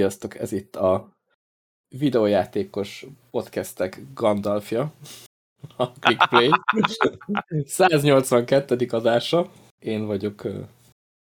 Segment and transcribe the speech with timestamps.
[0.00, 1.16] Sziasztok, ez itt a
[1.88, 4.92] videójátékos podcastek Gandalfja,
[5.76, 6.50] a Clickplay.
[7.64, 8.86] 182.
[8.90, 9.50] adása.
[9.78, 10.66] Én vagyok uh,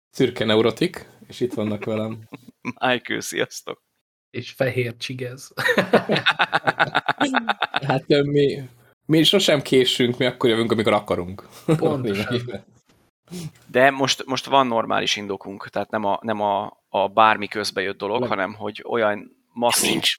[0.10, 2.28] Szürke Neurotik, és itt vannak velem.
[2.62, 3.82] Michael, sziasztok!
[4.30, 5.54] És fehér csigez.
[7.88, 8.70] hát mi,
[9.06, 11.48] mi sosem késünk, mi akkor jövünk, amikor akarunk.
[11.66, 12.66] Pontosan.
[13.68, 17.98] De most, most van normális indokunk, tehát nem a, nem a, a bármi közbe jött
[17.98, 18.30] dolog, nem.
[18.30, 19.92] hanem hogy olyan masszív...
[19.92, 20.16] Nincs.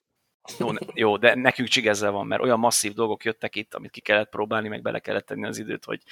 [0.59, 4.29] Jó, jó, de nekünk csigezzel van, mert olyan masszív dolgok jöttek itt, amit ki kellett
[4.29, 6.03] próbálni, meg bele kellett tenni az időt, hogy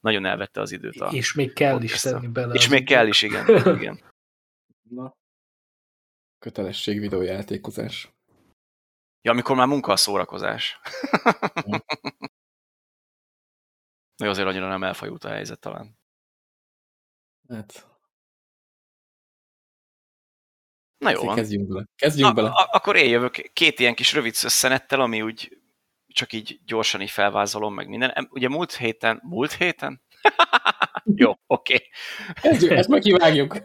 [0.00, 1.00] nagyon elvette az időt.
[1.00, 2.54] A és még kell is tenni bele.
[2.54, 2.94] És még időt.
[2.94, 3.76] kell is, igen.
[3.76, 4.00] igen.
[4.96, 5.16] Na.
[6.38, 8.08] Kötelesség videójátékozás.
[9.22, 10.80] Ja, amikor már munka a szórakozás.
[14.22, 15.98] Még azért annyira nem elfajult a helyzet talán.
[17.48, 17.86] Hát...
[20.98, 21.34] Na jó van.
[21.34, 21.84] Kezdjünk bele.
[21.96, 22.50] Kezdjünk Na, bele.
[22.72, 25.58] Akkor én jövök két ilyen kis rövid szösszenettel, ami úgy
[26.06, 28.28] csak így gyorsan így felvázolom meg minden.
[28.30, 30.02] Ugye múlt héten, múlt héten?
[31.14, 31.74] jó, oké.
[31.74, 31.88] Okay.
[32.32, 33.56] Kezdjük, ezt meg kivágjuk.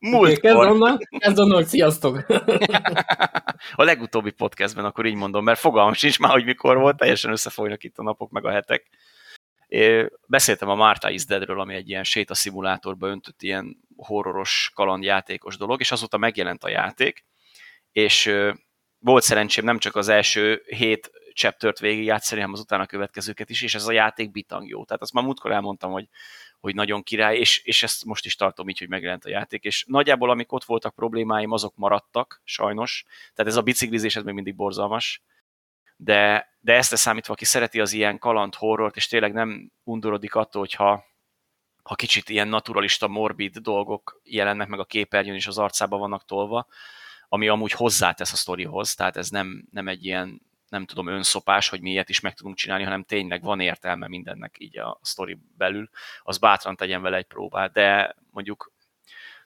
[0.00, 2.26] Múlt kezd onnan, kezd onnan, sziasztok!
[3.74, 7.84] a legutóbbi podcastben akkor így mondom, mert fogalmam sincs már, hogy mikor volt, teljesen összefolynak
[7.84, 8.88] itt a napok meg a hetek.
[10.26, 15.92] Beszéltem a Marta is Deadről, ami egy ilyen sétaszimulátorba öntött ilyen horroros, kalandjátékos dolog, és
[15.92, 17.24] azóta megjelent a játék,
[17.92, 18.32] és
[18.98, 23.74] volt szerencsém nem csak az első hét chaptert végigjátszani, hanem az utána következőket is, és
[23.74, 24.84] ez a játék bitang jó.
[24.84, 26.08] Tehát azt már múltkor elmondtam, hogy,
[26.60, 29.84] hogy nagyon király, és, és ezt most is tartom így, hogy megjelent a játék, és
[29.88, 33.04] nagyjából amik ott voltak problémáim, azok maradtak, sajnos.
[33.34, 35.22] Tehát ez a biciklizés, ez még mindig borzalmas,
[36.02, 40.60] de, de ezt számítva, aki szereti az ilyen kaland horrort, és tényleg nem undorodik attól,
[40.60, 41.04] hogyha
[41.82, 46.66] ha kicsit ilyen naturalista, morbid dolgok jelennek meg a képernyőn, és az arcába vannak tolva,
[47.28, 51.80] ami amúgy hozzátesz a sztorihoz, tehát ez nem, nem egy ilyen, nem tudom, önszopás, hogy
[51.80, 55.90] mi ilyet is meg tudunk csinálni, hanem tényleg van értelme mindennek így a sztori belül,
[56.22, 58.72] az bátran tegyen vele egy próbát, de mondjuk,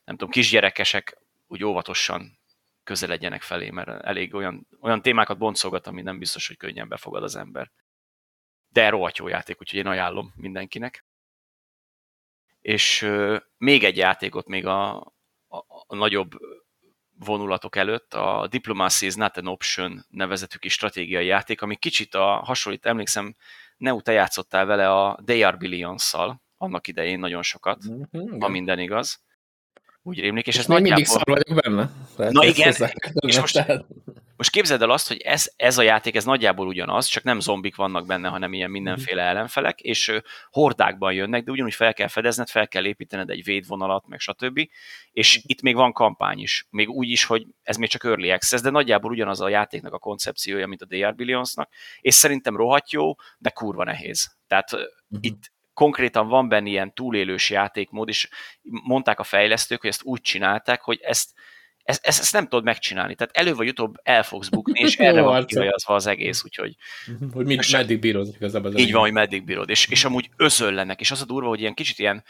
[0.05, 2.39] nem tudom, kisgyerekesek úgy óvatosan
[2.85, 7.37] közeledjenek felé, mert elég olyan, olyan témákat boncolgat, ami nem biztos, hogy könnyen befogad az
[7.37, 7.71] ember.
[8.69, 11.05] De rohadt jó játék, úgyhogy én ajánlom mindenkinek.
[12.61, 14.97] És euh, még egy játékot még a,
[15.49, 16.31] a, a nagyobb
[17.19, 22.25] vonulatok előtt, a Diplomacy is not an option nevezetű kis stratégiai játék, ami kicsit a
[22.25, 23.35] hasonlít, emlékszem,
[23.77, 28.79] Neu, te játszottál vele a They Are Billions-szal, annak idején nagyon sokat, mm-hmm, ha minden
[28.79, 29.23] igaz
[30.07, 31.91] úgy rémlik, és, és ez még mindig szar vagyok benne.
[32.17, 32.75] Na igen,
[33.27, 33.65] és most,
[34.37, 37.77] most képzeld el azt, hogy ez, ez a játék, ez nagyjából ugyanaz, csak nem zombik
[37.77, 39.31] vannak benne, hanem ilyen mindenféle mhm.
[39.31, 40.21] ellenfelek, és
[40.51, 44.61] hordákban jönnek, de ugyanúgy fel kell fedezned, fel kell építened egy védvonalat, meg stb.
[45.13, 45.45] És mhm.
[45.47, 48.71] itt még van kampány is, még úgy is, hogy ez még csak early access, de
[48.71, 51.71] nagyjából ugyanaz a játéknak a koncepciója, mint a DR Billionsnak,
[52.01, 54.37] és szerintem rohadt jó, de kurva nehéz.
[54.47, 54.89] Tehát uh-huh.
[55.21, 58.29] itt konkrétan van benne ilyen túlélős játékmód, és
[58.63, 61.31] mondták a fejlesztők, hogy ezt úgy csinálták, hogy ezt,
[61.83, 63.15] ezt, ezt, ezt nem tudod megcsinálni.
[63.15, 66.77] Tehát elő vagy utóbb el fogsz bukni, és erre van kihajazva az egész, úgyhogy...
[67.33, 68.71] Hogy mit, meddig bírod igazából.
[68.71, 71.61] Az így van, hogy meddig bírod, és, és amúgy özöllenek, és az a durva, hogy
[71.61, 72.25] ilyen kicsit ilyen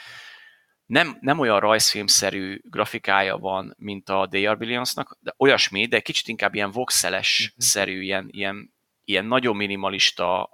[0.87, 6.54] nem, nem olyan rajzfilmszerű grafikája van, mint a DR Billionsnak, de olyasmi, de kicsit inkább
[6.54, 10.49] ilyen voxeles-szerű, ilyen, ilyen, ilyen nagyon minimalista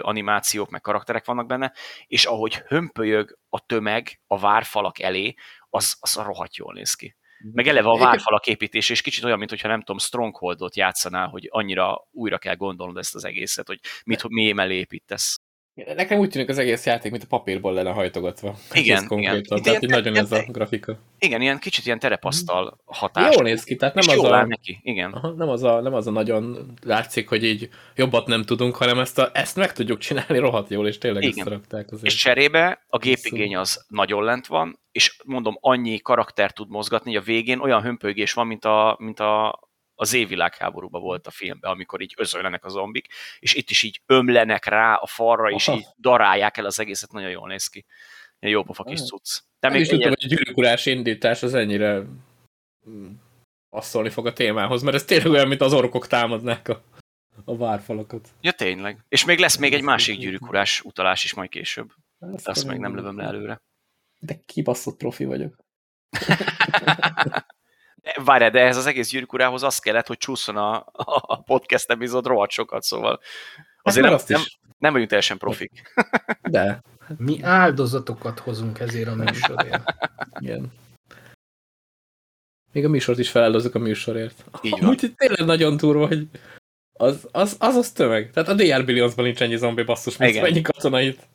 [0.00, 1.72] animációk, meg karakterek vannak benne,
[2.06, 5.34] és ahogy hömpölyög a tömeg a várfalak elé,
[5.68, 7.14] az, az rohadt jól néz ki.
[7.52, 12.08] Meg eleve a várfalak építés, és kicsit olyan, mintha nem tudom, Strongholdot játszanál, hogy annyira
[12.10, 15.40] újra kell gondolnod ezt az egészet, hogy mit, mi mellé építesz.
[15.74, 18.54] Nekem úgy tűnik az egész játék, mint a papírból lenne hajtogatva.
[18.72, 19.42] Igen, igen.
[19.42, 20.98] Tehát ilyen, nagyon ilyen, ez a grafika.
[21.18, 23.34] Igen, ilyen kicsit ilyen terepasztal hatás.
[23.34, 24.46] Jól néz ki, tehát nem az a...
[24.46, 25.12] neki, igen.
[25.12, 28.98] Aha, nem, az a, nem az a nagyon látszik, hogy így jobbat nem tudunk, hanem
[28.98, 31.38] ezt, a, ezt meg tudjuk csinálni rohadt jól, és tényleg igen.
[31.38, 32.06] összerakták azért.
[32.06, 37.20] És cserébe a gépigény az nagyon lent van, és mondom, annyi karakter tud mozgatni, hogy
[37.20, 39.60] a végén olyan hömpölygés van, mint a, mint a
[40.00, 43.06] az évvilágháborúban volt a filmben, amikor így özöllenek a zombik,
[43.38, 45.76] és itt is így ömlenek rá a falra, és Aha.
[45.76, 47.84] így darálják el az egészet, nagyon jól néz ki.
[48.38, 49.40] Ilyen jó pofa kis cucc.
[49.58, 52.02] Te még is tudtam, hogy a gyűrűkurás indítás az ennyire
[53.68, 56.82] asszolni fog a témához, mert ez tényleg olyan, mint az orkok támadnák a,
[57.44, 58.28] a várfalakat.
[58.40, 59.04] Ja, tényleg.
[59.08, 61.92] És még lesz még egy másik gyűrűkurás utalás is majd később.
[62.34, 63.60] Ezt, Azt meg nem lövöm le előre.
[64.18, 65.56] De kibaszott profi vagyok.
[68.24, 70.86] Várj, de ez az egész gyűrűkurához az kellett, hogy csúszson a,
[71.20, 73.20] a podcast epizód rohadt sokat, szóval
[73.82, 74.46] azért hát nem, nem,
[74.78, 75.92] nem vagyunk teljesen profik.
[76.50, 76.82] De.
[77.16, 79.82] Mi áldozatokat hozunk ezért a műsorért.
[80.38, 80.72] Igen.
[82.72, 84.44] Még a műsort is feláldozzuk a műsorért.
[84.62, 84.88] Így van.
[84.88, 86.26] Úgyhogy tényleg nagyon durva, hogy
[86.92, 88.30] az az, az, az tömeg.
[88.30, 91.28] Tehát a DR Billionsban nincs ennyi zombi basszus, mint mennyi katonait.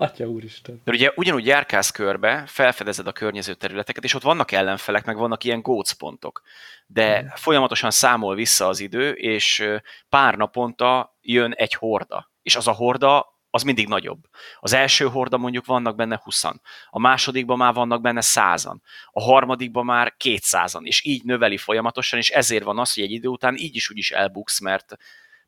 [0.00, 0.80] Atya úristen.
[0.84, 5.44] Mert ugye ugyanúgy járkálsz körbe, felfedezed a környező területeket, és ott vannak ellenfelek, meg vannak
[5.44, 6.42] ilyen gócpontok.
[6.86, 7.28] De Mhm.
[7.34, 9.64] folyamatosan számol vissza az idő, és
[10.08, 12.30] pár naponta jön egy horda.
[12.42, 14.18] És az a horda, az mindig nagyobb.
[14.60, 16.44] Az első horda mondjuk vannak benne 20
[16.90, 18.64] a másodikban már vannak benne 100
[19.10, 23.28] a harmadikban már 200 és így növeli folyamatosan, és ezért van az, hogy egy idő
[23.28, 24.96] után így is úgy is elbuksz, mert,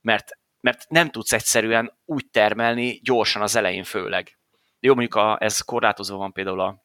[0.00, 4.38] mert, mert nem tudsz egyszerűen úgy termelni gyorsan az elején főleg.
[4.80, 6.84] Jó, mondjuk a, ez korlátozva van például a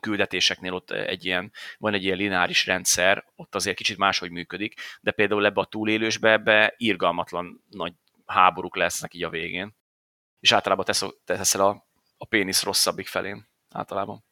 [0.00, 5.10] küldetéseknél ott egy ilyen, van egy ilyen lineáris rendszer, ott azért kicsit máshogy működik, de
[5.10, 7.92] például ebbe a túlélősbe ebbe irgalmatlan nagy
[8.26, 9.74] háborúk lesznek így a végén.
[10.40, 11.86] És általában tesz, teszel a,
[12.16, 13.48] a pénisz rosszabbik felén.
[13.70, 14.24] Általában.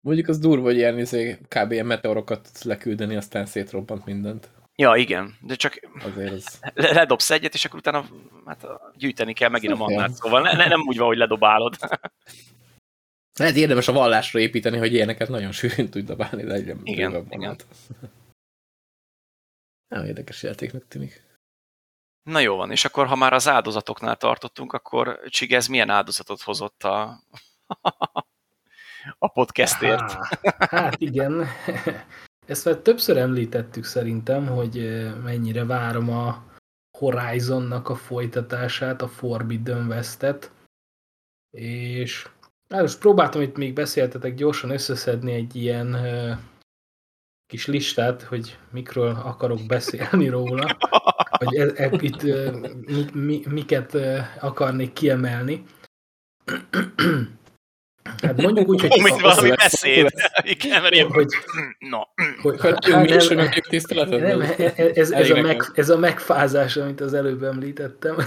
[0.00, 1.72] Mondjuk az durva, hogy ilyen izé, kb.
[1.72, 4.50] ilyen meteorokat leküldeni, aztán szétrobbant mindent.
[4.80, 6.58] Ja, igen, de csak Azért az...
[6.74, 8.06] le- ledobsz egyet, és akkor utána
[8.46, 8.66] hát,
[8.96, 9.94] gyűjteni kell megint a Szóval.
[9.94, 11.76] mannát, szóval ne, ne, nem úgy van, hogy ledobálod.
[13.38, 17.26] Lehet érdemes a vallásra építeni, hogy ilyeneket nagyon sűrűn tudj dobálni, de egyre Igen, igen.
[17.28, 17.66] vonat.
[19.88, 21.22] Nagyon érdekes játéknak tűnik.
[22.22, 26.82] Na jó van, és akkor ha már az áldozatoknál tartottunk, akkor Csigez milyen áldozatot hozott
[26.82, 27.22] a,
[29.18, 30.12] a podcastért?
[30.12, 30.26] Há,
[30.58, 31.46] hát igen,
[32.50, 36.44] ezt már többször említettük szerintem, hogy mennyire várom a
[36.98, 40.52] Horizonnak a folytatását, a Forbidden West-et,
[41.56, 42.28] és
[42.68, 45.96] hát most próbáltam itt még beszéltetek gyorsan összeszedni egy ilyen
[47.46, 50.76] kis listát, hogy mikről akarok beszélni róla,
[51.30, 52.52] hogy e, e, itt eh,
[52.86, 53.96] mi, mi, miket
[54.40, 55.64] akarnék kiemelni.
[58.02, 60.12] Hát mondjuk úgy, hogy, mint valami beszéd.
[60.42, 61.28] Igen, mert ilyen, hogy,
[61.78, 62.00] no.
[62.42, 64.20] hogy Hát, hát mi is, hogy megjuk tiszteletet?
[64.20, 68.16] nem, ez, ez, ez, a meg, ez a megfázás, amit az előbb említettem.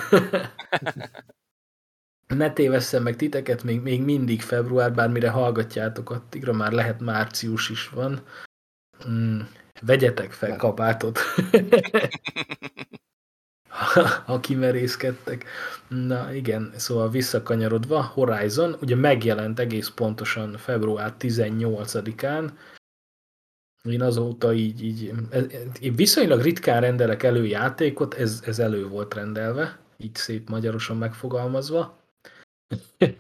[2.28, 7.90] ne tévesszem meg titeket, még, még mindig február, bármire hallgatjátok, addigra már lehet március is
[7.90, 8.22] van.
[9.10, 9.40] Mm,
[9.81, 11.20] vegyetek fel kabátot.
[14.25, 15.46] ha kimerészkedtek.
[15.88, 22.50] Na igen, szóval visszakanyarodva, Horizon ugye megjelent egész pontosan február 18-án.
[23.90, 25.12] Én azóta így, így
[25.81, 31.98] én viszonylag ritkán rendelek elő játékot, ez, ez elő volt rendelve, így szép magyarosan megfogalmazva.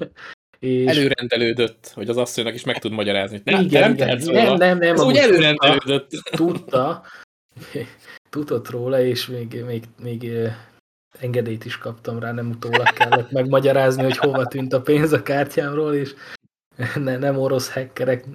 [0.59, 3.41] És Előrendelődött, hogy az asszonynak is meg tud magyarázni.
[3.43, 4.17] Ne, igen, nem igen.
[4.17, 6.09] Nem, nem, nem, Ez úgy előrendelődött.
[6.31, 7.03] tudta,
[8.33, 10.31] tudott róla, és még, még, még
[11.19, 15.93] engedélyt is kaptam rá, nem utólag kellett megmagyarázni, hogy hova tűnt a pénz a kártyámról,
[15.93, 16.15] és
[16.95, 18.25] ne, nem orosz hackerek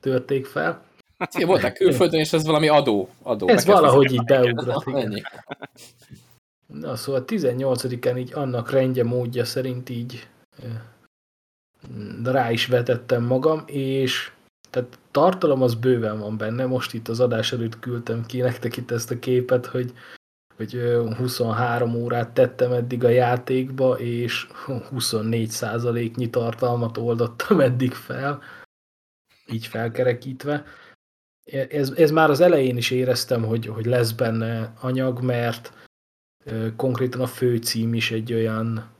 [0.00, 0.84] törték fel.
[1.30, 3.08] Szia, voltak külföldön, és ez valami adó.
[3.22, 3.48] adó.
[3.48, 5.26] Ez valahogy így beugrott, igen.
[6.66, 10.28] Na, szóval 18-án így annak rendje módja szerint így
[12.24, 14.30] rá is vetettem magam, és
[14.70, 18.90] tehát tartalom az bőven van benne, most itt az adás előtt küldtem ki nektek itt
[18.90, 19.92] ezt a képet, hogy,
[20.56, 28.42] hogy ö, 23 órát tettem eddig a játékba, és 24%-nyi tartalmat oldottam eddig fel,
[29.46, 30.64] így felkerekítve.
[31.68, 35.72] Ez, ez már az elején is éreztem, hogy, hogy lesz benne anyag, mert
[36.76, 38.94] konkrétan a főcím is egy olyan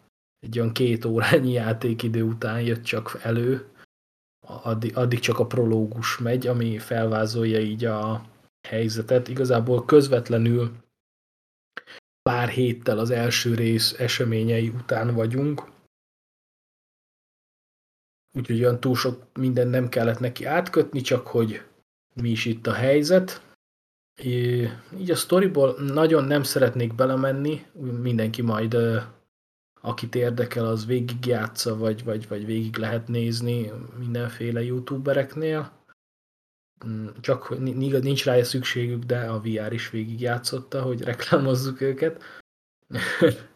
[0.46, 3.68] egy olyan két órányi játékidő után jött csak elő,
[4.46, 8.24] addig, addig csak a prológus megy, ami felvázolja így a
[8.68, 9.28] helyzetet.
[9.28, 10.70] Igazából közvetlenül
[12.22, 15.62] pár héttel az első rész eseményei után vagyunk,
[18.32, 21.62] úgyhogy olyan túl sok minden nem kellett neki átkötni, csak hogy
[22.14, 23.44] mi is itt a helyzet.
[24.98, 27.66] Így a storyból nagyon nem szeretnék belemenni,
[28.00, 28.76] mindenki majd
[29.86, 35.72] akit érdekel, az végigjátsza, vagy, vagy, vagy végig lehet nézni mindenféle youtubereknél.
[36.86, 42.22] Mm, Csak hogy ni- nincs rá szükségük, de a VR is végigjátszotta, hogy reklámozzuk őket.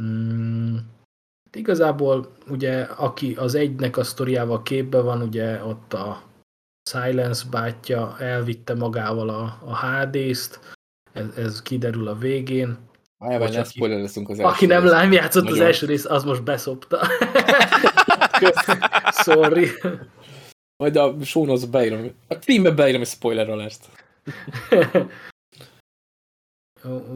[0.00, 0.76] Mm,
[1.52, 6.22] Igazából ugye, aki az egynek a sztoriával képbe van, ugye ott a
[6.90, 10.76] Silence bátyja elvitte magával a, a HD-zt,
[11.12, 12.87] ez, ez kiderül a végén,
[13.18, 15.66] Vagy ne aki- spoilerezünk az első aki nem lám játszott az Nagyon.
[15.66, 17.06] első rész, az most beszopta.
[19.24, 19.68] Sorry.
[20.76, 22.10] Majd a show beírom.
[22.28, 23.80] A címbe beírom egy spoiler alást.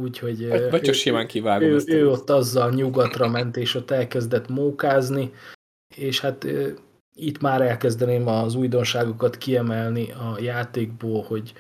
[0.00, 4.48] Úgyhogy Vagy, vagy csak simán kivágom ő, ő ott azzal nyugatra ment, és ott elkezdett
[4.48, 5.32] mókázni,
[5.96, 6.46] és hát
[7.14, 11.52] itt már elkezdeném az újdonságokat kiemelni a játékból, hogy,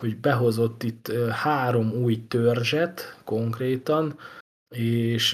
[0.00, 4.18] hogy behozott itt három új törzset konkrétan,
[4.74, 5.30] és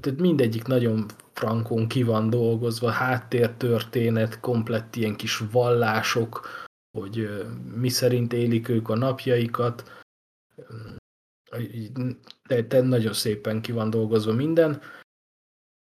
[0.00, 6.48] tehát mindegyik nagyon frankon ki van dolgozva, háttértörténet, komplett ilyen kis vallások,
[6.98, 10.02] hogy mi szerint élik ők a napjaikat,
[12.48, 14.80] de, de nagyon szépen ki van dolgozva minden,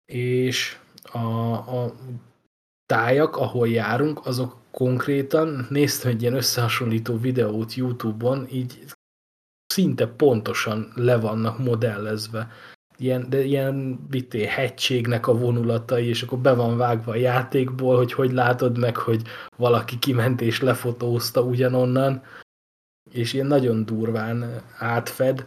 [0.05, 1.95] és a, a
[2.87, 8.85] tájak, ahol járunk, azok konkrétan, néztem egy ilyen összehasonlító videót Youtube-on, így
[9.67, 12.51] szinte pontosan le vannak modellezve.
[12.97, 18.13] Ilyen, de ilyen vité, hegységnek a vonulatai, és akkor be van vágva a játékból, hogy
[18.13, 19.23] hogy látod meg, hogy
[19.57, 22.23] valaki kiment és lefotózta ugyanonnan,
[23.11, 25.45] és ilyen nagyon durván átfed.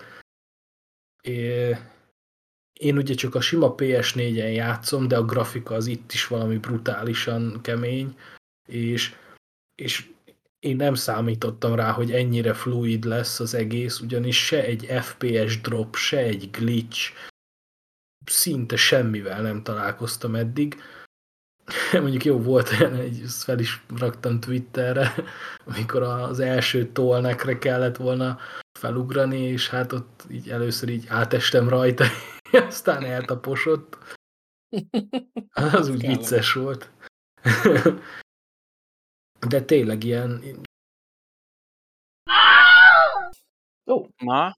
[2.74, 7.62] Én ugye csak a sima PS4-en játszom, de a grafika az itt is valami brutálisan
[7.62, 8.16] kemény,
[8.68, 9.16] és,
[9.76, 10.10] és
[10.60, 15.96] én nem számítottam rá, hogy ennyire fluid lesz az egész, ugyanis se egy FPS drop,
[15.96, 17.14] se egy glitch,
[18.26, 20.82] szinte semmivel nem találkoztam eddig.
[22.02, 25.14] Mondjuk jó volt egy, ezt fel is raktam Twitterre,
[25.66, 28.40] amikor az első tolnekre kellett volna
[28.80, 32.06] felugrani, és hát ott így először így átestem rajta,
[32.68, 33.98] aztán eltaposott.
[35.50, 36.92] Az úgy vicces volt.
[39.48, 40.42] De tényleg ilyen...
[43.86, 44.08] Ó, oh.
[44.24, 44.56] Ma?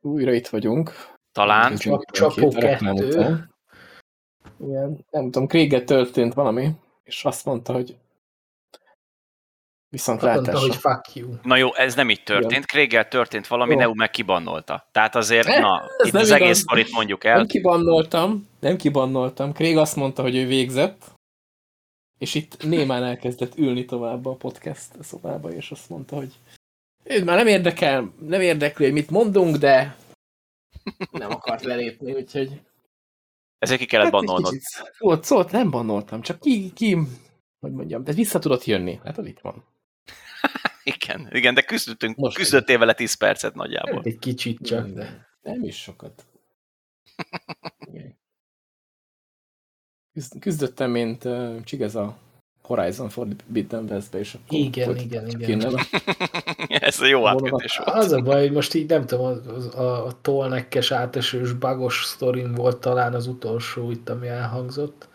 [0.00, 0.92] Újra itt vagyunk.
[1.32, 1.76] Talán.
[2.12, 3.48] Csapó kettő.
[4.60, 6.70] Igen, nem tudom, Kréget történt valami,
[7.02, 7.96] és azt mondta, hogy
[9.88, 11.34] Viszont Azt mondta, hogy fuck you.
[11.42, 12.66] Na jó, ez nem így történt.
[12.66, 13.78] Kréggel történt valami, jó.
[13.78, 14.88] Neu meg kibannolta.
[14.92, 16.40] Tehát azért, ne, na, ez itt az igaz.
[16.40, 17.36] egész sztorit mondjuk el.
[17.36, 19.52] Nem kibannoltam, nem kibannoltam.
[19.52, 21.15] Krég azt mondta, hogy ő végzett,
[22.18, 26.32] és itt némán elkezdett ülni tovább a podcast szobába, és azt mondta, hogy
[27.04, 29.96] ő már nem érdekel, nem érdekli, hogy mit mondunk, de
[31.10, 32.60] nem akart lelépni, úgyhogy...
[33.58, 34.54] Ezért ki kellett hát bannolnod.
[34.98, 36.98] Szólt, szólt, nem bannoltam, csak ki, ki,
[37.60, 39.00] hogy mondjam, de vissza tudott jönni.
[39.04, 39.64] Hát itt van.
[40.94, 44.02] igen, igen, de küzdöttünk, Most küzdöttél vele 10 percet nagyjából.
[44.04, 44.88] Egy kicsit csak.
[44.88, 46.26] De nem is sokat.
[50.40, 52.16] Küzdöttem, mint uh, a
[52.66, 55.78] Horizon Forbidden West-be, és akkor igen, igen, igen.
[56.68, 57.98] Ez a jó átkötés volt.
[57.98, 62.54] Az a baj, hogy most így nem tudom, a, a, a tolnekkes átesős bagos sztorim
[62.54, 65.08] volt talán az utolsó itt, ami elhangzott,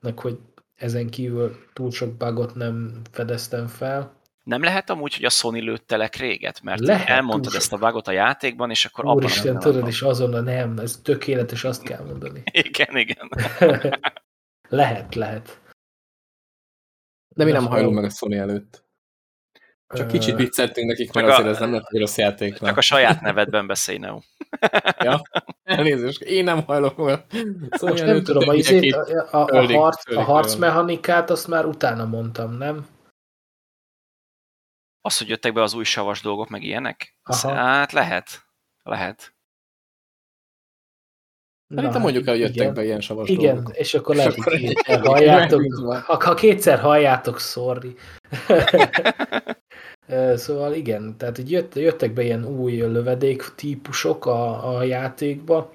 [0.00, 0.38] meg hogy
[0.76, 4.14] ezen kívül túl sok bugot nem fedeztem fel.
[4.44, 6.62] Nem lehet amúgy, hogy a Sony lőtte le Kréget?
[6.62, 10.40] Mert lehet, elmondtad ezt a bugot a játékban, és akkor abban Úristen, tudod, és azonnal
[10.40, 12.42] nem, ez tökéletes, azt kell mondani.
[12.66, 13.30] Igen, igen.
[14.68, 15.60] lehet, lehet.
[17.28, 18.84] De mi nem hajlunk meg a Sony előtt.
[19.88, 22.58] Csak kicsit vicceltünk nekik, mert azért ez nem lett egy rossz játék.
[22.58, 24.20] Csak a saját nevedben beszélj, Neo.
[25.04, 25.22] ja,
[25.62, 27.24] elnézést, én nem hajlok meg.
[27.70, 32.04] Szóval Most nem tudom, a, izét, a, a, a, harc, a harcmechanikát azt már utána
[32.04, 32.86] mondtam, nem?
[35.00, 37.18] Az, hogy jöttek be az új savas dolgok, meg ilyenek?
[37.22, 37.54] Aha.
[37.54, 38.44] Hát lehet.
[38.82, 39.35] Lehet.
[41.74, 42.74] Szerintem mondjuk el, hogy jöttek igen.
[42.74, 43.76] be ilyen savas Igen, dolgok.
[43.76, 45.62] és akkor lehet, hogy kétszer halljátok.
[46.06, 47.94] Ha, kétszer halljátok, sorry.
[50.34, 55.72] szóval igen, tehát hogy jött, jöttek be ilyen új lövedék típusok a, a játékba.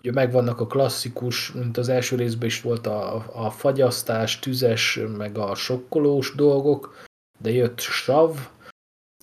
[0.00, 5.38] Ugye megvannak a klasszikus, mint az első részben is volt a, a fagyasztás, tüzes, meg
[5.38, 7.06] a sokkolós dolgok,
[7.38, 8.36] de jött sav,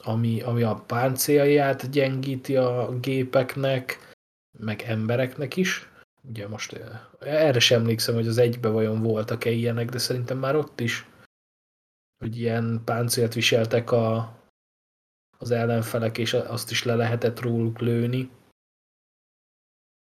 [0.04, 4.14] ami, ami a páncélját gyengíti a gépeknek,
[4.58, 5.90] meg embereknek is.
[6.30, 6.80] Ugye most
[7.20, 11.08] erre sem emlékszem, hogy az egybe vajon voltak-e ilyenek, de szerintem már ott is,
[12.18, 14.38] hogy ilyen páncélt viseltek a,
[15.38, 18.32] az ellenfelek, és azt is le lehetett róluk lőni.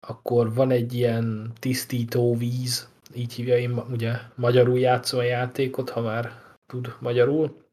[0.07, 6.01] Akkor van egy ilyen tisztító víz, így hívja én ugye magyarul játszom a játékot, ha
[6.01, 7.65] már tud magyarul,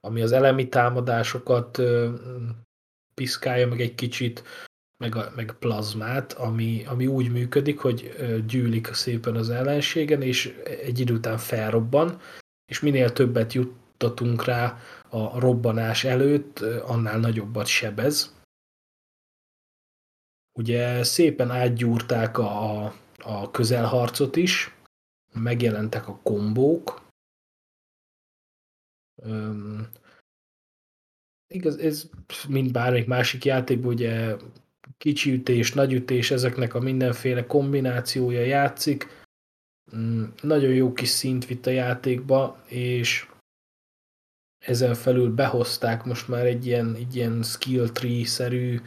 [0.00, 1.82] ami az elemi támadásokat
[3.14, 4.42] piszkálja meg egy kicsit,
[4.96, 8.14] meg, a, meg plazmát, ami, ami úgy működik, hogy
[8.46, 12.20] gyűlik szépen az ellenségen, és egy idő után felrobban,
[12.66, 18.34] és minél többet juttatunk rá a robbanás előtt, annál nagyobbat sebez.
[20.58, 22.84] Ugye szépen átgyúrták a,
[23.18, 24.74] a közelharcot is,
[25.32, 27.04] megjelentek a kombók,
[29.24, 29.88] Üm,
[31.46, 32.10] igaz, ez
[32.48, 34.36] mint bármelyik másik játékban, ugye
[34.98, 39.24] kicsi ütés, nagy ütés, ezeknek a mindenféle kombinációja játszik.
[39.96, 43.28] mm, nagyon jó kis szint vitt a játékba, és
[44.58, 48.80] ezen felül behozták most már egy ilyen, egy ilyen skill tree-szerű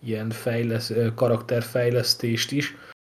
[0.00, 2.74] ilyen fejlesz, karakterfejlesztést is,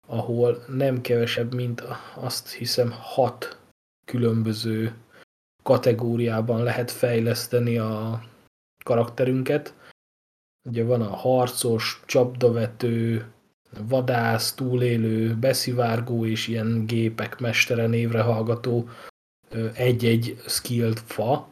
[0.07, 1.83] ahol nem kevesebb, mint
[2.15, 3.59] azt hiszem hat
[4.05, 4.93] különböző
[5.63, 8.23] kategóriában lehet fejleszteni a
[8.83, 9.73] karakterünket.
[10.63, 13.31] Ugye van a harcos, csapdavető,
[13.87, 18.89] vadász, túlélő, beszivárgó és ilyen gépek mestere névre hallgató
[19.73, 21.49] egy-egy skilled fa,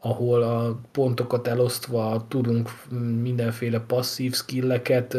[0.00, 2.70] ahol a pontokat elosztva tudunk
[3.20, 5.16] mindenféle passzív skilleket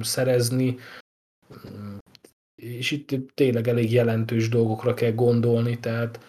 [0.00, 0.76] szerezni,
[2.54, 6.20] és itt tényleg elég jelentős dolgokra kell gondolni, tehát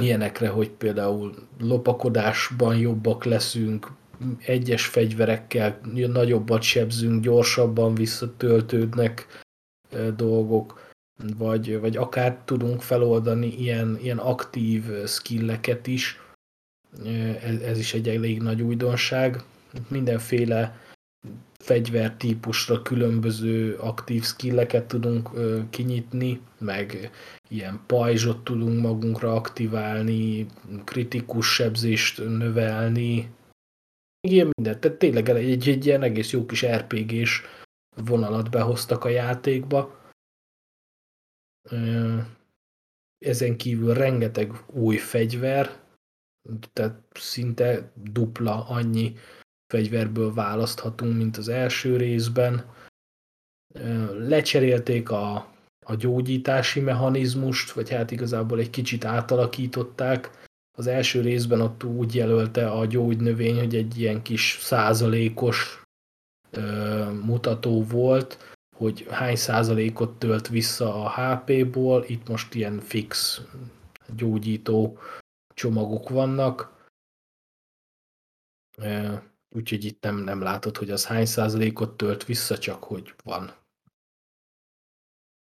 [0.00, 3.92] ilyenekre, hogy például lopakodásban jobbak leszünk,
[4.46, 9.26] egyes fegyverekkel nagyobbat sebzünk, gyorsabban visszatöltődnek
[10.16, 10.92] dolgok,
[11.36, 16.20] vagy, vagy akár tudunk feloldani ilyen, ilyen aktív skilleket is,
[17.42, 19.42] ez, ez is egy elég nagy újdonság.
[19.88, 20.78] Mindenféle
[21.58, 25.30] fegyvertípusra különböző aktív skilleket tudunk
[25.70, 27.10] kinyitni, meg
[27.54, 30.46] ilyen pajzsot tudunk magunkra aktiválni,
[30.84, 33.30] kritikus sebzést növelni,
[34.28, 34.80] ilyen mindent.
[34.80, 37.42] Tehát tényleg egy, egy ilyen egész jó kis RPG-s
[37.96, 40.12] vonalat behoztak a játékba.
[43.18, 45.82] Ezen kívül rengeteg új fegyver,
[46.72, 49.16] tehát szinte dupla annyi
[49.66, 52.72] fegyverből választhatunk, mint az első részben.
[54.12, 55.53] Lecserélték a,
[55.84, 60.30] a gyógyítási mechanizmust, vagy hát igazából egy kicsit átalakították.
[60.76, 65.82] Az első részben ott úgy jelölte a gyógynövény, hogy egy ilyen kis százalékos
[66.50, 73.42] ö, mutató volt, hogy hány százalékot tölt vissza a HP-ból, itt most ilyen fix
[74.16, 74.98] gyógyító
[75.54, 76.74] csomagok vannak
[79.54, 83.52] úgyhogy itt nem, nem látod, hogy az hány százalékot tölt vissza, csak hogy van.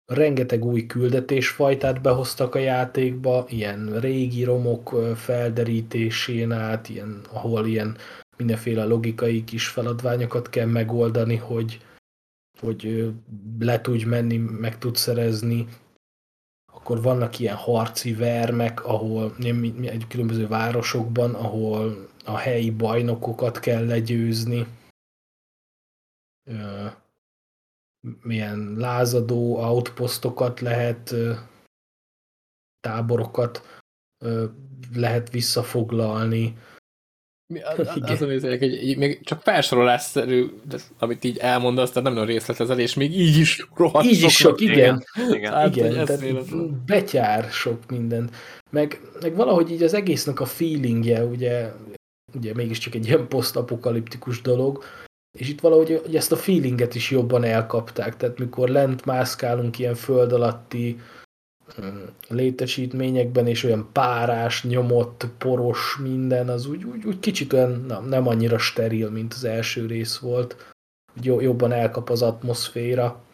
[0.07, 7.97] Rengeteg új küldetésfajtát behoztak a játékba, ilyen régi romok felderítésén át, ilyen, ahol ilyen
[8.37, 11.81] mindenféle logikai kis feladványokat kell megoldani, hogy,
[12.61, 13.13] hogy
[13.59, 15.67] le tudj menni, meg tudsz szerezni.
[16.73, 19.35] Akkor vannak ilyen harci vermek, ahol
[19.83, 24.67] egy különböző városokban, ahol a helyi bajnokokat kell legyőzni,
[28.23, 31.15] milyen lázadó outpostokat lehet,
[32.81, 33.81] táborokat
[34.95, 36.57] lehet visszafoglalni.
[37.53, 40.51] Mi, az, az, az, hogy még csak felsorolásszerű,
[40.99, 44.61] amit így elmondasz, tehát nem nagyon részletezel, és még így is rohadt Így is sok,
[44.61, 45.05] igen.
[45.29, 48.31] Igen, hát, igen tehát betyár sok minden.
[48.71, 51.73] Meg, meg valahogy így az egésznek a feelingje, ugye
[52.35, 54.85] ugye mégiscsak egy ilyen posztapokaliptikus dolog,
[55.39, 59.95] és itt valahogy hogy ezt a feelinget is jobban elkapták, tehát mikor lent mászkálunk ilyen
[59.95, 61.01] föld alatti
[61.81, 68.01] mm, létesítményekben, és olyan párás, nyomott, poros minden, az úgy, úgy, úgy kicsit olyan na,
[68.01, 70.75] nem annyira steril, mint az első rész volt.
[71.23, 73.25] Jobban elkap az atmoszféra.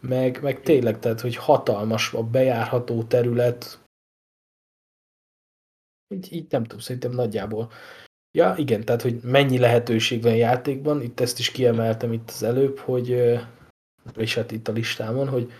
[0.00, 3.78] Meg, meg tényleg, tehát, hogy hatalmas a bejárható terület,
[6.14, 7.70] így, így nem tudom, szerintem nagyjából.
[8.32, 12.42] Ja, igen, tehát, hogy mennyi lehetőség van a játékban, itt ezt is kiemeltem itt az
[12.42, 13.38] előbb, hogy,
[14.16, 15.52] és hát itt a listámon, hogy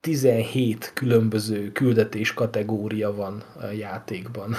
[0.00, 4.54] 17 különböző küldetés kategória van a játékban.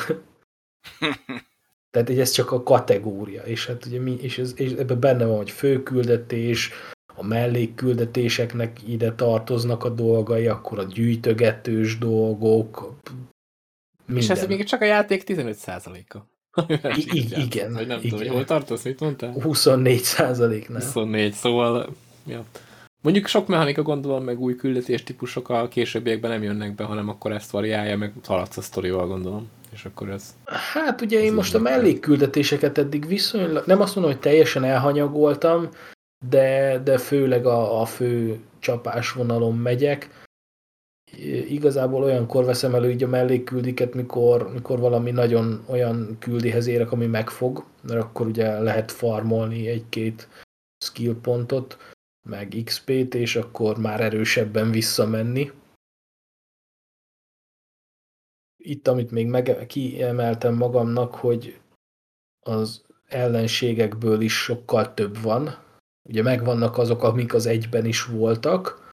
[1.92, 5.38] Tehát ez csak a kategória, és hát ugye mi, és, ez, és ebben benne van,
[5.38, 6.72] hogy főküldetés,
[7.16, 12.94] a mellékküldetéseknek ide tartoznak a dolgai, akkor a gyűjtögetős dolgok,
[14.06, 14.24] minden.
[14.24, 16.35] És ez még csak a játék 15%-a.
[17.36, 17.74] Igen.
[17.74, 18.10] Vagy nem igen.
[18.10, 19.32] tudom, hogy hol tartasz, mit mondtál?
[19.42, 20.82] 24 százalék, nem?
[20.82, 21.90] 24, szóval...
[22.28, 22.44] Ja.
[23.02, 27.32] Mondjuk sok mechanika gondolom, meg új küldetés típusok a későbbiekben nem jönnek be, hanem akkor
[27.32, 29.50] ezt variálja, meg haladsz a sztorival gondolom.
[29.74, 30.36] És akkor ez...
[30.46, 35.70] Hát ugye én most a mellékküldetéseket eddig viszonylag, nem azt mondom, hogy teljesen elhanyagoltam,
[36.30, 40.25] de, de főleg a, a fő csapásvonalon megyek
[41.50, 47.06] igazából olyankor veszem elő így a mellékküldiket, mikor, mikor valami nagyon olyan küldihez érek, ami
[47.06, 50.28] megfog, mert akkor ugye lehet farmolni egy-két
[50.86, 51.78] skill pontot,
[52.30, 55.52] meg XP-t, és akkor már erősebben visszamenni.
[58.58, 61.60] Itt, amit még meg, kiemeltem magamnak, hogy
[62.40, 65.64] az ellenségekből is sokkal több van.
[66.10, 68.92] Ugye megvannak azok, amik az egyben is voltak,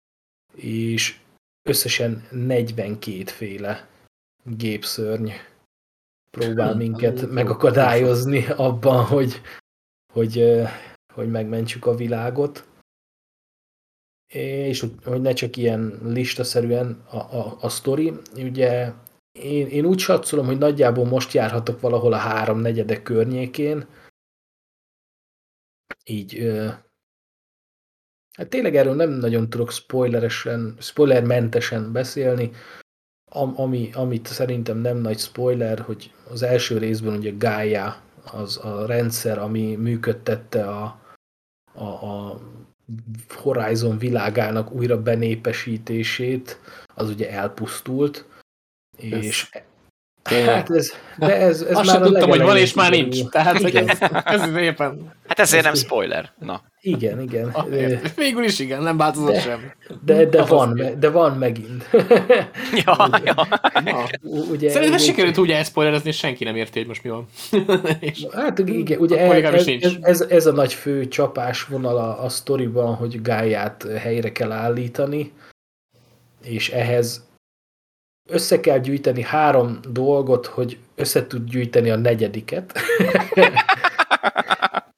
[0.56, 1.21] és
[1.64, 3.90] összesen 42 féle
[4.44, 5.30] gépszörny
[6.38, 9.42] próbál minket megakadályozni abban, hogy,
[10.14, 10.62] hogy,
[11.14, 12.70] hogy megmentsük a világot.
[14.34, 18.14] És hogy ne csak ilyen listaszerűen a, a, a sztori.
[18.36, 18.94] Ugye
[19.32, 23.88] én, én úgy satszolom, hogy nagyjából most járhatok valahol a három negyedek környékén.
[26.06, 26.52] Így
[28.42, 32.52] Hát tényleg erről nem nagyon tudok spoileresen, spoilermentesen beszélni,
[33.32, 38.02] Am, ami, amit szerintem nem nagy spoiler, hogy az első részben ugye Gaia
[38.32, 41.00] az a rendszer, ami működtette a,
[41.74, 42.40] a, a
[43.30, 46.60] Horizon világának újra benépesítését,
[46.96, 48.26] az ugye elpusztult,
[48.98, 49.50] és
[50.24, 53.24] Hát ez, de ez, ez Azt már sem tudtam, hogy van, és már nincs.
[53.30, 55.12] Tehát, hogy ez, ez éppen...
[55.28, 56.32] Hát ezért nem spoiler.
[56.40, 56.62] Na.
[56.82, 57.50] Igen, igen.
[57.52, 57.68] Ah,
[58.16, 59.72] Végül is igen, nem változott de, sem.
[60.06, 61.90] De, de, van, me, de van megint.
[62.86, 63.48] ja, ja.
[63.84, 64.04] Na,
[64.52, 67.28] ugye, Szerintem ugye, sikerült úgy elszpoilerezni, és senki nem érti, hogy most mi van.
[68.00, 72.30] és hát igen, ugye ez, ez, ez, ez, a nagy fő csapás vonal a, a
[72.30, 75.32] sztoriban, hogy Gáját helyre kell állítani,
[76.44, 77.30] és ehhez
[78.30, 82.74] össze kell gyűjteni három dolgot, hogy össze tud gyűjteni a negyediket.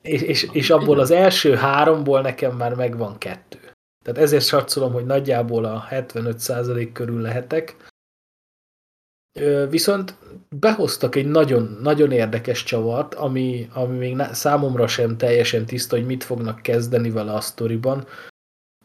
[0.02, 3.60] és, és, és abból az első háromból nekem már megvan kettő.
[4.04, 7.76] Tehát ezért satszolom, hogy nagyjából a 75% körül lehetek.
[9.70, 10.16] Viszont
[10.50, 16.24] behoztak egy nagyon, nagyon érdekes csavart, ami, ami még számomra sem teljesen tiszta, hogy mit
[16.24, 18.06] fognak kezdeni vele a sztoriban,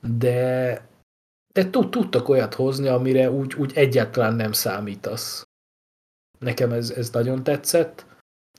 [0.00, 0.88] de
[1.58, 5.48] de tudtak olyat hozni, amire úgy, úgy egyáltalán nem számítasz.
[6.38, 8.06] Nekem ez, ez nagyon tetszett.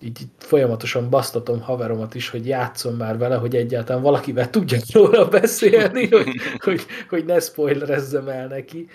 [0.02, 6.08] Így, folyamatosan basztatom haveromat is, hogy játszom már vele, hogy egyáltalán valakivel tudjak róla beszélni,
[6.16, 8.88] hogy, hogy, hogy ne spoilerezzem el neki.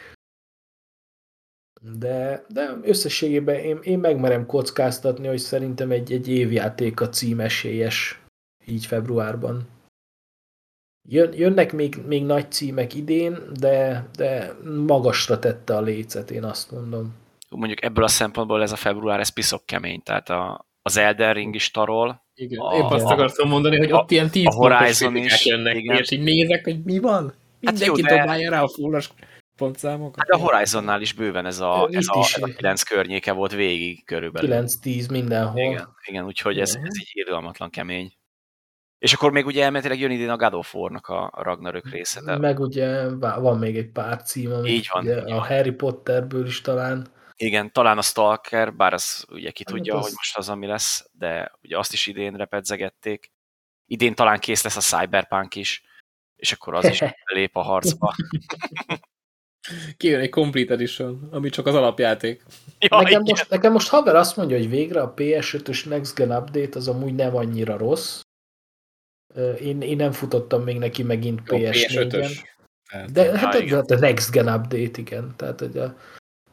[1.80, 8.22] De, de összességében én, én megmerem kockáztatni, hogy szerintem egy, egy évjáték a címesélyes
[8.66, 9.73] így februárban.
[11.08, 14.52] Jön, jönnek még, még nagy címek idén, de, de
[14.86, 17.14] magasra tette a lécet, én azt mondom.
[17.48, 21.54] Mondjuk ebből a szempontból ez a február, ez piszok kemény, tehát a, az Elden Ring
[21.54, 22.22] is tarol.
[22.34, 25.76] Igen, a, épp azt akartam mondani, hogy a, ott ilyen 10 a Horizon is jönnek,
[25.76, 25.96] igen.
[25.96, 27.34] és így nézek, hogy mi van.
[27.60, 29.10] Mindenki hát jó, dobálja rá a fullas
[29.56, 30.24] pontszámokat.
[30.28, 34.04] Hát a Horizonnál is bőven ez a, ez a, ez a 9 környéke volt végig
[34.04, 34.64] körülbelül.
[34.82, 35.60] 9-10 mindenhol.
[35.60, 38.12] Igen, igen úgyhogy ez, ez így irgalmatlan kemény.
[39.04, 42.20] És akkor még ugye elméletileg jön idén a God of War-nak a Ragnarök része.
[42.24, 42.38] De...
[42.38, 46.46] Meg ugye van még egy pár cím, ami így van, ugye, így a Harry Potterből
[46.46, 47.06] is talán.
[47.36, 50.02] Igen, talán a Stalker, bár az ugye ki hát tudja, az...
[50.02, 53.32] hogy most az, ami lesz, de ugye azt is idén repedzegették.
[53.86, 55.82] Idén talán kész lesz a Cyberpunk is,
[56.36, 57.02] és akkor az is
[57.34, 58.14] lép a harcba.
[59.96, 62.42] Kijön egy Complete Edition, ami csak az alapjáték.
[62.78, 66.78] Ja, nekem, most, nekem most haver azt mondja, hogy végre a PS5-ös Next Gen Update
[66.78, 68.22] az amúgy nem annyira rossz,
[69.60, 72.30] én, én nem futottam még neki megint PS4-en.
[73.12, 75.34] De hát a, a Next Gen Update, igen.
[75.36, 75.96] Tehát, hogy a,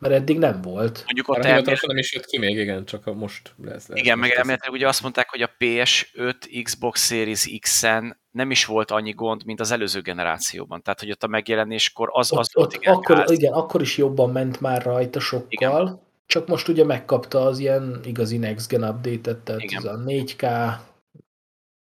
[0.01, 1.03] mert eddig nem volt.
[1.05, 1.85] Mondjuk ott elmélet...
[1.87, 3.87] nem is jött ki még, igen, csak a most lesz.
[3.87, 8.65] lesz igen, meg elméletileg ugye azt mondták, hogy a PS5 Xbox Series X-en nem is
[8.65, 10.81] volt annyi gond, mint az előző generációban.
[10.81, 13.97] Tehát, hogy ott a megjelenéskor az, ott, az ott, volt igen, akkor, igen, akkor is
[13.97, 15.99] jobban ment már rajta sokkal, igen.
[16.25, 19.77] csak most ugye megkapta az ilyen igazi Next Gen update-et, tehát igen.
[19.77, 20.73] ez a 4K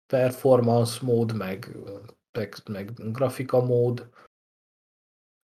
[0.09, 1.77] performance mód, meg,
[2.33, 4.09] meg, meg grafika mód,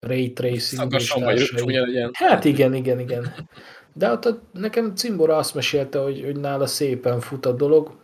[0.07, 2.11] ray tracing is legyen.
[2.13, 3.49] Hát igen, igen, igen.
[3.93, 7.97] De ott a, nekem Cimbora azt mesélte, hogy, hogy nála szépen fut a dolog,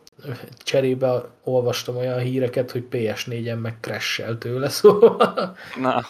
[0.57, 5.57] cserébe olvastam olyan híreket, hogy PS4-en meg crash tőle, szóval...
[5.81, 6.07] Na.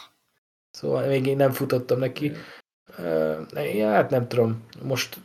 [0.71, 2.33] Szóval még én nem futottam neki.
[3.75, 5.19] Ja, hát nem tudom, most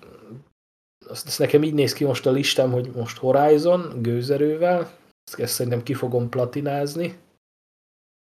[1.08, 4.92] azt, azt nekem így néz ki most a listám, hogy most Horizon gőzerővel,
[5.34, 7.18] ezt szerintem ki fogom platinázni,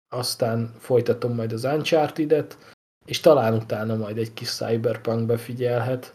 [0.08, 2.58] aztán folytatom majd az Uncharted-et,
[3.06, 6.14] és talán utána majd egy kis Cyberpunk befigyelhet.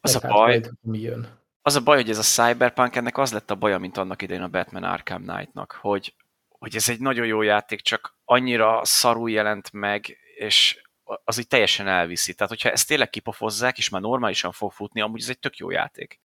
[0.00, 1.40] Az a hát baj, majd, mi jön.
[1.62, 4.42] Az a baj, hogy ez a Cyberpunk, ennek az lett a baja, mint annak idején
[4.42, 6.14] a Batman Arkham Knight-nak, hogy,
[6.48, 10.82] hogy ez egy nagyon jó játék, csak annyira szarul jelent meg, és
[11.24, 12.34] az így teljesen elviszi.
[12.34, 15.70] Tehát, hogyha ezt tényleg kipofozzák, és már normálisan fog futni, amúgy ez egy tök jó
[15.70, 16.20] játék.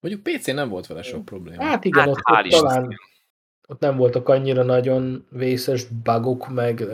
[0.00, 1.62] Mondjuk PC nem volt vele sok probléma.
[1.62, 2.98] Hát igen, hát, ott, ott talán
[3.66, 6.84] ott nem voltak annyira nagyon vészes bugok, meg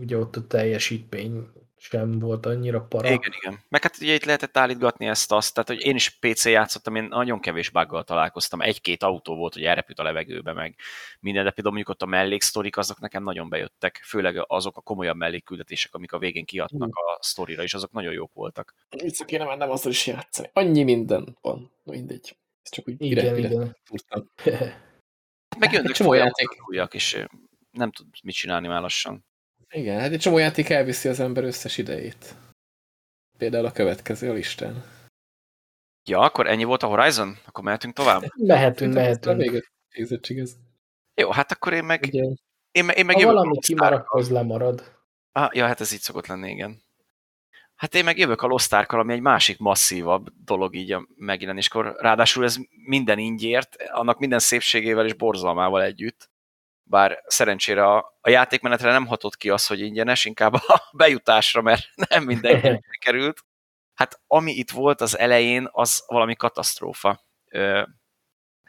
[0.00, 3.08] ugye ott a teljesítmény sem volt annyira para.
[3.08, 3.60] Igen, igen.
[3.68, 7.40] Meg hát ugye itt lehetett állítgatni ezt-azt, tehát hogy én is PC játszottam, én nagyon
[7.40, 8.60] kevés buggal találkoztam.
[8.60, 10.74] Egy-két autó volt, hogy elrepült a levegőbe, meg
[11.20, 15.16] minden, de például mondjuk ott a melléksztorik, azok nekem nagyon bejöttek, főleg azok a komolyabb
[15.16, 18.74] mellékküldetések, amik a végén kiadnak a sztorira, és azok nagyon jók voltak.
[19.02, 20.50] Vissza kéne mennem azzal is játszani.
[20.52, 21.72] Annyi minden van.
[21.82, 22.36] Mindegy.
[22.64, 23.76] Ez csak úgy Igen, ide, ide igen.
[23.84, 24.30] furtam.
[25.58, 26.48] Meg jönnek Csomó játék.
[26.68, 27.24] újak, és
[27.70, 29.24] nem tud mit csinálni már lassan.
[29.70, 32.34] Igen, hát egy csomó játék elviszi az ember összes idejét.
[33.38, 34.84] Például a következő a listán.
[36.08, 37.38] Ja, akkor ennyi volt a Horizon?
[37.46, 38.22] Akkor mehetünk tovább?
[38.36, 39.40] Mehetünk, mehetünk.
[39.40, 39.62] vége
[39.94, 40.56] végzettség ez.
[41.14, 42.22] Jó, hát akkor én meg, Ugye,
[42.70, 44.92] én, én meg Ha valami kimarad, az lemarad.
[45.32, 46.82] Ah, ja, hát ez így szokott lenni, igen.
[47.74, 51.96] Hát én meg jövök a Lost Ark-kal, ami egy másik masszívabb dolog így a megjelenéskor.
[51.98, 56.30] Ráadásul ez minden ingyért, annak minden szépségével és borzalmával együtt.
[56.82, 61.86] Bár szerencsére a, a játékmenetre nem hatott ki az, hogy ingyenes, inkább a bejutásra, mert
[62.08, 63.44] nem mindenki került.
[63.94, 67.24] Hát ami itt volt az elején, az valami katasztrófa.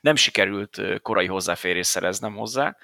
[0.01, 2.77] Nem sikerült korai hozzáférés szereznem hozzá,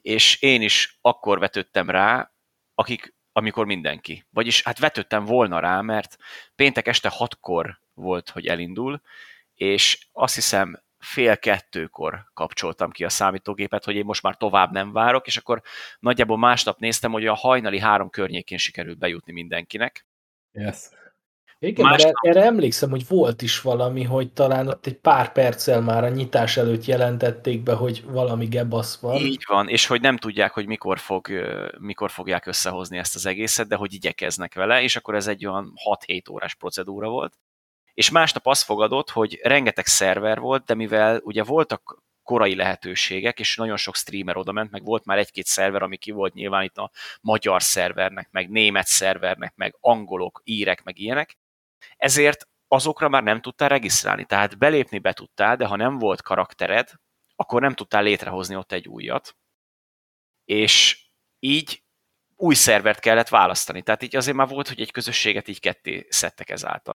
[0.00, 2.32] és én is akkor vetődtem rá,
[2.74, 4.24] akik, amikor mindenki.
[4.30, 6.16] Vagyis hát vetődtem volna rá, mert
[6.54, 9.02] péntek este hatkor volt, hogy elindul,
[9.54, 14.92] és azt hiszem fél kettőkor kapcsoltam ki a számítógépet, hogy én most már tovább nem
[14.92, 15.62] várok, és akkor
[15.98, 20.06] nagyjából másnap néztem, hogy a hajnali három környékén sikerült bejutni mindenkinek.
[20.52, 20.88] yes.
[21.58, 25.80] Igen, mert Másnap- erre emlékszem, hogy volt is valami, hogy talán ott egy pár perccel
[25.80, 29.16] már a nyitás előtt jelentették be, hogy valami gebasz van.
[29.16, 31.28] Így van, és hogy nem tudják, hogy mikor, fog,
[31.78, 35.72] mikor fogják összehozni ezt az egészet, de hogy igyekeznek vele, és akkor ez egy olyan
[36.06, 37.38] 6-7 órás procedúra volt.
[37.94, 43.56] És másnap azt fogadott, hogy rengeteg szerver volt, de mivel ugye voltak korai lehetőségek, és
[43.56, 46.90] nagyon sok streamer odament, meg volt már egy-két szerver, ami ki volt nyilván itt a
[47.20, 51.36] magyar szervernek, meg német szervernek, meg angolok, írek, meg ilyenek,
[51.96, 54.24] ezért azokra már nem tudtál regisztrálni.
[54.24, 56.90] Tehát belépni be tudtál, de ha nem volt karaktered,
[57.36, 59.36] akkor nem tudtál létrehozni ott egy újat.
[60.44, 61.06] És
[61.38, 61.84] így
[62.36, 63.82] új szervert kellett választani.
[63.82, 66.96] Tehát így azért már volt, hogy egy közösséget így ketté szedtek ezáltal.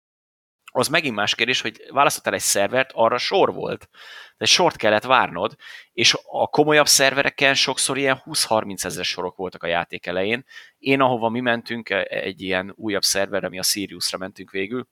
[0.71, 3.89] Az megint más kérdés, hogy választottál egy szervert, arra sor volt.
[4.37, 5.55] De sort kellett várnod,
[5.91, 10.45] és a komolyabb szervereken sokszor ilyen 20-30 ezer sorok voltak a játék elején.
[10.77, 14.87] Én, ahova mi mentünk, egy ilyen újabb szerverre, mi a Siriusra mentünk végül,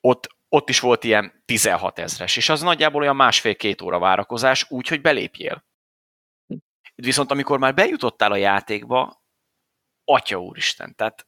[0.00, 4.88] ott, ott is volt ilyen 16 ezres, és az nagyjából olyan másfél-két óra várakozás, úgy,
[4.88, 5.64] hogy belépjél.
[6.94, 9.24] Viszont amikor már bejutottál a játékba,
[10.04, 11.26] atya úristen, tehát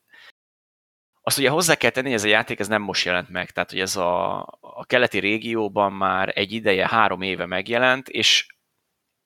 [1.28, 3.70] azt ugye hozzá kell tenni, hogy ez a játék ez nem most jelent meg, tehát
[3.70, 8.46] hogy ez a, a keleti régióban már egy ideje, három éve megjelent, és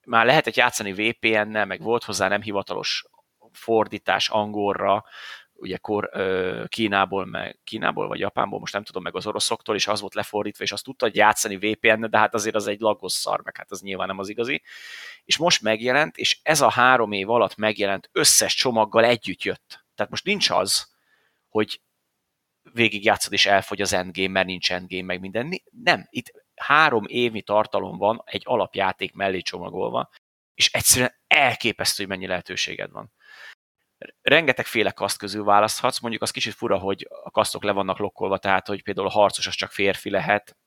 [0.05, 3.05] már lehetett játszani VPN-nel, meg volt hozzá nem hivatalos
[3.51, 5.03] fordítás angolra,
[5.53, 6.09] ugye kor,
[6.67, 10.63] Kínából, meg, Kínából vagy Japánból, most nem tudom, meg az oroszoktól, és az volt lefordítva,
[10.63, 13.81] és azt tudtad játszani VPN-nel, de hát azért az egy lagos szar, meg hát az
[13.81, 14.61] nyilván nem az igazi.
[15.25, 19.85] És most megjelent, és ez a három év alatt megjelent összes csomaggal együtt jött.
[19.95, 20.91] Tehát most nincs az,
[21.53, 21.81] hogy
[22.73, 25.61] végig játszod és elfogy az endgame, mert nincs endgame, meg minden.
[25.83, 30.09] Nem, itt három évnyi tartalom van egy alapjáték mellé csomagolva,
[30.53, 33.13] és egyszerűen elképesztő, hogy mennyi lehetőséged van.
[34.21, 38.67] Rengetegféle kaszt közül választhatsz, mondjuk az kicsit fura, hogy a kasztok le vannak lokkolva, tehát
[38.67, 40.57] hogy például a harcos az csak férfi lehet,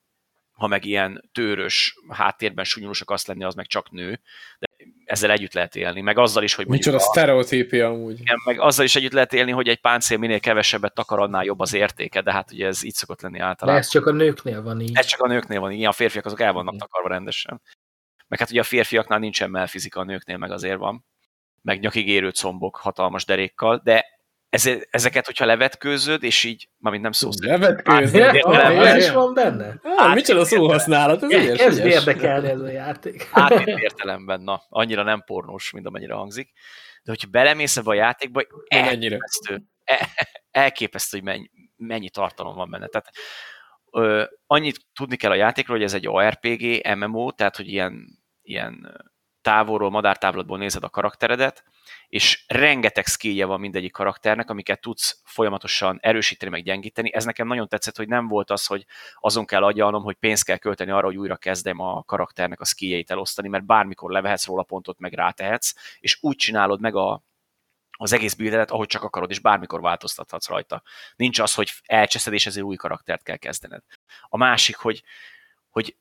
[0.51, 4.21] ha meg ilyen tőrös háttérben sunyulós akar lenni, az meg csak nő,
[4.59, 4.67] de
[5.07, 8.19] ezzel együtt lehet élni, meg azzal is, hogy Micsoda a, sztereotípia amúgy.
[8.19, 11.59] igen, meg azzal is együtt lehet élni, hogy egy páncél minél kevesebbet takar, annál jobb
[11.59, 13.81] az értéke, de hát ugye ez így szokott lenni De általában.
[13.81, 14.91] ez csak a nőknél van így.
[14.97, 17.61] Ez csak a nőknél van, ilyen a férfiak azok el vannak takarva rendesen.
[18.27, 21.05] Meg hát ugye a férfiaknál nincsen melfizika, a nőknél meg azért van.
[21.61, 24.05] Meg nyakig érő combok hatalmas derékkal, de
[24.49, 27.81] ezért, ezeket, hogyha levetkőzöd, és így, mármint nem szó szerint.
[27.87, 29.79] Hát, értelem, ez is van benne?
[29.83, 31.93] Ah, micsoda szóhasználat, ez Ez ügyes.
[31.93, 33.27] érdekelni ez a játék.
[33.31, 36.51] átvitt értelemben, na, annyira nem pornós, mint amennyire hangzik.
[37.03, 40.09] De hogyha belemész ebbe a játékba, elképesztő, e-
[40.51, 42.87] elképesztő, hogy mennyi, mennyi tartalom van benne.
[42.87, 43.09] Tehát
[43.91, 48.07] ö, annyit tudni kell a játékról, hogy ez egy ARPG, MMO, tehát hogy ilyen,
[48.41, 49.01] ilyen
[49.47, 51.63] távolról, madártávlatból nézed a karakteredet,
[52.07, 57.13] és rengeteg skillje van mindegyik karakternek, amiket tudsz folyamatosan erősíteni, meg gyengíteni.
[57.13, 60.57] Ez nekem nagyon tetszett, hogy nem volt az, hogy azon kell agyalnom, hogy pénzt kell
[60.57, 64.99] költeni arra, hogy újra kezdem a karakternek a skilljeit elosztani, mert bármikor levehetsz róla pontot,
[64.99, 67.23] meg rátehetsz, és úgy csinálod meg a,
[67.97, 70.83] az egész bildedet, ahogy csak akarod, és bármikor változtathatsz rajta.
[71.15, 73.83] Nincs az, hogy elcseszed, és ezért új karaktert kell kezdened.
[74.21, 75.03] A másik, hogy,
[75.69, 75.95] hogy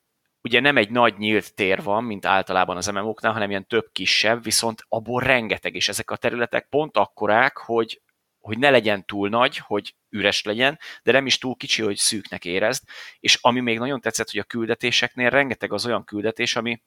[0.47, 4.43] ugye nem egy nagy nyílt tér van, mint általában az MMO-knál, hanem ilyen több kisebb,
[4.43, 8.03] viszont abból rengeteg, és ezek a területek pont akkorák, hogy,
[8.39, 12.45] hogy ne legyen túl nagy, hogy üres legyen, de nem is túl kicsi, hogy szűknek
[12.45, 12.83] érezd.
[13.21, 16.83] És ami még nagyon tetszett, hogy a küldetéseknél rengeteg az olyan küldetés, ami,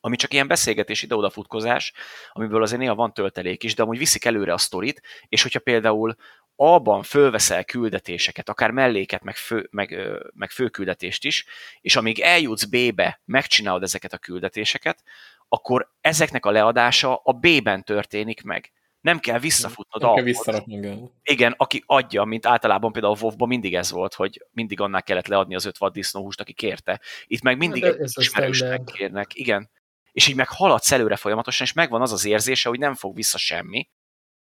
[0.00, 1.92] ami csak ilyen beszélgetés ide-oda futkozás,
[2.32, 6.16] amiből azért néha van töltelék is, de amúgy viszik előre a sztorit, és hogyha például
[6.56, 9.98] abban fölveszel küldetéseket, akár melléket, meg, fő, meg,
[10.34, 11.44] meg főküldetést is,
[11.80, 15.02] és amíg eljutsz B-be, megcsinálod ezeket a küldetéseket,
[15.48, 18.70] akkor ezeknek a leadása a B-ben történik meg.
[19.00, 21.10] Nem kell visszafutnod Nem kell visszarakni, igen.
[21.22, 25.26] Igen, aki adja, mint általában például a WoW-ban mindig ez volt, hogy mindig annál kellett
[25.26, 27.00] leadni az öt vaddisznóhúst, aki kérte.
[27.26, 29.34] Itt meg mindig De egy ismerősnek kérnek.
[29.34, 29.70] Igen.
[30.12, 33.38] És így meg haladsz előre folyamatosan, és megvan az az érzése, hogy nem fog vissza
[33.38, 33.88] semmi.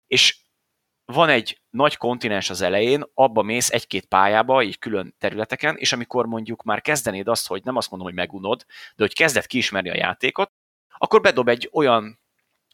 [0.07, 0.37] És
[1.05, 6.27] van egy nagy kontinens az elején, abba mész egy-két pályába, így külön területeken, és amikor
[6.27, 9.97] mondjuk már kezdenéd azt, hogy nem azt mondom, hogy megunod, de hogy kezded kiismerni a
[9.97, 10.53] játékot,
[10.99, 12.21] akkor bedob egy olyan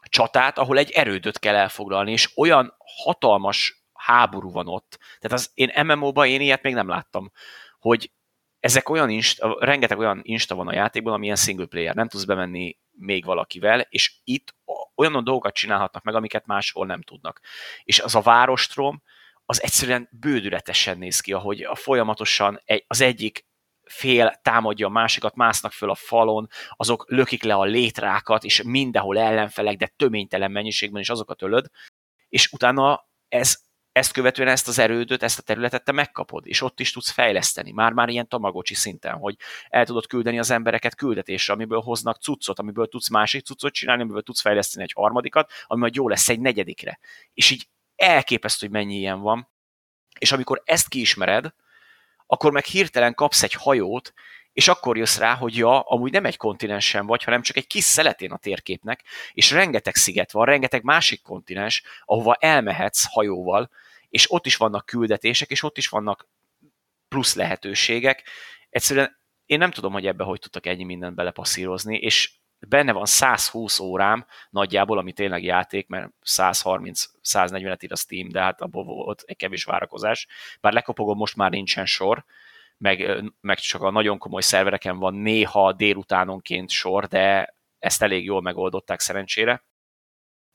[0.02, 4.98] csatát, ahol egy erődöt kell elfoglalni, és olyan hatalmas háború van ott.
[5.18, 7.32] Tehát az én MMO-ban én ilyet még nem láttam,
[7.78, 8.12] hogy
[8.60, 12.24] ezek olyan insta, rengeteg olyan insta van a játékban, ami ilyen single player, nem tudsz
[12.24, 14.54] bemenni még valakivel, és itt
[14.94, 17.40] olyan dolgokat csinálhatnak meg, amiket máshol nem tudnak.
[17.82, 19.02] És az a várostrom,
[19.44, 23.48] az egyszerűen bődületesen néz ki, ahogy a folyamatosan egy, az egyik
[23.84, 29.18] fél támadja a másikat, másznak föl a falon, azok lökik le a létrákat, és mindenhol
[29.18, 31.66] ellenfelek, de töménytelen mennyiségben is azokat ölöd,
[32.28, 36.80] és utána ez, ezt követően ezt az erődöt, ezt a területet te megkapod, és ott
[36.80, 39.36] is tudsz fejleszteni, már-már ilyen tamagocsi szinten, hogy
[39.68, 44.22] el tudod küldeni az embereket küldetésre, amiből hoznak cuccot, amiből tudsz másik cuccot csinálni, amiből
[44.22, 46.98] tudsz fejleszteni egy harmadikat, ami majd jó lesz egy negyedikre.
[47.34, 49.48] És így elképesztő, hogy mennyi ilyen van.
[50.18, 51.54] És amikor ezt kiismered,
[52.26, 54.12] akkor meg hirtelen kapsz egy hajót,
[54.52, 57.84] és akkor jössz rá, hogy ja, amúgy nem egy kontinensen vagy, hanem csak egy kis
[57.84, 63.70] szeletén a térképnek, és rengeteg sziget van, rengeteg másik kontinens, ahova elmehetsz hajóval,
[64.08, 66.28] és ott is vannak küldetések, és ott is vannak
[67.08, 68.22] plusz lehetőségek.
[68.70, 72.32] Egyszerűen én nem tudom, hogy ebbe hogy tudtak ennyi mindent belepasszírozni, és
[72.68, 78.60] benne van 120 órám nagyjából, ami tényleg játék, mert 130-140-et ír a Steam, de hát
[78.60, 80.26] abból volt egy kevés várakozás.
[80.60, 82.24] Bár lekopogom, most már nincsen sor,
[82.80, 88.42] meg, meg csak a nagyon komoly szervereken van néha délutánonként sor, de ezt elég jól
[88.42, 89.64] megoldották szerencsére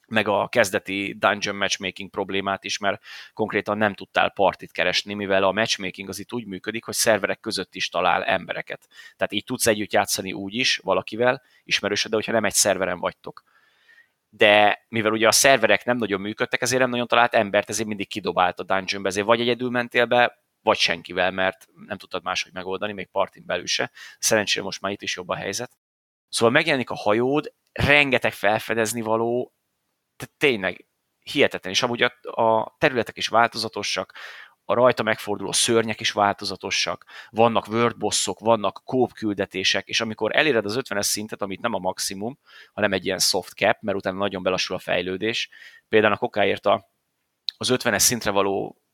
[0.07, 3.01] meg a kezdeti dungeon matchmaking problémát is, mert
[3.33, 7.75] konkrétan nem tudtál partit keresni, mivel a matchmaking az itt úgy működik, hogy szerverek között
[7.75, 8.87] is talál embereket.
[9.15, 13.43] Tehát így tudsz együtt játszani úgy is valakivel, ismerősöd, de hogyha nem egy szerveren vagytok.
[14.29, 18.07] De mivel ugye a szerverek nem nagyon működtek, ezért nem nagyon talált embert, ezért mindig
[18.07, 22.93] kidobált a dungeonbe, ezért vagy egyedül mentél be, vagy senkivel, mert nem tudtad máshogy megoldani,
[22.93, 23.91] még partin belül se.
[24.19, 25.77] Szerencsére most már itt is jobb a helyzet.
[26.29, 29.53] Szóval megjelenik a hajód, rengeteg felfedezni való,
[30.15, 30.87] tehát tényleg
[31.19, 34.13] hihetetlen, és amúgy a, a területek is változatosak,
[34.63, 40.79] a rajta megforduló szörnyek is változatosak, vannak wordbossok, vannak kóp küldetések, és amikor eléred az
[40.79, 42.39] 50-es szintet, amit nem a maximum,
[42.73, 45.49] hanem egy ilyen soft cap, mert utána nagyon belassul a fejlődés,
[45.89, 46.89] például a kokáért a,
[47.57, 48.84] az 50-es szintre való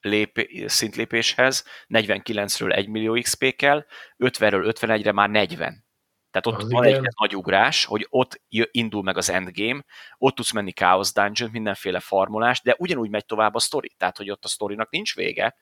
[0.00, 3.84] lép, szintlépéshez 49-ről 1 millió XP kell,
[4.18, 5.86] 50-ről 51-re már 40.
[6.30, 7.04] Tehát ott Az van igen.
[7.04, 9.84] egy nagy ugrás, hogy ott indul meg az endgame,
[10.18, 13.94] ott tudsz menni Chaos Dungeon, mindenféle farmolás, de ugyanúgy megy tovább a sztori.
[13.96, 15.56] Tehát, hogy ott a sztorinak nincs vége,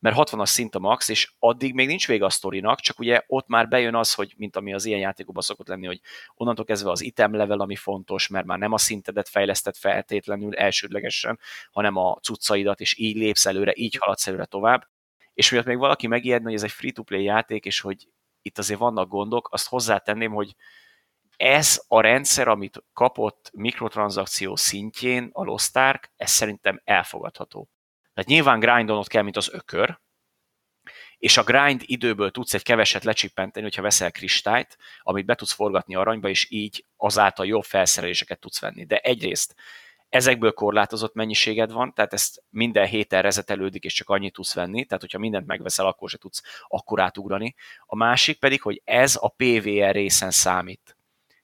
[0.00, 3.48] mert 60-as szint a max, és addig még nincs vége a sztorinak, csak ugye ott
[3.48, 6.00] már bejön az, hogy mint ami az ilyen játékokban szokott lenni, hogy
[6.34, 11.38] onnantól kezdve az item level, ami fontos, mert már nem a szintedet fejlesztett feltétlenül elsődlegesen,
[11.70, 14.88] hanem a cuccaidat, és így lépsz előre, így haladsz előre tovább.
[15.34, 18.08] És miatt még valaki megijedne, hogy ez egy free-to-play játék, és hogy
[18.42, 20.54] itt azért vannak gondok, azt hozzátenném, hogy
[21.36, 27.68] ez a rendszer, amit kapott mikrotranszakció szintjén a Lost Ark, ez szerintem elfogadható.
[28.14, 30.00] Tehát nyilván grindolnod kell, mint az ökör,
[31.18, 35.94] és a grind időből tudsz egy keveset lecsippenteni, hogyha veszel kristályt, amit be tudsz forgatni
[35.94, 38.84] aranyba, és így azáltal jobb felszereléseket tudsz venni.
[38.84, 39.54] De egyrészt
[40.08, 45.02] ezekből korlátozott mennyiséged van, tehát ezt minden héten rezetelődik, és csak annyit tudsz venni, tehát
[45.02, 47.54] hogyha mindent megveszel, akkor se tudsz akkor átugrani.
[47.86, 50.96] A másik pedig, hogy ez a PVR részen számít.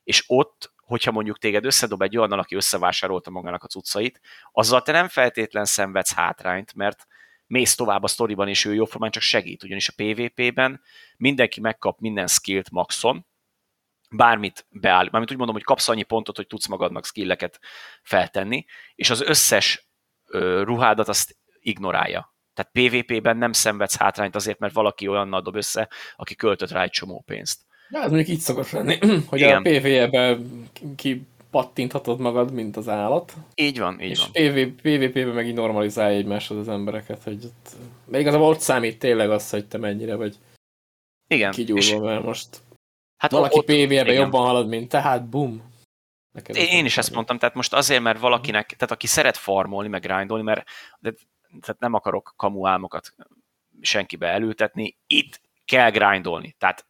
[0.05, 4.21] És ott, hogyha mondjuk téged összedob egy olyan, aki összevásárolta magának a cuccait,
[4.53, 7.07] azzal te nem feltétlen szenvedsz hátrányt, mert
[7.47, 10.81] mész tovább a sztoriban, és ő jóformán csak segít, ugyanis a PvP-ben
[11.17, 13.27] mindenki megkap minden skillt maxon,
[14.11, 17.61] bármit beáll, mármint úgy mondom, hogy kapsz annyi pontot, hogy tudsz magadnak skilleket
[18.03, 18.65] feltenni,
[18.95, 19.89] és az összes
[20.27, 22.35] ö, ruhádat azt ignorálja.
[22.55, 26.91] Tehát PvP-ben nem szenvedsz hátrányt azért, mert valaki olyannal dob össze, aki költött rá egy
[26.91, 27.66] csomó pénzt.
[27.91, 29.57] Ja, ez mondjuk így szokott lenni, hogy Igen.
[29.57, 33.33] a PvE-ben ki pattinthatod magad, mint az állat.
[33.55, 34.31] Így van, így és van.
[34.33, 37.69] PV, PvP-ben meg így normalizálja egymáshoz az embereket, hogy ott,
[38.05, 40.37] még igazából ott számít tényleg az, hogy te mennyire vagy
[41.29, 41.51] Igen.
[41.51, 42.61] kigyúrva, és mert most
[43.17, 44.07] hát valaki igen.
[44.07, 45.75] jobban halad, mint te, hát bum.
[46.33, 50.03] Neked Én is ezt mondtam, tehát most azért, mert valakinek, tehát aki szeret farmolni, meg
[50.03, 50.69] grindolni, mert
[50.99, 51.13] de,
[51.61, 53.15] tehát nem akarok kamu álmokat
[53.81, 56.55] senkibe elültetni, itt kell grindolni.
[56.59, 56.87] Tehát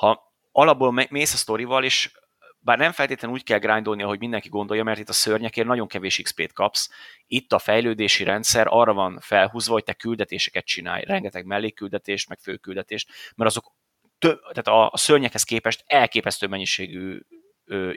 [0.00, 2.10] ha alapból mész a sztorival, és
[2.58, 6.20] bár nem feltétlenül úgy kell grindolni, ahogy mindenki gondolja, mert itt a szörnyekért nagyon kevés
[6.22, 6.90] XP-t kapsz.
[7.26, 11.04] Itt a fejlődési rendszer arra van felhúzva, hogy te küldetéseket csinálj.
[11.04, 13.72] Rengeteg mellékküldetést, meg főküldetést, mert azok
[14.18, 17.20] tö- tehát a, szörnyekhez képest elképesztő mennyiségű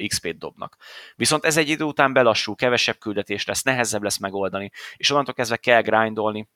[0.07, 0.77] XP-t dobnak.
[1.15, 5.57] Viszont ez egy idő után belassul, kevesebb küldetés lesz, nehezebb lesz megoldani, és onnantól kezdve
[5.57, 6.49] kell grindolni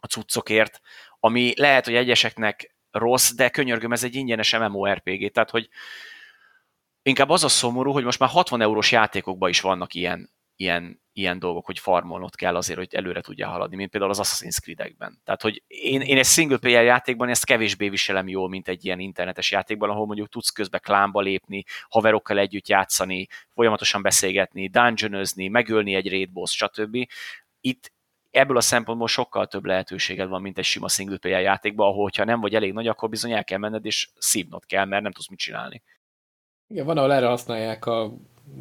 [0.00, 0.80] a cuccokért,
[1.20, 5.68] ami lehet, hogy egyeseknek rossz, de könyörgöm, ez egy ingyenes MMORPG, tehát hogy
[7.02, 11.38] inkább az a szomorú, hogy most már 60 eurós játékokban is vannak ilyen, ilyen, ilyen
[11.38, 15.20] dolgok, hogy farmolnod kell azért, hogy előre tudjál haladni, mint például az Assassin's Creed-ekben.
[15.24, 19.00] Tehát, hogy én, én egy single player játékban ezt kevésbé viselem jól, mint egy ilyen
[19.00, 25.94] internetes játékban, ahol mondjuk tudsz közben klánba lépni, haverokkal együtt játszani, folyamatosan beszélgetni, dungeonözni, megölni
[25.94, 26.96] egy raid boss, stb.
[27.60, 27.92] Itt
[28.30, 32.24] ebből a szempontból sokkal több lehetőséged van, mint egy sima single player játékban, ahol ha
[32.24, 35.28] nem vagy elég nagy, akkor bizony el kell menned, és szívnod kell, mert nem tudsz
[35.28, 35.82] mit csinálni.
[36.68, 38.12] Igen, van, ahol erre használják a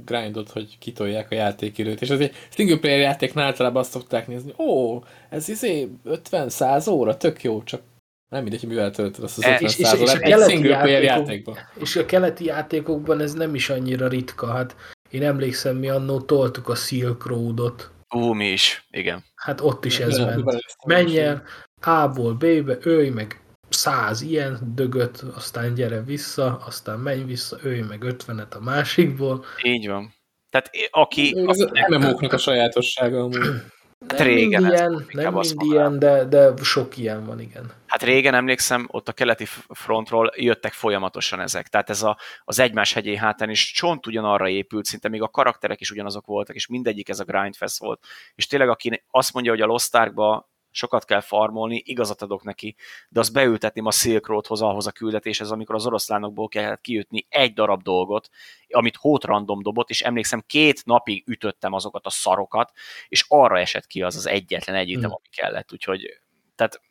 [0.06, 5.00] grindot, hogy kitolják a játékidőt, és azért single player játéknál általában azt szokták nézni, ó,
[5.30, 7.82] ez izé 50-100 óra, tök jó, csak
[8.30, 10.52] nem mindegy, hogy mivel töltöd azt az E- 50 és- és- száz és a keleti
[10.52, 11.56] single player játékok- játékban.
[11.80, 14.48] És a keleti játékokban ez nem is annyira ritka.
[14.48, 14.76] Hát
[15.10, 17.92] én emlékszem, mi annó toltuk a Silk Road-ot.
[18.16, 19.24] Ú, mi is, igen.
[19.36, 20.44] Hát ott is ez ment.
[20.86, 21.18] Menj is.
[21.18, 21.44] el
[21.82, 28.04] A-ból B-be, ölj meg száz ilyen dögöt, aztán gyere vissza, aztán menj vissza, ölj meg
[28.04, 29.46] ötvenet a másikból.
[29.64, 30.14] Így van.
[30.50, 31.36] Tehát aki...
[31.48, 33.38] Ez az MMO-knak a sajátossága amúgy.
[34.08, 37.72] Nem régen mind ilyen, nem mind ilyen, de, de sok ilyen van, igen.
[37.88, 41.68] Hát régen emlékszem, ott a keleti frontról jöttek folyamatosan ezek.
[41.68, 45.80] Tehát ez a, az egymás hegyé hátán is csont ugyanarra épült, szinte még a karakterek
[45.80, 48.06] is ugyanazok voltak, és mindegyik ez a grindfest volt.
[48.36, 52.76] És tényleg, aki azt mondja, hogy a Lost Arkba sokat kell farmolni, igazat adok neki,
[53.10, 57.54] de azt beültetném a Silk Roadhoz, ahhoz a küldetéshez, amikor az oroszlánokból kellett kijutni egy
[57.54, 58.30] darab dolgot,
[58.70, 62.72] amit hót random dobott, és emlékszem, két napig ütöttem azokat a szarokat,
[63.08, 65.12] és arra esett ki az az egyetlen egy item, Hmm.
[65.12, 65.74] ami kellett.
[65.74, 66.22] Úgyhogy
[66.56, 66.82] tehát.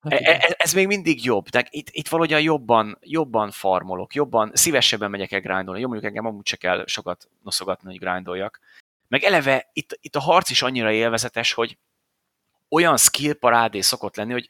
[0.00, 0.34] Hát E- igen.
[0.40, 1.48] e- ez még mindig jobb.
[1.48, 5.80] Tehát itt, itt valahogyan jobban, jobban farmolok, jobban, szívesebben megyek el grindolni.
[5.80, 8.60] Jó, mondjuk engem amúgy se kell sokat noszogatni, hogy grindoljak.
[9.08, 11.78] Meg eleve itt, itt a harc is annyira élvezetes, hogy
[12.70, 14.48] olyan skill parádé szokott lenni, hogy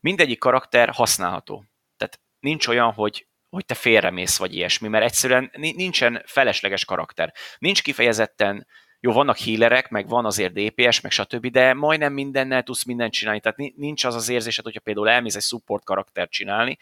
[0.00, 1.64] mindegyik karakter használható.
[1.96, 7.32] Tehát nincs olyan, hogy hogy te félremész, vagy ilyesmi, mert egyszerűen ni- nincsen felesleges karakter.
[7.58, 8.66] Nincs kifejezetten,
[9.04, 13.40] jó, vannak healerek, meg van azért DPS, meg stb., de majdnem mindennel tudsz mindent csinálni,
[13.40, 16.78] tehát ni- nincs az az érzésed, hogyha például elmész egy support karaktert csinálni,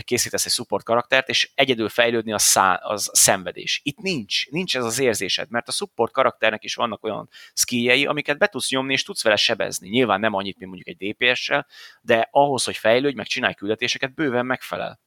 [0.00, 3.80] készítesz egy support karaktert, és egyedül fejlődni az, szá, az szenvedés.
[3.84, 8.38] Itt nincs, nincs ez az érzésed, mert a support karakternek is vannak olyan skilljei, amiket
[8.38, 9.88] be tudsz nyomni, és tudsz vele sebezni.
[9.88, 11.66] Nyilván nem annyit, mint mondjuk egy DPS-sel,
[12.00, 15.00] de ahhoz, hogy fejlődj, meg csinálj küldetéseket, bőven megfelel.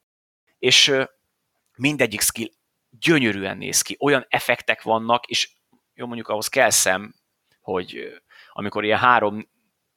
[0.60, 0.94] És
[1.76, 2.50] mindegyik skill
[3.00, 5.50] gyönyörűen néz ki, olyan effektek vannak, és
[5.94, 7.14] jó, mondjuk ahhoz kell szem,
[7.62, 8.22] hogy
[8.54, 9.52] amikor ilyen három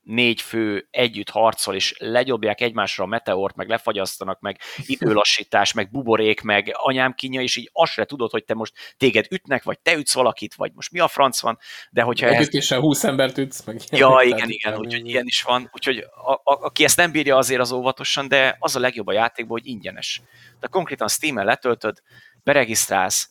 [0.06, 6.40] négy fő együtt harcol, és legyobják egymásra a meteort, meg lefagyasztanak, meg időlassítás, meg buborék,
[6.40, 9.94] meg anyám kínja, és így azt se tudod, hogy te most téged ütnek, vagy te
[9.94, 11.58] ütsz valakit, vagy most mi a franc van,
[11.90, 15.42] de hogyha Egy ütéssel 20 embert ütsz, meg Ja, ilyenek, igen, igen, úgyhogy ilyen is
[15.42, 15.70] van.
[15.72, 19.12] Úgyhogy a, a, aki ezt nem bírja, azért az óvatosan, de az a legjobb a
[19.12, 20.22] játékban, hogy ingyenes.
[20.60, 21.98] De konkrétan Steam-en letöltöd,
[22.44, 23.30] beregisztrálsz,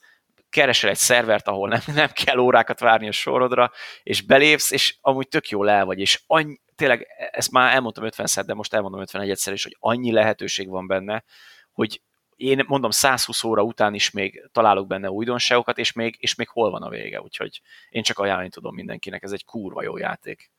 [0.49, 3.71] keresel egy szervert, ahol nem, nem kell órákat várni a sorodra,
[4.03, 8.43] és belépsz, és amúgy tök jól el vagy, és annyi, tényleg, ezt már elmondtam 50-szer,
[8.45, 11.23] de most elmondom 51-szer is, hogy annyi lehetőség van benne,
[11.71, 12.01] hogy
[12.35, 16.71] én mondom 120 óra után is még találok benne újdonságokat, és még, és még hol
[16.71, 20.51] van a vége, úgyhogy én csak ajánlani tudom mindenkinek, ez egy kurva jó játék.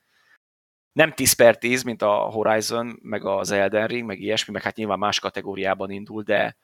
[0.92, 4.76] Nem 10 per 10, mint a Horizon, meg az Elden Ring, meg ilyesmi, meg hát
[4.76, 6.56] nyilván más kategóriában indul, de,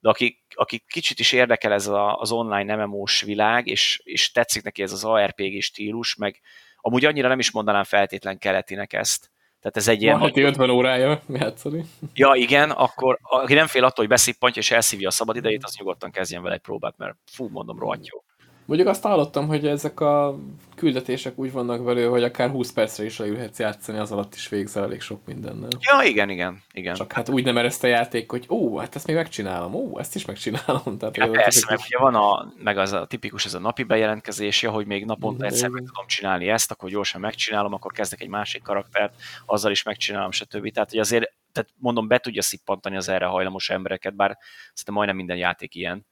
[0.00, 4.62] de aki, aki kicsit is érdekel ez a, az online MMO-s világ, és, és tetszik
[4.62, 6.40] neki ez az ARPG stílus, meg
[6.80, 9.30] amúgy annyira nem is mondanám feltétlen keletinek ezt.
[9.60, 10.18] Tehát ez egy ilyen...
[10.18, 11.84] Van heti 50 órája játszani.
[12.14, 15.76] Ja, igen, akkor aki nem fél attól, hogy beszippantja és elszívja a szabad idejét, az
[15.76, 18.24] nyugodtan kezdjen vele egy próbát, mert fú, mondom, rohadt jó.
[18.66, 20.38] Mondjuk azt hallottam, hogy ezek a
[20.76, 24.82] küldetések úgy vannak velő, hogy akár 20 percre is leülhetsz játszani, az alatt is végzel
[24.82, 25.68] elég sok mindennel.
[25.80, 26.94] Ja, igen, igen, igen.
[26.94, 30.14] Csak hát úgy nem ereszt a játék, hogy ó, hát ezt még megcsinálom, ó, ezt
[30.14, 30.98] is megcsinálom.
[30.98, 34.62] Tehát ja, persze, meg ugye van a, meg az a tipikus ez a napi bejelentkezés,
[34.62, 38.28] ja, hogy még naponta egyszer meg tudom csinálni ezt, akkor gyorsan megcsinálom, akkor kezdek egy
[38.28, 39.14] másik karaktert,
[39.46, 40.72] azzal is megcsinálom, stb.
[40.72, 44.38] Tehát, hogy azért, tehát mondom, be tudja szippantani az erre hajlamos embereket, bár
[44.68, 46.06] szerintem majdnem minden játék ilyen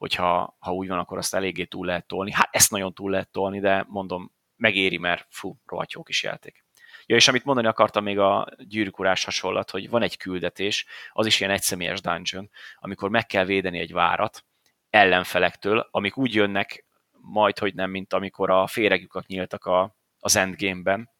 [0.00, 2.32] hogyha ha úgy van, akkor azt eléggé túl lehet tolni.
[2.32, 6.64] Hát ezt nagyon túl lehet tolni, de mondom, megéri, mert fú, rohadt jó kis játék.
[7.06, 11.40] Ja, és amit mondani akartam még a gyűrűkurás hasonlat, hogy van egy küldetés, az is
[11.40, 14.44] ilyen egyszemélyes dungeon, amikor meg kell védeni egy várat
[14.90, 21.10] ellenfelektől, amik úgy jönnek majd, hogy nem, mint amikor a féregjukak nyíltak a, az endgame-ben,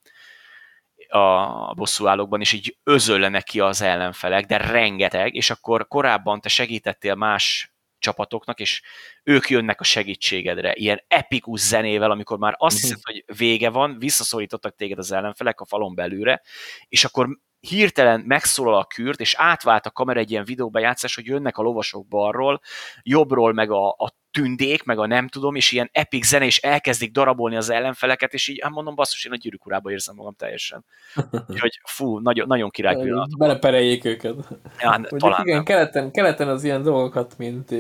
[1.09, 7.15] a bosszúállókban, és így özöllenek ki az ellenfelek, de rengeteg, és akkor korábban te segítettél
[7.15, 8.83] más csapatoknak, és
[9.23, 12.85] ők jönnek a segítségedre, ilyen epikus zenével, amikor már azt mhm.
[12.85, 16.43] hiszed, hogy vége van, visszaszorítottak téged az ellenfelek a falon belőle,
[16.89, 21.59] és akkor hirtelen megszólal a kürt, és átvált a kamera egy ilyen videóbejátszás, hogy jönnek
[21.59, 22.61] a lovasok balról,
[23.03, 27.13] jobbról meg a, a tündék, meg a nem tudom, és ilyen epic zene, és elkezdik
[27.13, 30.85] darabolni az ellenfeleket, és így, hát mondom, basszus, én a gyűrűk urába érzem magam teljesen.
[31.49, 33.39] Úgyhogy fú, nagyon, nagyon király pillanat.
[33.39, 34.35] Belepereljék őket.
[34.81, 37.75] Ja, hát, talán igen, keleten, keleten az ilyen dolgokat, mint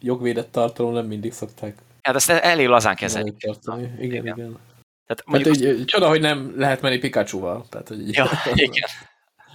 [0.00, 1.78] jogvédett tartalom nem mindig szokták.
[2.02, 3.34] Hát ezt elég lazán kezelni.
[3.38, 4.24] Igen, igen.
[4.24, 4.58] igen.
[5.06, 7.66] Tehát, mondjuk hát, hogy, csoda, hogy nem lehet menni Pikachu-val.
[7.68, 8.88] Tehát, hogy ja, igen.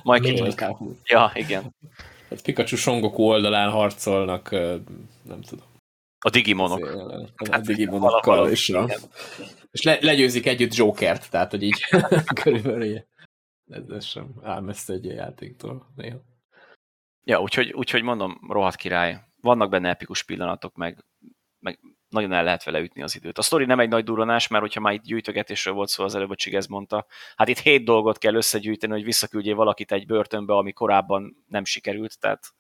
[0.06, 0.66] Majd kicsit.
[1.04, 1.76] Ja, igen.
[2.30, 4.52] Hát Pikachu Songoku oldalán harcolnak,
[5.22, 5.66] nem tudom.
[6.20, 6.86] A Digimonok.
[6.86, 8.50] A, a Digimonokkal, a,
[9.72, 11.80] és le, legyőzik együtt Jokert, tehát, hogy így
[12.42, 13.04] körülbelül
[13.68, 16.18] ez, ez sem áll messze egy játéktól néha.
[17.24, 19.20] Ja, úgyhogy, úgyhogy mondom, rohadt király.
[19.42, 21.06] Vannak benne epikus pillanatok, meg,
[21.60, 21.80] meg
[22.10, 23.38] nagyon el lehet vele ütni az időt.
[23.38, 26.30] A sztori nem egy nagy duranás, mert hogyha már itt gyűjtögetésről volt szó, az előbb
[26.30, 30.72] a Csigez mondta, hát itt hét dolgot kell összegyűjteni, hogy visszaküldjél valakit egy börtönbe, ami
[30.72, 32.54] korábban nem sikerült, tehát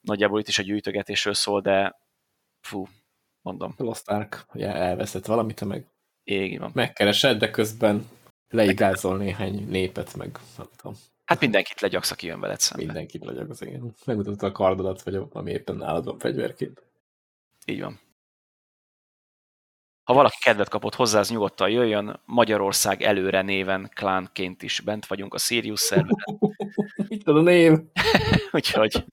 [0.00, 2.00] nagyjából itt is a gyűjtögetésről szól, de
[2.60, 2.86] fú,
[3.40, 3.74] mondom.
[3.76, 5.86] Lost Ark, ugye elveszett valamit, meg
[6.24, 6.70] Igen, van.
[6.74, 8.08] megkeresed, de közben
[8.48, 10.96] leigázol néhány népet, meg nem tudom.
[11.24, 12.84] Hát mindenkit legyaksz, aki jön veled szembe.
[12.84, 13.94] Mindenkit legyaksz, igen.
[14.04, 16.82] Megmutatod a kardodat, vagy ami éppen nálad van fegyverként.
[17.66, 17.98] Így van.
[20.06, 22.20] Ha valaki kedvet kapott hozzá, az nyugodtan jöjjön.
[22.24, 26.24] Magyarország előre néven klánként is bent vagyunk a Sirius szerveren.
[27.08, 27.72] Itt a név.
[28.52, 29.04] úgyhogy,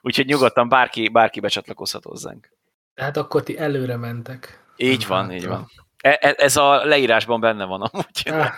[0.00, 2.48] úgyhogy nyugodtan bárki, bárki becsatlakozhat hozzánk.
[2.94, 4.64] Tehát akkor ti előre mentek.
[4.76, 5.66] Így van, hát, így van.
[5.96, 8.22] E, e, ez a leírásban benne van amúgy.
[8.24, 8.52] Ah.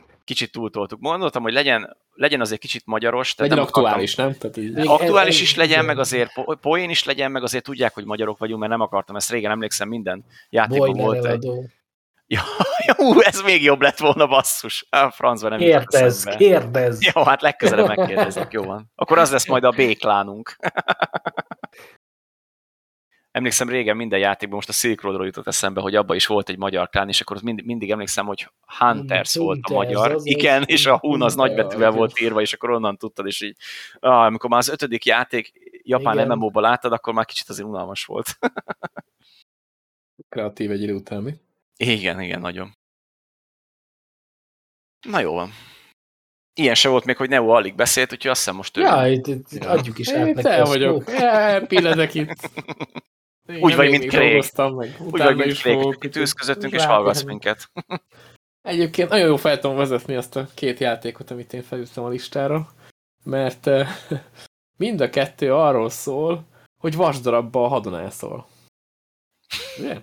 [0.28, 1.00] kicsit túltoltuk.
[1.00, 3.34] Mondottam, hogy legyen, legyen azért kicsit magyaros.
[3.34, 4.52] Tehát legyen nem aktuális, akartam, nem?
[4.52, 4.86] Tehát így...
[4.86, 8.70] Aktuális is legyen, meg azért poén is legyen, meg azért tudják, hogy magyarok vagyunk, mert
[8.70, 11.48] nem akartam ezt régen, emlékszem, minden játékban volt egy...
[12.30, 12.42] Ja,
[12.86, 14.86] jó, ez még jobb lett volna, basszus.
[14.90, 17.04] A francban nem Kérdezz, kérdezz.
[17.14, 18.92] Jó, hát legközelebb megkérdezek, jó van.
[18.94, 20.56] Akkor az lesz majd a béklánunk.
[23.38, 26.58] emlékszem régen minden játékban, most a Silk Roadról jutott eszembe, hogy abban is volt egy
[26.58, 30.12] magyar klán, és akkor az mind, mindig emlékszem, hogy Hunters hmm, volt a magyar.
[30.12, 33.56] Az Igen, és a Hun az nagybetűvel volt írva, és akkor onnan tudtad, és így,
[33.98, 38.26] ah, amikor már az ötödik játék japán MMO-ba láttad, akkor már kicsit azért unalmas volt.
[40.28, 41.34] Kreatív egy idő után, mi?
[41.76, 42.76] Igen, igen, nagyon.
[45.08, 45.50] Na jó van.
[46.54, 48.80] Ilyen se volt még, hogy Neo alig beszélt, úgyhogy azt hiszem most ő...
[48.80, 50.42] Ja, itt, itt adjuk is át neki.
[50.42, 51.10] Te vagyok.
[51.18, 52.50] Ja, pillanek itt.
[53.48, 54.44] Én úgy vagy, mint Craig.
[54.56, 54.96] Meg.
[55.00, 55.96] Úgy vagy, mint Craig.
[56.00, 57.70] Itt ülsz közöttünk, és hallgatsz minket.
[58.62, 62.68] Egyébként nagyon jó fel tudom vezetni azt a két játékot, amit én felültem a listára,
[63.24, 63.70] mert
[64.82, 66.44] mind a kettő arról szól,
[66.80, 68.46] hogy vasdarabba hadonászol.
[69.78, 69.96] Ugye?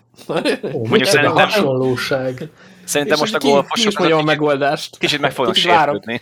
[0.73, 2.49] Ó, Mondjuk szerintem hasonlóság.
[2.83, 3.93] Szerintem most a golfosok...
[3.95, 4.97] Kicsit megoldást.
[4.97, 6.21] Kicsit meg fognak sértődni.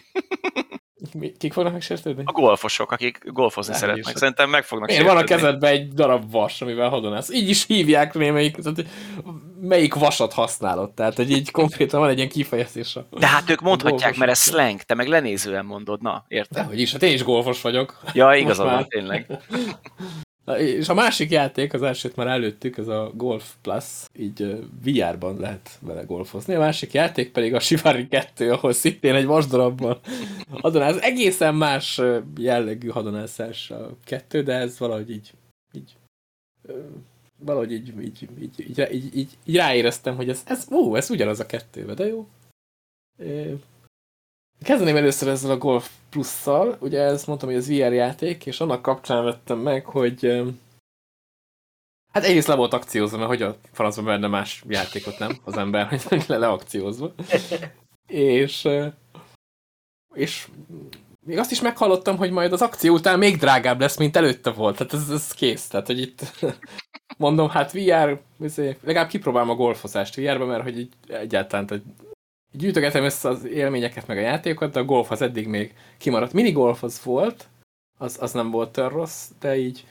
[1.37, 2.23] Kik fognak megsértődni?
[2.25, 4.17] A golfosok, akik golfozni Nem szeretnek.
[4.17, 7.29] Szerintem meg fognak Én van a kezedben egy darab vas, amivel hadonász.
[7.29, 8.85] Így is hívják némelyik, tehát
[9.61, 10.91] melyik vasat használod.
[10.91, 12.97] Tehát, hogy így konkrétan van egy ilyen kifejezés.
[13.09, 16.65] De hát ők mondhatják, mert ez slang, te meg lenézően mondod, na, érted?
[16.65, 17.99] Hogy is, hát én is golfos vagyok.
[18.13, 19.25] Ja, igazad van, tényleg.
[20.57, 23.85] És a másik játék, az elsőt már előttük, ez a Golf Plus,
[24.17, 26.53] így VR-ban lehet vele golfozni.
[26.53, 29.99] A másik játék pedig a Shivari 2, ahol szintén egy vasdarabban
[30.61, 31.01] hadonász.
[31.01, 32.01] Egészen más
[32.37, 35.33] jellegű hadonászás a kettő, de ez valahogy így,
[35.73, 35.95] így
[37.39, 41.39] valahogy így, így, így, így, így, így, így ráéreztem, hogy ez, ez, ó, ez ugyanaz
[41.39, 42.27] a kettőbe, de jó.
[44.63, 48.81] Kezdeném először ezzel a Golf Plus-szal, ugye ezt mondtam, hogy ez VR játék, és annak
[48.81, 50.43] kapcsán vettem meg, hogy
[52.13, 55.87] Hát egyrészt le volt akciózva, mert hogy a francban benne más játékot nem az ember,
[55.87, 57.13] hogy le leakciózva.
[58.07, 58.67] és,
[60.13, 60.47] és
[61.25, 64.77] még azt is meghallottam, hogy majd az akció után még drágább lesz, mint előtte volt.
[64.77, 65.67] Tehát ez, ez kész.
[65.67, 66.21] Tehát, hogy itt
[67.17, 68.21] mondom, hát VR,
[68.83, 71.83] legalább kipróbálom a golfozást VR-ba, mert hogy így egyáltalán tehát
[72.53, 76.33] gyűjtögetem össze az élményeket, meg a játékokat, de a golf az eddig még kimaradt.
[76.33, 77.47] Minigolf az volt,
[77.97, 79.85] az, az nem volt olyan rossz, de így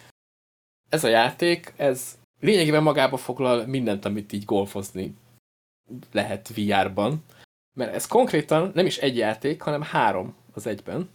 [0.88, 5.14] ez a játék, ez lényegében magába foglal mindent, amit így golfozni
[6.12, 7.24] lehet VR-ban.
[7.74, 11.10] Mert ez konkrétan nem is egy játék, hanem három az egyben.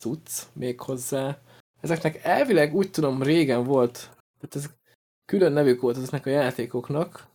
[0.00, 1.38] Cucc még hozzá.
[1.80, 3.92] Ezeknek elvileg úgy tudom régen volt,
[4.40, 4.70] tehát ez
[5.24, 7.26] külön nevük volt ezeknek a játékoknak,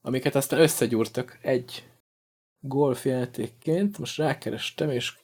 [0.00, 1.84] amiket aztán összegyúrtak egy
[2.66, 3.98] golfjátékként.
[3.98, 5.18] Most rákerestem, és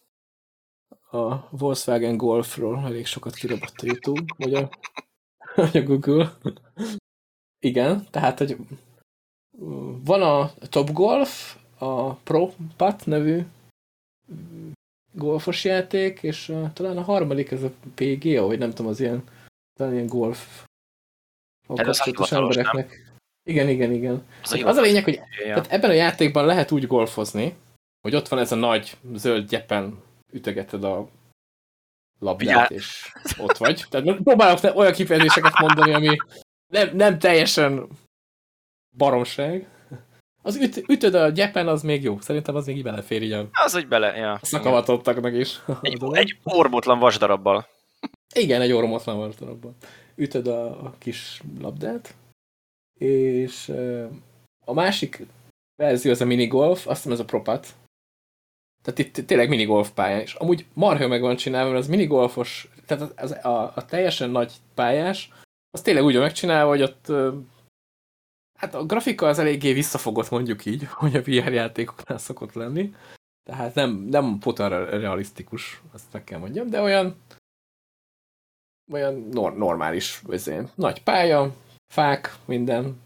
[1.10, 4.70] a Volkswagen Golfról elég sokat kirobott a YouTube, vagy a,
[5.54, 6.38] vagy a Google.
[7.58, 8.56] Igen, tehát, hogy
[10.04, 13.42] van a Top Golf, a Pro Pat nevű
[15.12, 19.24] golfos játék, és a, talán a harmadik ez a PGA, vagy nem tudom, az ilyen,
[19.78, 20.64] talán ilyen golf
[21.66, 23.09] a kapcsolatos embereknek.
[23.50, 24.24] Igen, igen, igen.
[24.42, 25.54] Az, az a lényeg, hogy ja.
[25.54, 27.54] tehát ebben a játékban lehet úgy golfozni,
[28.00, 31.08] hogy ott van ez a nagy zöld gyepen ütögeted a
[32.18, 32.76] labdát, ja.
[32.76, 33.84] és ott vagy.
[33.88, 36.16] Tehát próbálok olyan kifejezéseket mondani, ami
[36.72, 37.88] nem, nem teljesen
[38.96, 39.68] baromság.
[40.42, 42.20] Az üt, ütöd a gyepen, az még jó.
[42.20, 43.48] Szerintem az még így belefér így a...
[43.64, 44.38] Az, hogy bele, ja.
[44.42, 45.60] Szakavatottaknak is.
[45.80, 47.66] Egy, egy ormotlan vasdarabbal.
[48.34, 49.74] Igen, egy ormotlan vasdarabbal.
[50.14, 52.14] Ütöd a, a kis labdát,
[53.00, 53.68] és
[54.64, 55.26] a másik
[55.76, 57.74] verzió az a minigolf, azt hiszem ez a propat.
[58.82, 63.02] Tehát itt tényleg minigolf pályán, és amúgy marha meg van csinálva, mert az minigolfos, tehát
[63.02, 65.32] az, az, a, a teljesen nagy pályás,
[65.70, 67.12] az tényleg úgy van megcsinálva, hogy ott
[68.58, 72.94] hát a grafika az eléggé visszafogott mondjuk így, hogy a VR játékoknál szokott lenni.
[73.42, 77.16] Tehát nem, nem potan realisztikus, azt meg kell mondjam, de olyan
[78.92, 81.52] olyan nor normális, azért, nagy pálya,
[81.90, 83.00] fák, minden.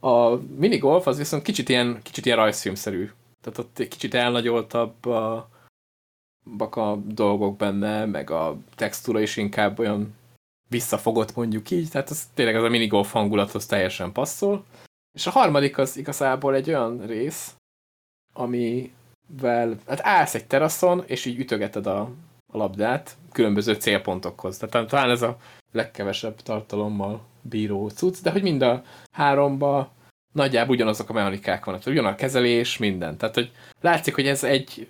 [0.00, 3.10] A minigolf az viszont kicsit ilyen, kicsit ilyen rajzfilmszerű.
[3.40, 5.48] Tehát ott egy kicsit elnagyoltabb a,
[6.58, 10.16] a dolgok benne, meg a textúra is inkább olyan
[10.68, 14.64] visszafogott mondjuk így, tehát az tényleg az a minigolf hangulathoz teljesen passzol.
[15.12, 17.54] És a harmadik az igazából egy olyan rész,
[18.34, 22.00] amivel, hát állsz egy teraszon, és így ütögeted a,
[22.52, 24.56] a labdát különböző célpontokhoz.
[24.56, 25.38] Tehát talán ez a
[25.72, 29.92] legkevesebb tartalommal bíró cucc, de hogy mind a háromba
[30.32, 31.82] nagyjából ugyanazok a mechanikák vannak.
[31.86, 33.16] Ugyan a kezelés, minden.
[33.16, 34.88] Tehát, hogy látszik, hogy ez egy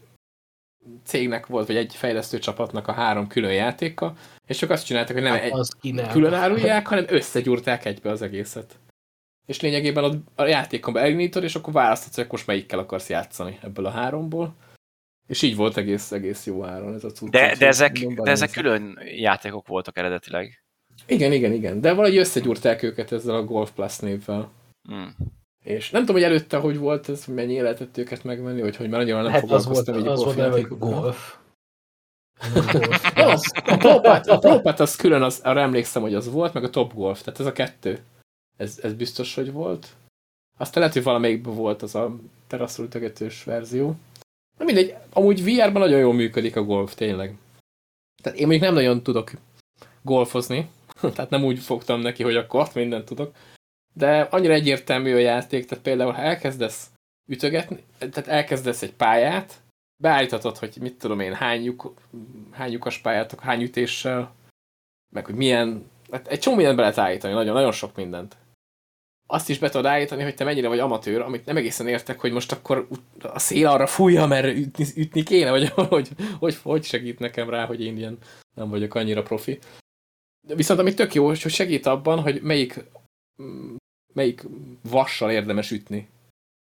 [1.05, 4.15] cégnek volt, vagy egy fejlesztő csapatnak a három külön játéka,
[4.47, 8.79] és csak azt csináltak, hogy nem hát egy külön árulják, hanem összegyúrták egybe az egészet.
[9.47, 13.87] És lényegében a, a játékon elindítod, és akkor választhatsz, hogy most melyikkel akarsz játszani ebből
[13.87, 14.55] a háromból.
[15.27, 17.31] És így volt egész, egész jó áron ez a cucc.
[17.31, 20.63] De, de, ezek, de ezek külön játékok voltak eredetileg.
[21.07, 21.81] Igen, igen, igen.
[21.81, 24.51] De valahogy összegyúrták őket ezzel a Golf Plus névvel.
[24.89, 25.15] Hmm.
[25.65, 29.01] És nem tudom, hogy előtte hogy volt ez, mennyi lehetett őket megvenni, vagy hogy már
[29.01, 30.39] annyira nem hát foglalkoztam az volt
[30.71, 31.37] a golf.
[33.15, 36.71] az, a Propat, a Propat az külön, az, arra emlékszem, hogy az volt, meg a
[36.71, 38.03] Top Golf, tehát ez a kettő.
[38.57, 39.87] Ez, ez biztos, hogy volt.
[40.59, 43.95] Aztán lehet, hogy valamelyikben volt az a teraszról ütögetős verzió.
[44.59, 47.37] Na mindegy, amúgy VR-ban nagyon jól működik a golf, tényleg.
[48.23, 49.31] Tehát én még nem nagyon tudok
[50.03, 50.71] golfozni,
[51.15, 53.35] tehát nem úgy fogtam neki, hogy akkor ott mindent tudok,
[53.95, 56.91] de annyira egyértelmű a játék, tehát például ha elkezdesz
[57.31, 59.55] ütögetni, tehát elkezdesz egy pályát,
[60.03, 61.95] beállíthatod, hogy mit tudom én, hány, lyuk,
[62.51, 64.35] hány lyukas pályátok, hány ütéssel,
[65.15, 68.37] meg hogy milyen, hát egy csomó mindent be lehet állítani, nagyon, nagyon sok mindent
[69.31, 72.33] azt is be tudod állítani, hogy te mennyire vagy amatőr, amit nem egészen értek, hogy
[72.33, 72.89] most akkor
[73.23, 77.67] a szél arra fújja, mert ütni, ütni kéne, vagy hogy, hogy, hogy segít nekem rá,
[77.67, 78.19] hogy én ilyen
[78.55, 79.59] nem vagyok annyira profi.
[80.47, 82.85] Viszont ami tök jó, hogy segít abban, hogy melyik,
[84.15, 84.43] melyik
[84.83, 86.09] vassal érdemes ütni.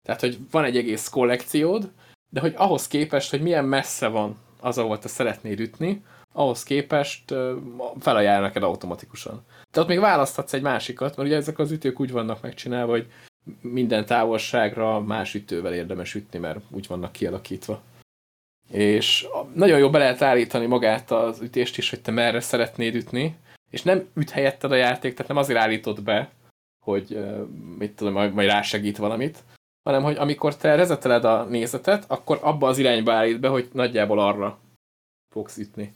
[0.06, 1.92] Tehát, hogy van egy egész kollekciód,
[2.30, 6.02] de hogy ahhoz képest, hogy milyen messze van az, ahol te szeretnéd ütni,
[6.32, 7.34] ahhoz képest
[8.00, 9.44] felajánl neked automatikusan.
[9.70, 13.06] Te ott még választhatsz egy másikat, mert ugye ezek az ütők úgy vannak megcsinálva, hogy
[13.60, 17.82] minden távolságra más ütővel érdemes ütni, mert úgy vannak kialakítva.
[18.70, 23.36] És nagyon jó be lehet állítani magát az ütést is, hogy te merre szeretnéd ütni,
[23.76, 26.30] és nem üt helyetted a játék, tehát nem azért állítod be,
[26.84, 27.18] hogy
[27.78, 29.42] mit tudom, majd, majd rásegít valamit,
[29.82, 34.18] hanem hogy amikor te rezeteled a nézetet, akkor abba az irányba állít be, hogy nagyjából
[34.18, 34.58] arra
[35.34, 35.94] fogsz ütni.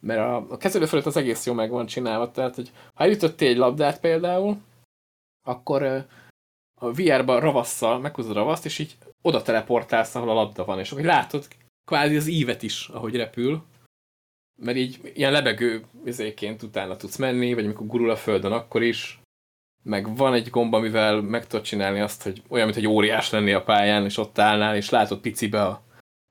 [0.00, 3.48] Mert a, a kezelő felett az egész jó meg van csinálva, tehát hogy ha elütöttél
[3.48, 4.56] egy labdát például,
[5.46, 5.82] akkor
[6.80, 10.92] a VR-ba ravasszal meghúzod a ravaszt, és így oda teleportálsz, ahol a labda van, és
[10.92, 11.48] akkor látod
[11.84, 13.62] kvázi az ívet is, ahogy repül,
[14.62, 19.20] mert így ilyen lebegő vizéként utána tudsz menni, vagy amikor gurul a földön, akkor is.
[19.82, 23.52] Meg van egy gomba, amivel meg tudod csinálni azt, hogy olyan, mint egy óriás lenni
[23.52, 25.82] a pályán, és ott állnál, és látod picibe a,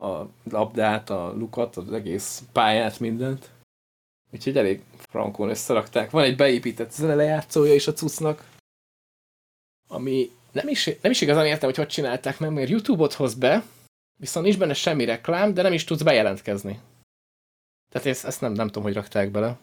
[0.06, 3.50] a labdát, a lukat, az egész pályát, mindent.
[4.32, 6.10] Úgyhogy elég frankon összerakták.
[6.10, 8.44] Van egy beépített zenelejátszója is a cuccnak,
[9.88, 13.64] ami nem is, nem is igazán értem, hogy hogy csinálták meg, mert YouTube-ot hoz be,
[14.20, 16.80] viszont nincs benne semmi reklám, de nem is tudsz bejelentkezni.
[17.92, 19.58] Tehát ezt, ezt nem, nem tudom, hogy rakták bele.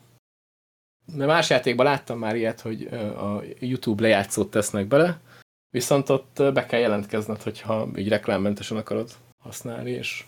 [1.15, 2.85] De más játékban láttam már ilyet, hogy
[3.17, 5.21] a YouTube lejátszót tesznek bele,
[5.71, 10.25] viszont ott be kell jelentkezned, hogyha így reklámmentesen akarod használni, és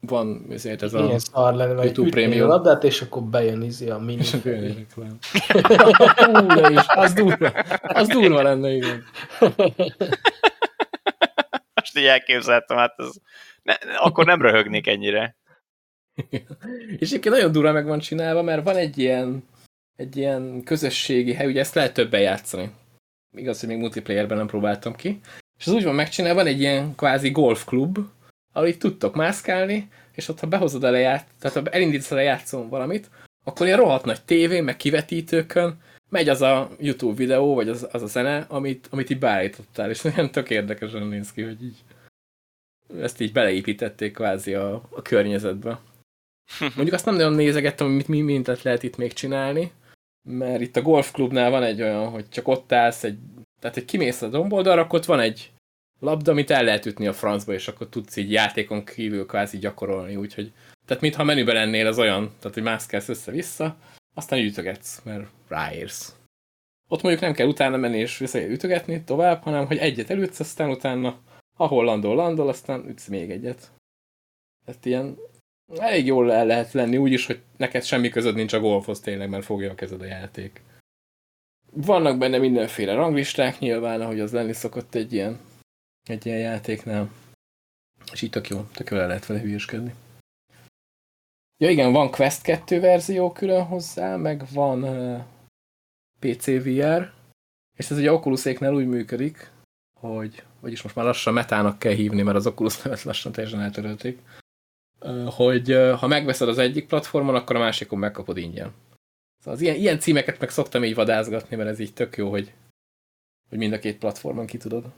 [0.00, 2.44] van ezért ez Milyen a szar lenne, YouTube Premium.
[2.50, 4.20] a labdát, és akkor bejön izi a mini.
[4.20, 5.18] és a főnyi reklám.
[6.16, 7.48] Hú, de is, az durva.
[7.82, 9.04] Az durva lenne, igen.
[11.74, 13.10] Most így elképzeltem, hát ez...
[13.62, 15.36] Ne, akkor nem röhögnék ennyire.
[17.00, 19.44] És egyébként nagyon durva meg van csinálva, mert van egy ilyen,
[19.96, 22.70] egy ilyen közösségi hely, ugye ezt lehet többen játszani.
[23.36, 25.20] Igaz, hogy még multiplayerben nem próbáltam ki.
[25.58, 27.98] És az úgy van megcsinálva, van egy ilyen kvázi golfklub,
[28.52, 32.68] ahol itt tudtok mászkálni, és ott ha behozod a leját, tehát ha elindítsz a lejátszón
[32.68, 33.10] valamit,
[33.44, 38.02] akkor ilyen rohadt nagy tévé, meg kivetítőkön megy az a YouTube videó, vagy az, az
[38.02, 41.84] a zene, amit, amit így beállítottál, és olyan tök érdekesen néz ki, hogy így
[43.00, 45.78] ezt így beleépítették kvázi a, a környezetbe.
[46.58, 49.72] Mondjuk azt nem nagyon nézegettem, hogy mit mi mindent lehet itt még csinálni,
[50.28, 53.18] mert itt a golfklubnál van egy olyan, hogy csak ott állsz, egy,
[53.60, 55.52] tehát egy kimész a domboldalra, akkor ott van egy
[56.00, 60.16] labda, amit el lehet ütni a francba, és akkor tudsz így játékon kívül kvázi gyakorolni,
[60.16, 60.52] úgyhogy
[60.86, 63.76] tehát mintha menüben lennél az olyan, tehát hogy mászkálsz össze-vissza,
[64.14, 66.14] aztán ütögetsz, mert ráérsz.
[66.88, 70.70] Ott mondjuk nem kell utána menni és vissza ütögetni tovább, hanem hogy egyet elütsz, aztán
[70.70, 71.18] utána
[71.56, 73.72] ahol landol, landol, aztán ütsz még egyet.
[74.64, 75.16] Tehát ilyen
[75.74, 79.44] elég jól el lehet lenni, úgyis, hogy neked semmi közöd nincs a golfhoz tényleg, mert
[79.44, 80.62] fogja a kezed a játék.
[81.72, 85.40] Vannak benne mindenféle ranglisták nyilván, ahogy az lenni szokott egy ilyen,
[86.04, 87.10] egy ilyen játéknál.
[88.12, 89.94] És így tök jó, tök jól el lehet vele hülyeskedni.
[91.58, 95.24] Ja igen, van Quest 2 verzió külön hozzá, meg van uh,
[96.18, 97.12] PC VR,
[97.76, 99.50] és ez ugye Oculuséknál úgy működik,
[100.00, 104.18] hogy, vagyis most már lassan metának kell hívni, mert az Oculus nevet lassan teljesen eltörölték,
[105.26, 108.72] hogy ha megveszed az egyik platformon, akkor a másikon megkapod ingyen.
[109.38, 112.52] Szóval az ilyen, ilyen címeket meg szoktam így vadázgatni, mert ez így tök jó, hogy,
[113.48, 114.92] hogy mind a két platformon ki tudod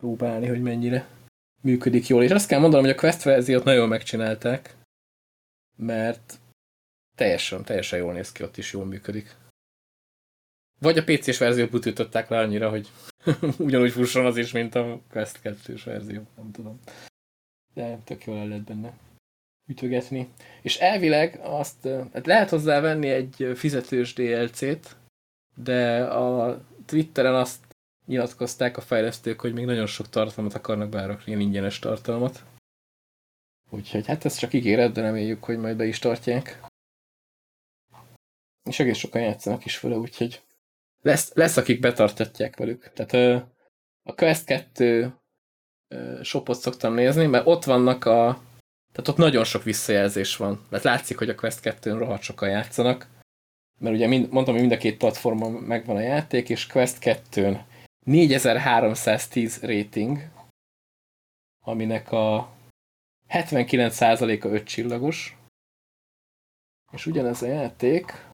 [0.00, 1.08] próbálni, hogy mennyire
[1.62, 2.22] működik jól.
[2.22, 4.76] És azt kell mondanom, hogy a Quest verziót nagyon megcsinálták,
[5.76, 6.38] mert
[7.16, 9.36] teljesen, teljesen jól néz ki, ott is jól működik.
[10.78, 12.90] Vagy a PC-s verziót butították le annyira, hogy
[13.58, 16.80] ugyanúgy fusson az is, mint a Quest 2-s verzió, nem tudom.
[17.74, 18.98] De tök jól el lehet benne
[19.70, 20.28] ütögetni.
[20.62, 24.96] És elvileg azt, hát lehet hozzá venni egy fizetős DLC-t,
[25.54, 27.64] de a Twitteren azt
[28.06, 32.44] nyilatkozták a fejlesztők, hogy még nagyon sok tartalmat akarnak berakni, ilyen ingyenes tartalmat.
[33.70, 36.60] Úgyhogy hát ez csak ígéret, de reméljük, hogy majd be is tartják.
[38.68, 40.42] És egész sokan játszanak is vele, úgyhogy
[41.02, 42.92] lesz, lesz akik betartatják velük.
[42.94, 43.44] Tehát
[44.02, 45.14] a Quest 2
[45.88, 48.42] ö, shopot szoktam nézni, mert ott vannak a...
[48.92, 50.66] Tehát ott nagyon sok visszajelzés van.
[50.70, 53.08] Mert látszik, hogy a Quest 2-n rohadt sokan játszanak.
[53.78, 57.64] Mert ugye mind, mondtam, hogy mind a két platformon megvan a játék, és Quest 2-n
[58.04, 60.18] 4310 rating,
[61.64, 62.52] aminek a
[63.28, 65.36] 79%-a 5 csillagos,
[66.92, 68.28] és ugyanez a játék,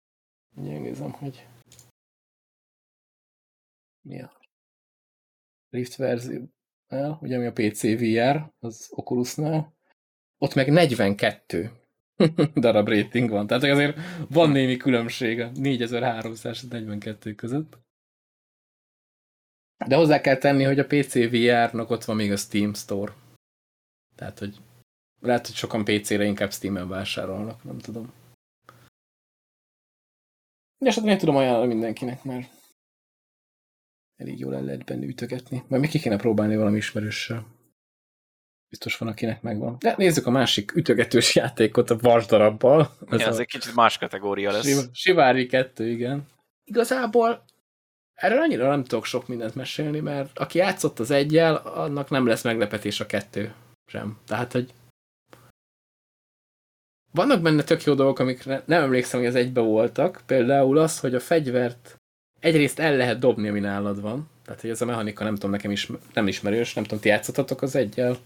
[0.54, 1.46] nézem, hogy
[4.00, 4.40] mi a
[5.70, 6.48] Rift verzió,
[7.20, 9.75] ugye ami a PC VR, az Oculusnál,
[10.38, 11.70] ott meg 42
[12.54, 13.98] darab rating van, tehát azért
[14.30, 17.78] van némi különbség a 4342 között.
[19.86, 23.12] De hozzá kell tenni, hogy a PC VR-nak ott van még a Steam Store.
[24.14, 24.56] Tehát, hogy
[25.20, 28.12] lehet, hogy sokan PC-re inkább Steam-en vásárolnak, nem tudom.
[30.78, 32.50] De esetleg én tudom ajánlani mindenkinek, mert
[34.16, 35.62] elég jól el lehet benne ütögetni.
[35.68, 37.55] Majd még ki kéne próbálni valami ismerőssel.
[38.68, 39.76] Biztos van, akinek megvan.
[39.78, 42.96] De nézzük a másik ütögetős játékot a vasdarabbal.
[43.10, 43.40] Ez, ja, ez a...
[43.40, 44.88] egy kicsit más kategória lesz.
[44.92, 46.26] Sivári 2, igen.
[46.64, 47.44] Igazából
[48.14, 52.42] erről annyira nem tudok sok mindent mesélni, mert aki játszott az egyel, annak nem lesz
[52.42, 53.54] meglepetés a kettő
[53.86, 54.18] sem.
[54.26, 54.72] Tehát, hogy
[57.12, 60.22] vannak benne tök jó dolgok, amikre nem emlékszem, hogy az egybe voltak.
[60.26, 61.96] Például az, hogy a fegyvert
[62.40, 64.28] egyrészt el lehet dobni, ami nálad van.
[64.44, 67.62] Tehát, hogy ez a mechanika nem tudom, nekem is nem ismerős, nem tudom, ti játszottatok
[67.62, 68.16] az egyel?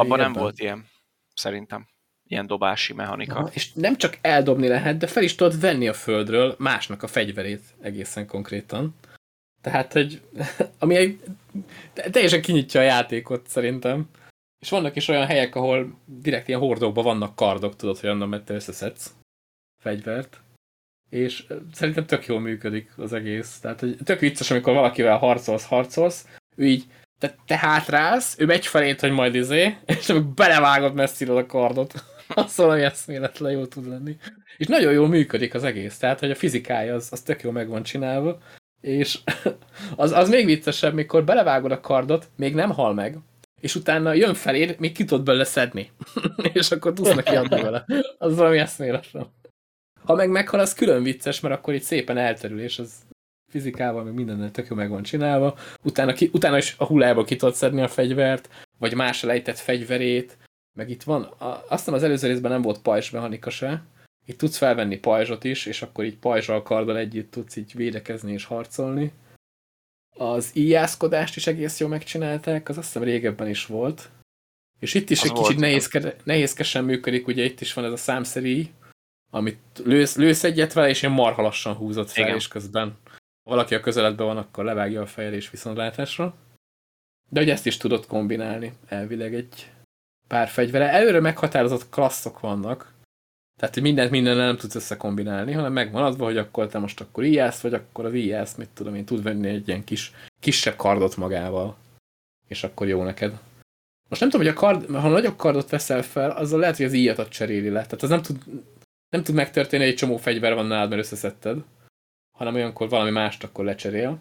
[0.00, 0.86] Abban nem volt ilyen,
[1.34, 1.88] szerintem.
[2.26, 3.34] Ilyen dobási mechanika.
[3.34, 7.06] Aha, és nem csak eldobni lehet, de fel is tudod venni a földről másnak a
[7.06, 8.94] fegyverét egészen konkrétan.
[9.60, 10.22] Tehát, hogy
[10.78, 11.20] ami egy,
[11.92, 14.08] teljesen kinyitja a játékot szerintem.
[14.58, 18.44] És vannak is olyan helyek, ahol direkt ilyen hordókban vannak kardok, tudod, hogy onnan mert
[18.44, 19.14] te összeszedsz
[19.82, 20.40] fegyvert.
[21.10, 23.58] És szerintem tök jól működik az egész.
[23.58, 26.26] Tehát, hogy tök vicces, amikor valakivel harcolsz, harcolsz,
[26.56, 26.84] ő így,
[27.20, 32.04] te, te hátrálsz, ő megy felét, hogy majd izé, és amikor belevágod messzire a kardot.
[32.28, 34.16] az valami eszméletlen jó tud lenni.
[34.56, 37.68] És nagyon jól működik az egész, tehát, hogy a fizikája az, az tök jól meg
[37.68, 38.38] van csinálva,
[38.80, 39.18] és
[39.96, 43.18] az, az még viccesebb, mikor belevágod a kardot, még nem hal meg,
[43.60, 45.90] és utána jön feléd, még ki tudod belőle szedni.
[46.52, 47.84] és akkor tudsz neki adni vele.
[48.18, 49.26] Az valami eszméletlen.
[50.04, 52.92] Ha meg meghal, az külön vicces, mert akkor itt szépen elterül, és az
[53.50, 55.58] fizikával, meg mindennel tök jó meg van csinálva.
[55.82, 58.48] Utána, ki, utána is a hullába ki tudod szedni a fegyvert,
[58.78, 60.36] vagy más lejtett fegyverét,
[60.76, 63.82] meg itt van, a, azt az előző részben nem volt pajzs mechanika se,
[64.30, 68.44] itt tudsz felvenni pajzsot is, és akkor így pajzsal karddal együtt tudsz így védekezni és
[68.44, 69.12] harcolni.
[70.16, 74.10] Az íjászkodást is egész jól megcsinálták, az azt hiszem régebben is volt.
[74.78, 75.46] És itt is az egy volt.
[75.46, 78.70] kicsit nehézke, nehézkesen működik, ugye itt is van ez a számszeri,
[79.30, 82.36] amit lősz, lősz egyet vele, és ilyen marha lassan húzott fel, Igen.
[82.36, 82.98] és közben
[83.42, 86.34] valaki a közeledben van, akkor levágja a fejre és viszontlátásra.
[87.28, 89.72] De hogy ezt is tudod kombinálni, elvileg egy
[90.28, 90.90] pár fegyvere.
[90.90, 92.92] Előre meghatározott klasszok vannak,
[93.60, 97.24] tehát, hogy mindent minden nem tudsz összekombinálni, hanem megvan adva, hogy akkor te most akkor
[97.24, 101.16] ijász, vagy akkor az ijász, mit tudom én, tud venni egy ilyen kis, kisebb kardot
[101.16, 101.76] magával.
[102.48, 103.38] És akkor jó neked.
[104.08, 106.92] Most nem tudom, hogy a kard, ha nagyobb kardot veszel fel, azzal lehet, hogy az
[106.92, 107.82] íjatat cseréli le.
[107.82, 108.42] Tehát az nem tud,
[109.08, 111.62] nem tud megtörténni, hogy egy csomó fegyver van nálad, mert összeszedted,
[112.40, 114.18] hanem olyankor valami mást akkor lecserél.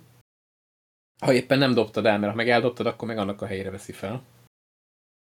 [1.21, 3.91] Ha éppen nem dobtad el, mert ha meg eldobtad, akkor meg annak a helyére veszi
[3.91, 4.23] fel.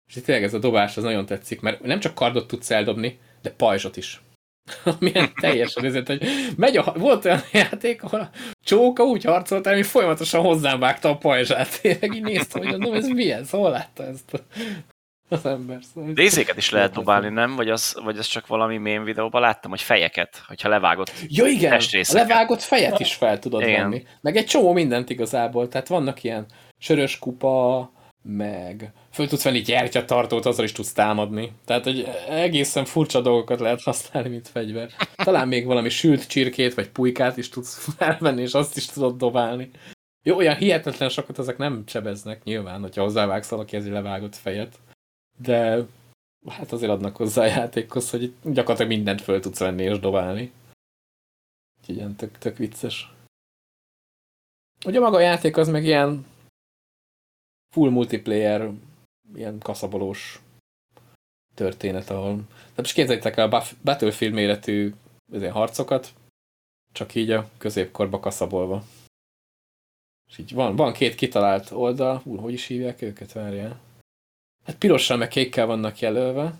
[0.07, 3.19] És itt tényleg ez a dobás az nagyon tetszik, mert nem csak kardot tudsz eldobni,
[3.41, 4.21] de pajzsot is.
[4.99, 6.23] Milyen teljesen ezért, hogy
[6.55, 8.29] megy a, volt olyan játék, ahol a
[8.63, 11.67] csóka úgy harcolt, hogy folyamatosan hozzám vágta a pajzsát.
[11.81, 14.43] Tényleg így néztem, hogy mondom, ez milyen, szóval látta ezt
[15.29, 15.79] az ember.
[15.93, 17.55] Szóval Dézéket is lehet dobálni, nem?
[17.55, 21.79] Vagy az, vagy az csak valami mém videóban láttam, hogy fejeket, hogyha levágott Ja igen,
[21.91, 23.89] a levágott fejet is fel tudod igen.
[23.89, 24.03] venni.
[24.21, 26.45] Meg egy csomó mindent igazából, tehát vannak ilyen
[26.77, 31.51] sörös kupa, meg föl tudsz venni gyertyatartót, azzal is tudsz támadni.
[31.65, 34.89] Tehát, hogy egészen furcsa dolgokat lehet használni, mint fegyver.
[35.15, 39.69] Talán még valami sült csirkét, vagy pulykát is tudsz felvenni, és azt is tudod dobálni.
[40.23, 44.75] Jó, olyan hihetetlen sokat ezek nem csebeznek nyilván, hogyha hozzávágsz valaki ezért levágott fejet.
[45.41, 45.85] De
[46.47, 50.51] hát azért adnak hozzá a játékhoz, hogy gyakorlatilag mindent föl tudsz venni és dobálni.
[51.79, 53.11] Úgyhogy ilyen tök, tök vicces.
[54.85, 56.25] Ugye maga a játék az meg ilyen
[57.75, 58.71] full multiplayer,
[59.35, 60.41] ilyen kaszabolós
[61.55, 62.35] történet, ahol...
[62.47, 64.93] Tehát most képzeljétek el a Battlefield méretű
[65.51, 66.13] harcokat,
[66.91, 68.83] csak így a középkorba kaszabolva.
[70.27, 73.79] És így van, van két kitalált oldal, úr, hogy is hívják őket, várjál.
[74.69, 76.53] Hát pirossal meg kékkel vannak jelölve.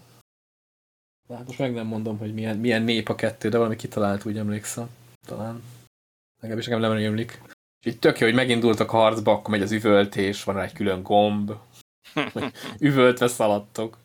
[1.27, 4.25] De hát most meg nem mondom, hogy milyen, milyen nép a kettő, de valami kitalált,
[4.25, 4.89] úgy emlékszem.
[5.27, 5.63] Talán.
[6.39, 7.41] Legalábbis nekem nem rémlik.
[7.79, 10.73] És így tök jó, hogy megindultak a harcba, akkor megy az üvöltés, van rá egy
[10.73, 11.51] külön gomb.
[12.79, 13.97] Üvöltve szaladtok.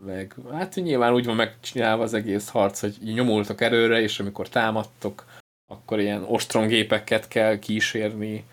[0.00, 5.24] Meg, hát nyilván úgy van megcsinálva az egész harc, hogy nyomultak erőre, és amikor támadtok,
[5.66, 8.44] akkor ilyen ostromgépeket kell kísérni,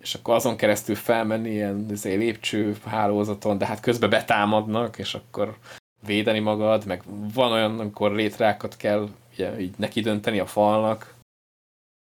[0.00, 5.56] és akkor azon keresztül felmenni ilyen izé, lépcső hálózaton, de hát közben betámadnak, és akkor
[6.06, 7.02] védeni magad, meg
[7.34, 11.18] van olyan, amikor létrákat kell ugye, így neki dönteni a falnak,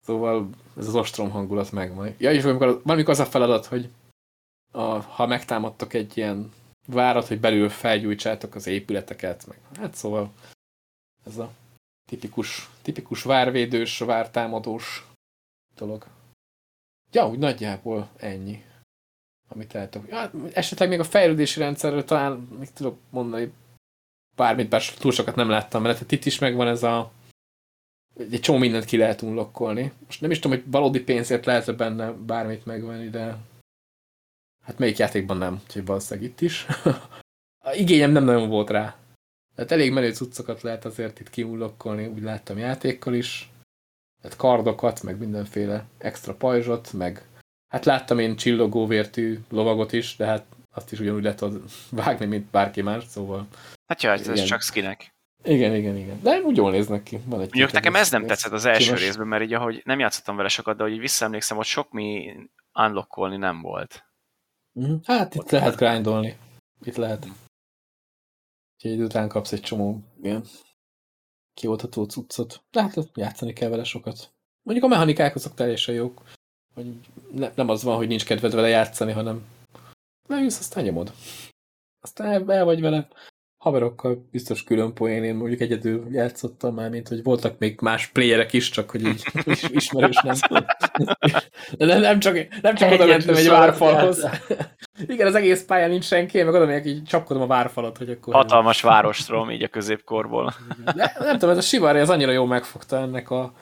[0.06, 2.14] Szóval ez az ostrom hangulat megvan.
[2.18, 3.90] Ja, és valamikor, valamikor az a feladat, hogy
[4.72, 6.54] a, ha megtámadtok egy ilyen
[6.88, 10.32] várat, hogy belül felgyújtsátok az épületeket, meg hát szóval
[11.26, 11.52] ez a
[12.10, 15.06] tipikus, tipikus várvédős, vártámadós
[15.76, 16.06] dolog.
[17.16, 18.64] Ja, úgy nagyjából ennyi,
[19.48, 20.10] amit el tudok.
[20.10, 23.54] Ja, esetleg még a fejlődési rendszerről talán mit tudok mondani,
[24.36, 27.12] bármit, bár túl sokat nem láttam, mert itt is megvan ez a
[28.18, 29.92] egy csomó mindent ki lehet unlokkolni.
[30.06, 33.38] Most nem is tudom, hogy valódi pénzért lehet -e benne bármit megvenni, de
[34.64, 36.66] hát melyik játékban nem, úgyhogy valószínűleg itt is.
[37.66, 38.98] A igényem nem nagyon volt rá.
[39.56, 43.50] Tehát elég menő cuccokat lehet azért itt kiunlokkolni, úgy láttam játékkal is.
[44.26, 47.26] Tehát kardokat, meg mindenféle extra pajzsot, meg
[47.68, 51.44] hát láttam én csillogóvértű lovagot is, de hát azt is ugyanúgy lehet
[52.04, 53.48] vágni, mint bárki más, szóval...
[53.88, 55.14] Hát ja, ez csak skinek.
[55.44, 56.20] Igen, igen, igen.
[56.22, 57.16] De úgy jól néznek ki.
[57.16, 59.02] Van egy Mondjuk nekem ez nem tetszett az első csinos.
[59.02, 62.36] részben, mert így ahogy nem játszottam vele sokat, de hogy visszaemlékszem, hogy sok mi
[62.74, 64.06] unlockolni nem volt.
[64.72, 64.96] Mhm.
[65.04, 66.38] Hát itt lehet grindolni.
[66.82, 67.28] Itt lehet.
[68.76, 70.44] Úgyhogy után kapsz egy csomó ilyen
[71.56, 72.64] kioltató cuccot.
[72.96, 74.34] Ott játszani kell vele sokat.
[74.64, 76.22] Mondjuk a mechanikák azok teljesen jók.
[76.74, 77.00] Hogy
[77.32, 79.46] ne, nem az van, hogy nincs kedved vele játszani, hanem
[80.28, 81.14] leülsz, aztán nyomod.
[82.00, 83.08] Aztán el, el vagy vele.
[83.66, 88.54] Haverokkal biztos külön poén, én mondjuk egyedül játszottam már, mint hogy voltak még más playerek
[88.54, 90.36] is, csak hogy így is, ismerős nem.
[91.78, 94.28] De nem, nem csak, nem csak oda mentem egy várfalhoz.
[95.08, 98.10] Igen, az egész pályán nincs senki, én meg oda megyek, így csapkodom a várfalat, hogy
[98.10, 98.34] akkor...
[98.34, 100.54] Hatalmas várostrom így a középkorból.
[100.96, 103.54] De, nem tudom, ez a Sivari, ez annyira jól megfogta ennek a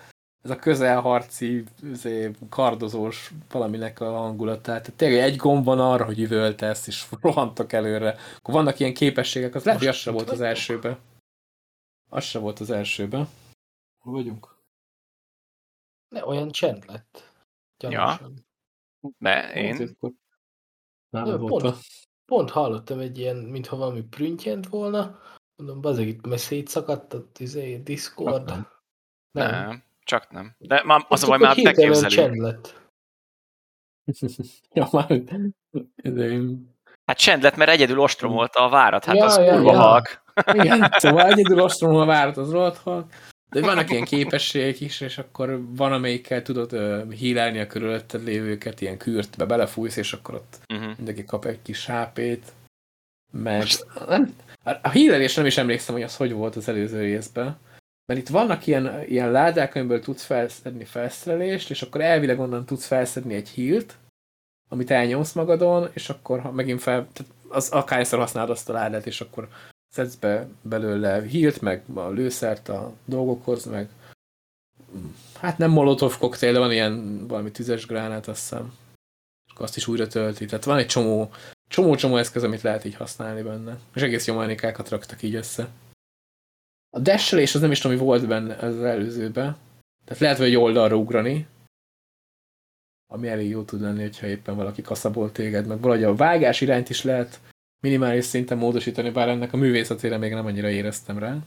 [0.43, 4.81] ez a közelharci, izé, kardozós valaminek a hangulatát.
[4.81, 8.17] Tehát tényleg egy gomb van arra, hogy üvöltesz, és rohantok előre.
[8.37, 10.99] Akkor vannak ilyen képességek, az lehet, hogy az se volt az elsőbe.
[12.09, 13.27] Az se volt az elsőbe.
[13.99, 14.55] Hol vagyunk?
[16.07, 17.31] Ne, olyan csend lett.
[17.77, 18.45] Gyanúsan.
[19.17, 19.77] De én...
[19.77, 20.11] Hát, akkor
[21.09, 21.61] Nem Ja, volt.
[21.61, 21.77] pont,
[22.25, 25.19] pont hallottam egy ilyen, mintha valami prüntjent volna.
[25.55, 28.45] Mondom, bazeg, itt mert szétszakadt a izé, Discord.
[28.45, 28.67] Nem.
[29.31, 30.55] Nem, csak nem.
[30.57, 32.11] De már az a baj, már beképzelünk.
[32.11, 32.81] csend lett.
[34.73, 35.21] Ja, már
[37.05, 39.05] Hát csend lett, mert egyedül ostromolta a várat.
[39.05, 39.79] Hát Ja, az ja, kurva ja.
[39.79, 40.23] halk.
[40.53, 43.07] Igen, szóval egyedül ostromol a várat, az rohadt hal.
[43.49, 48.81] De vannak ilyen képességek is, és akkor van, amelyikkel tudod uh, hílelni a körülötted lévőket,
[48.81, 50.95] ilyen kürtbe belefújsz, és akkor ott Uh-huh.
[50.97, 51.89] mindenki kap egy kis.
[53.31, 53.67] Meg
[54.07, 57.57] nem, a a hílelés nem is emlékszem, hogy az hogy volt az előző részben.
[58.05, 62.85] Mert itt vannak ilyen, ilyen ládák, amiből tudsz felszedni felszerelést, és akkor elvileg onnan tudsz
[62.85, 63.97] felszedni egy hílt,
[64.69, 69.05] amit elnyomsz magadon, és akkor ha megint fel, tehát az akárszor használod azt a ládát,
[69.05, 69.47] és akkor
[69.93, 73.89] szedsz be belőle hílt, meg a lőszert a dolgokhoz, meg
[75.39, 78.73] hát nem molotov koktél, de van ilyen valami tüzes gránát, azt hiszem.
[79.45, 80.45] És azt is újra tölti.
[80.45, 81.31] Tehát van egy csomó,
[81.67, 83.77] csomó-csomó eszköz, amit lehet így használni benne.
[83.95, 85.67] És egész jó raktak így össze.
[86.95, 89.55] A dashelés az nem is tudom, mi volt benne az előzőben.
[90.05, 91.47] Tehát lehet, hogy oldalra ugrani,
[93.11, 96.89] ami elég jó tud lenni, hogyha éppen valaki kaszabol téged, meg valahogy a vágás irányt
[96.89, 97.39] is lehet
[97.79, 101.37] minimális szinten módosítani, bár ennek a művészetére még nem annyira éreztem rá.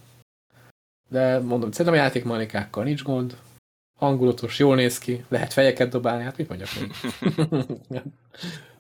[1.09, 3.37] De mondom, szerintem a játékmanikákkal nincs gond,
[3.99, 6.93] hangulatos, jól néz ki, lehet fejeket dobálni, hát mit mondjak még?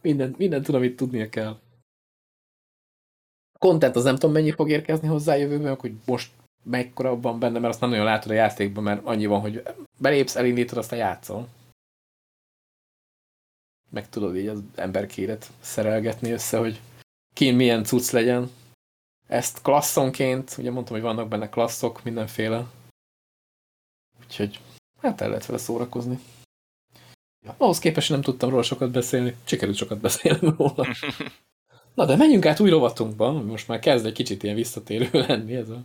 [0.02, 1.58] minden, minden tudom, amit tudnia kell.
[3.58, 6.30] Content az nem tudom, mennyi fog érkezni hozzá jövőben, hogy most
[6.66, 9.62] mekkora van benne, mert azt nem nagyon látod a játékban, mert annyi van, hogy
[9.98, 11.48] belépsz, elindítod, aztán játszol.
[13.90, 16.80] Meg tudod így az emberkéret szerelgetni össze, hogy
[17.32, 18.50] ki milyen cucc legyen.
[19.26, 22.66] Ezt klasszonként, ugye mondtam, hogy vannak benne klasszok, mindenféle.
[24.24, 24.60] Úgyhogy
[25.00, 26.18] hát el lehet vele szórakozni.
[27.56, 29.36] Ahhoz képest nem tudtam róla sokat beszélni.
[29.44, 30.86] Sikerült sokat beszélni róla.
[31.94, 35.68] Na de menjünk át új rovatunkba, most már kezd egy kicsit ilyen visszatérő lenni ez
[35.68, 35.84] a,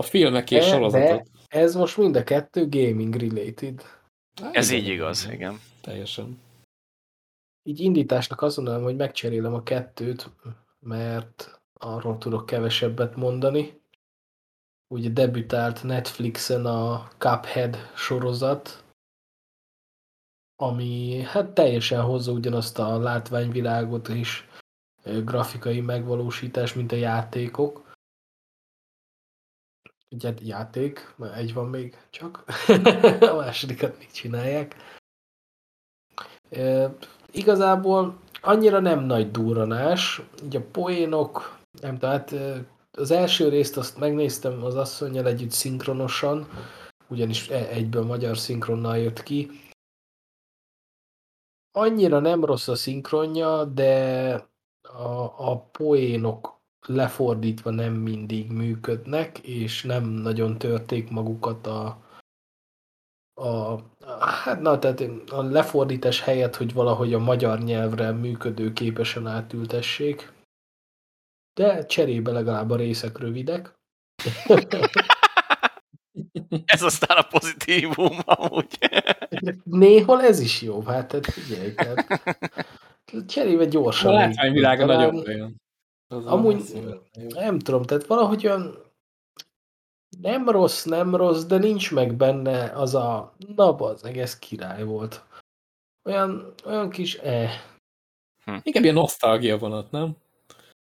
[0.00, 1.26] a filmek és De- sorozatok.
[1.48, 3.82] Ez most mind a kettő gaming related.
[4.42, 5.60] Há, Ez igen, így igaz, igen.
[5.80, 6.40] Teljesen.
[7.62, 10.30] Így indításnak azt mondanám, hogy megcserélem a kettőt,
[10.78, 13.80] mert arról tudok kevesebbet mondani.
[14.94, 18.84] Ugye debütált Netflixen a Cuphead sorozat,
[20.56, 24.44] ami hát teljesen hozza ugyanazt a látványvilágot és
[25.24, 27.89] grafikai megvalósítás, mint a játékok.
[30.14, 32.44] Ugye játék, mert egy van még csak.
[33.32, 34.76] a másodikat még csinálják.
[36.50, 36.94] E,
[37.32, 42.34] igazából annyira nem nagy durranás, ugye a poénok, nem tehát
[42.90, 46.48] az első részt azt megnéztem az asszonynal együtt szinkronosan,
[47.08, 49.50] ugyanis e- egyből magyar szinkronnal jött ki.
[51.72, 54.32] Annyira nem rossz a szinkronja, de
[54.82, 62.04] a, a poénok lefordítva nem mindig működnek, és nem nagyon törték magukat a,
[63.34, 63.78] a,
[64.20, 65.00] hát na, tehát
[65.30, 70.32] a lefordítás helyett, hogy valahogy a magyar nyelvre működő képesen átültessék.
[71.54, 73.74] De cserébe legalább a részek rövidek.
[76.64, 78.78] Ez aztán a pozitívum amúgy.
[79.64, 82.20] Néhol ez is jó, hát tehát figyelj, tehát
[83.26, 84.12] cserébe A gyorsan.
[84.12, 85.60] látványvilága Talán- nagyobb olyan.
[86.12, 86.76] Az Amúgy az
[87.28, 88.76] nem tudom, tehát valahogy olyan
[90.20, 95.24] nem rossz, nem rossz, de nincs meg benne az a na bazdmeg, ez király volt.
[96.04, 97.50] Olyan, olyan kis eh.
[98.62, 100.16] Inkább ilyen nosztalgia vonat, nem?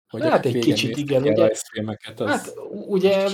[0.09, 1.63] Hogy Hát egy kicsit igen, ugye- az
[2.17, 3.27] Hát ugye,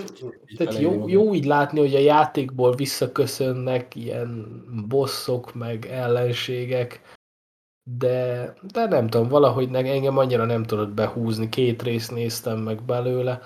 [0.57, 7.16] tehát jó, jó így látni, hogy a játékból visszaköszönnek ilyen bosszok, meg ellenségek,
[7.89, 13.41] de, de nem tudom, valahogy engem annyira nem tudott behúzni, két részt néztem meg belőle.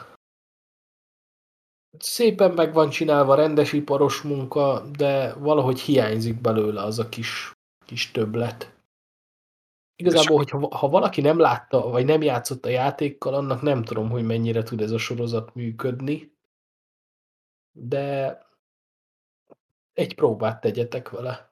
[1.97, 7.51] Szépen meg van csinálva, rendes iparos munka, de valahogy hiányzik belőle az a kis,
[7.85, 8.75] kis többlet.
[9.95, 14.25] Igazából, hogyha ha valaki nem látta, vagy nem játszott a játékkal, annak nem tudom, hogy
[14.25, 16.35] mennyire tud ez a sorozat működni,
[17.71, 18.37] de
[19.93, 21.50] egy próbát tegyetek vele.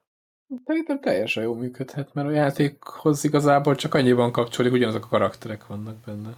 [0.64, 5.96] Szerintem teljesen jól működhet, mert a játékhoz igazából csak annyiban kapcsolódik, ugyanazok a karakterek vannak
[5.96, 6.30] benne.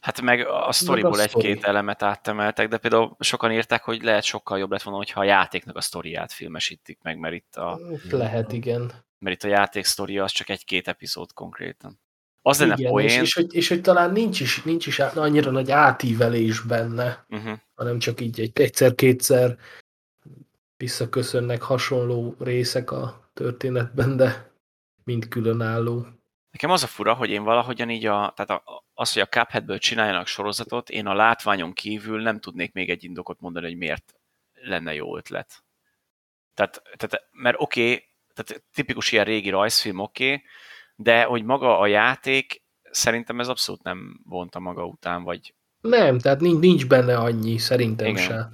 [0.00, 4.70] Hát meg a sztoriból egy-két elemet áttemeltek, de például sokan írták, hogy lehet sokkal jobb
[4.70, 7.80] lett volna, hogyha a játéknak a sztoriát filmesítik meg, mert itt a,
[8.10, 8.92] Lehet, igen.
[9.18, 12.00] mert itt a játék sztoria az csak egy-két epizód konkrétan.
[12.42, 15.50] Az lenne igen poén, és, és, hogy, és hogy talán nincs is, nincs is annyira
[15.50, 17.58] nagy átívelés benne, uh-huh.
[17.74, 19.56] hanem csak így egy egyszer-kétszer
[20.76, 24.52] visszaköszönnek hasonló részek a történetben, de
[25.04, 26.06] mind különálló.
[26.50, 29.78] Nekem az a fura, hogy én valahogyan így a, tehát a, az, hogy a Cupheadből
[29.78, 34.14] csináljanak sorozatot, én a látványon kívül nem tudnék még egy indokot mondani, hogy miért
[34.52, 35.64] lenne jó ötlet.
[36.54, 38.04] Tehát, tehát mert oké, okay,
[38.34, 40.42] tehát tipikus ilyen régi rajzfilm oké, okay,
[40.96, 46.40] de hogy maga a játék, szerintem ez abszolút nem vonta maga után, vagy Nem, tehát
[46.40, 48.22] nincs, nincs benne annyi, szerintem Igen.
[48.22, 48.48] se.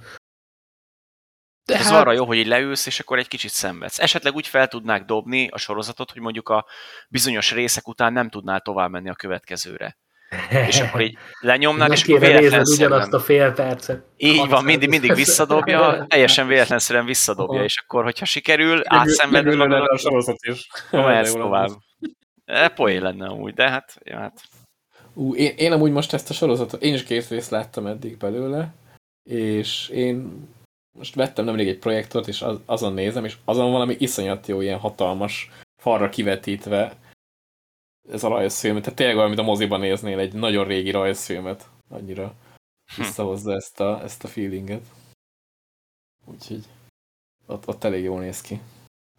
[1.69, 3.99] De De ez hát, arra jó, hogy így leülsz, és akkor egy kicsit szenvedsz.
[3.99, 6.65] Esetleg úgy fel tudnák dobni a sorozatot, hogy mondjuk a
[7.09, 9.97] bizonyos részek után nem tudnál tovább menni a következőre.
[10.67, 12.91] És akkor így lenyomnák, meg és akkor kéne véletlenszerűen...
[12.91, 14.03] ugyanazt a fél percet.
[14.17, 19.87] Így van, 600 mindig, mindig visszadobja, teljesen véletlenszerűen visszadobja, és akkor, hogyha sikerül, átszenveded magad,
[19.87, 20.67] a sorozat is.
[20.91, 21.69] mehetsz tovább.
[22.45, 24.41] E, poén lenne amúgy, de hát, ja, hát
[25.13, 28.73] Ú, én, én amúgy most ezt a sorozatot, én is két részt láttam eddig belőle,
[29.23, 30.47] és én
[30.97, 34.79] most vettem nemrég egy projektort, és az, azon nézem, és azon valami iszonyat jó, ilyen
[34.79, 36.97] hatalmas, falra kivetítve
[38.09, 38.79] ez a rajzfilm.
[38.79, 41.69] Tehát tényleg olyan, mint a moziban néznél egy nagyon régi rajzfilmet.
[41.89, 42.35] Annyira
[42.95, 43.01] Hm.
[43.01, 44.85] visszahozza ezt a, ezt a feelinget.
[46.25, 46.63] Úgyhogy
[47.45, 48.59] ott, ott elég jól néz ki.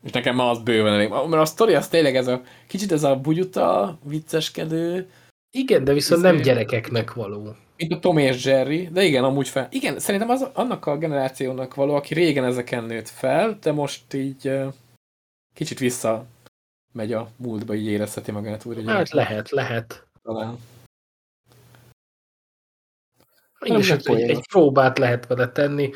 [0.03, 1.09] És nekem már az bőven elég.
[1.09, 5.11] Mert a sztori az tényleg ez a kicsit ez a bugyuta, vicceskedő,
[5.51, 7.57] Igen, de viszont nem gyerekeknek való.
[7.77, 9.69] mint a Tom és Jerry, de igen, amúgy fel.
[9.71, 14.53] Igen, szerintem az, annak a generációnak való, aki régen ezeken nőtt fel, de most így
[15.55, 16.27] kicsit vissza
[16.93, 18.91] megy a múltba, így érezheti magát újra.
[18.91, 20.07] Hát lehet, lehet.
[20.23, 20.59] Talán.
[23.61, 25.91] Mégis Nem egy, egy próbát lehet vele tenni.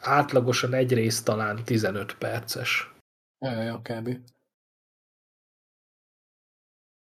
[0.00, 2.92] Átlagosan egy rész talán 15 perces.
[3.38, 4.18] Ja, ja, kb.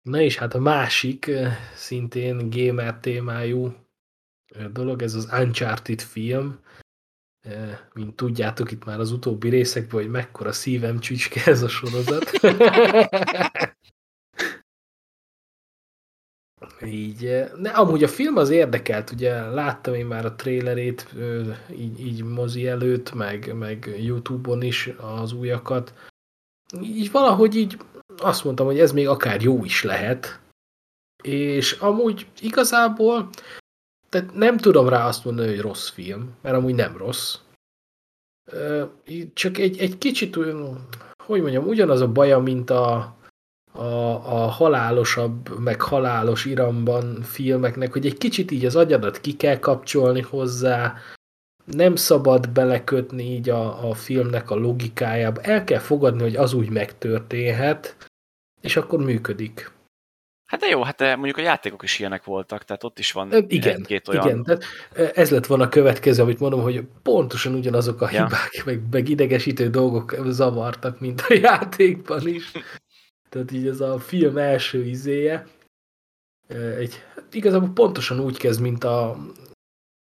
[0.02, 1.32] Na és hát a másik,
[1.76, 3.74] szintén gamer témájú
[4.72, 6.60] dolog, ez az Uncharted film.
[7.94, 12.32] Mint tudjátok itt már az utóbbi részekben, hogy mekkora szívem csücske ez a sorozat.
[16.86, 17.20] Így,
[17.62, 21.16] de amúgy a film az érdekelt, ugye láttam én már a trailerét
[21.72, 25.94] így, így mozi előtt, meg, meg Youtube-on is az újakat.
[26.82, 27.78] Így valahogy így
[28.24, 30.40] azt mondtam, hogy ez még akár jó is lehet.
[31.24, 33.30] És amúgy igazából
[34.12, 37.38] tehát nem tudom rá azt mondani, hogy rossz film, mert amúgy nem rossz.
[39.34, 40.36] Csak egy, egy kicsit
[41.26, 43.16] hogy mondjam, ugyanaz a baja, mint a,
[43.72, 49.60] a, a halálosabb, meg halálos iramban filmeknek, hogy egy kicsit így az agyadat ki kell
[49.60, 50.96] kapcsolni hozzá,
[51.66, 56.70] nem szabad belekötni így a, a filmnek a logikájába, el kell fogadni, hogy az úgy
[56.70, 57.96] megtörténhet,
[58.62, 59.72] és akkor működik.
[60.46, 63.32] Hát de jó, hát de mondjuk a játékok is ilyenek voltak, tehát ott is van
[63.48, 64.26] Igen, egy-két olyan...
[64.28, 64.44] igen.
[64.44, 64.64] Tehát
[64.94, 68.24] ö, ez lett volna a következő, amit mondom, hogy pontosan ugyanazok a Ja.
[68.24, 72.52] hibák, meg, meg idegesítő dolgok zavartak, mint a játékban is.
[73.30, 75.48] Tehát így ez a film első izéje.
[76.48, 79.18] Ö, Egy, hát igazából pontosan úgy kezd, mint a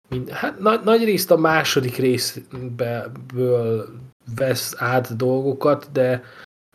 [0.08, 3.88] mint, hát nagy, nagy részt a második részből
[4.36, 6.24] vesz át dolgokat, de,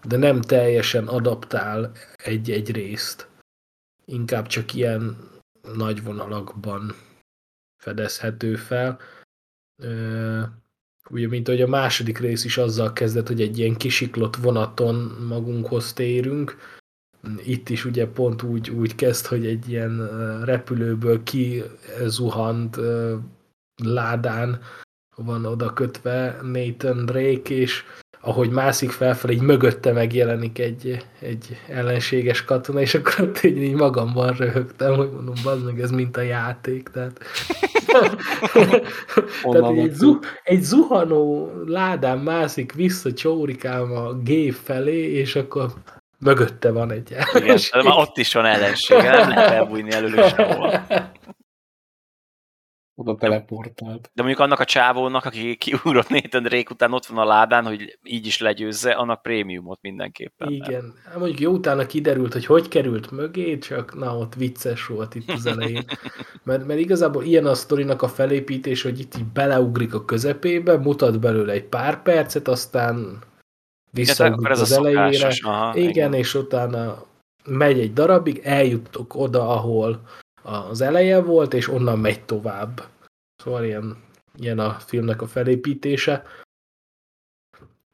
[0.04, 3.28] de nem teljesen adaptál egy-egy részt.
[4.06, 5.18] Inkább csak ilyen
[5.74, 6.96] nagy vonalakban
[7.78, 9.00] fedezhető fel.
[11.10, 14.96] Ugye, mint hogy a második rész is azzal kezdett, hogy egy ilyen kisiklott vonaton
[15.28, 16.58] magunkhoz térünk.
[17.46, 20.10] Itt is ugye pont úgy, úgy kezd, hogy egy ilyen
[20.46, 22.78] repülőből kizuhant
[23.84, 24.62] ládán
[25.16, 27.84] van oda kötve Nathan Drake, és
[28.26, 33.74] ahogy mászik felfelé, így mögötte megjelenik egy, egy ellenséges katona, és akkor ott így, így
[33.74, 37.20] magamban röhögtem, hogy mondom, bazd meg, ez mint a játék, tehát,
[39.52, 45.74] tehát egy, zuh, egy zuhanó ládán mászik vissza csórikám a gép felé, és akkor
[46.20, 47.72] mögötte van egy ellenség.
[47.74, 50.72] Igen, már ott is van ellenség, nem lehet elbújni előlük sehova.
[53.08, 54.12] Oda teleportált.
[54.14, 57.98] De mondjuk annak a csávónak, aki kiugrott Nathan Drake után ott van a ládán, hogy
[58.04, 60.52] így is legyőzze, annak prémiumot mindenképpen.
[60.52, 60.94] Igen.
[61.06, 65.32] Hát mondjuk jó utána kiderült, hogy hogy került mögé, csak na, ott vicces volt itt
[65.32, 65.86] az elején.
[66.44, 71.20] Mert, mert igazából ilyen a sztorinak a felépítés, hogy itt így beleugrik a közepébe, mutat
[71.20, 73.20] belőle egy pár percet, aztán
[73.92, 75.32] visszaugrik az elejére.
[75.42, 77.06] Aha, igen, igen, és utána
[77.46, 80.02] megy egy darabig, eljutok oda, ahol
[80.44, 82.84] az eleje volt, és onnan megy tovább.
[83.44, 84.04] Szóval ilyen,
[84.36, 86.26] ilyen a filmnek a felépítése.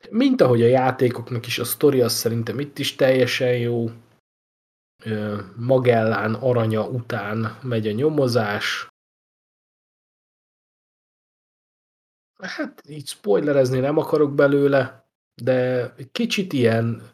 [0.10, 3.90] Mint ahogy a játékoknak is a sztori, az szerintem itt is teljesen jó.
[5.56, 8.88] Magellán aranya után megy a nyomozás.
[12.42, 15.10] Hát így spoilerezni nem akarok belőle,
[15.42, 17.12] de kicsit ilyen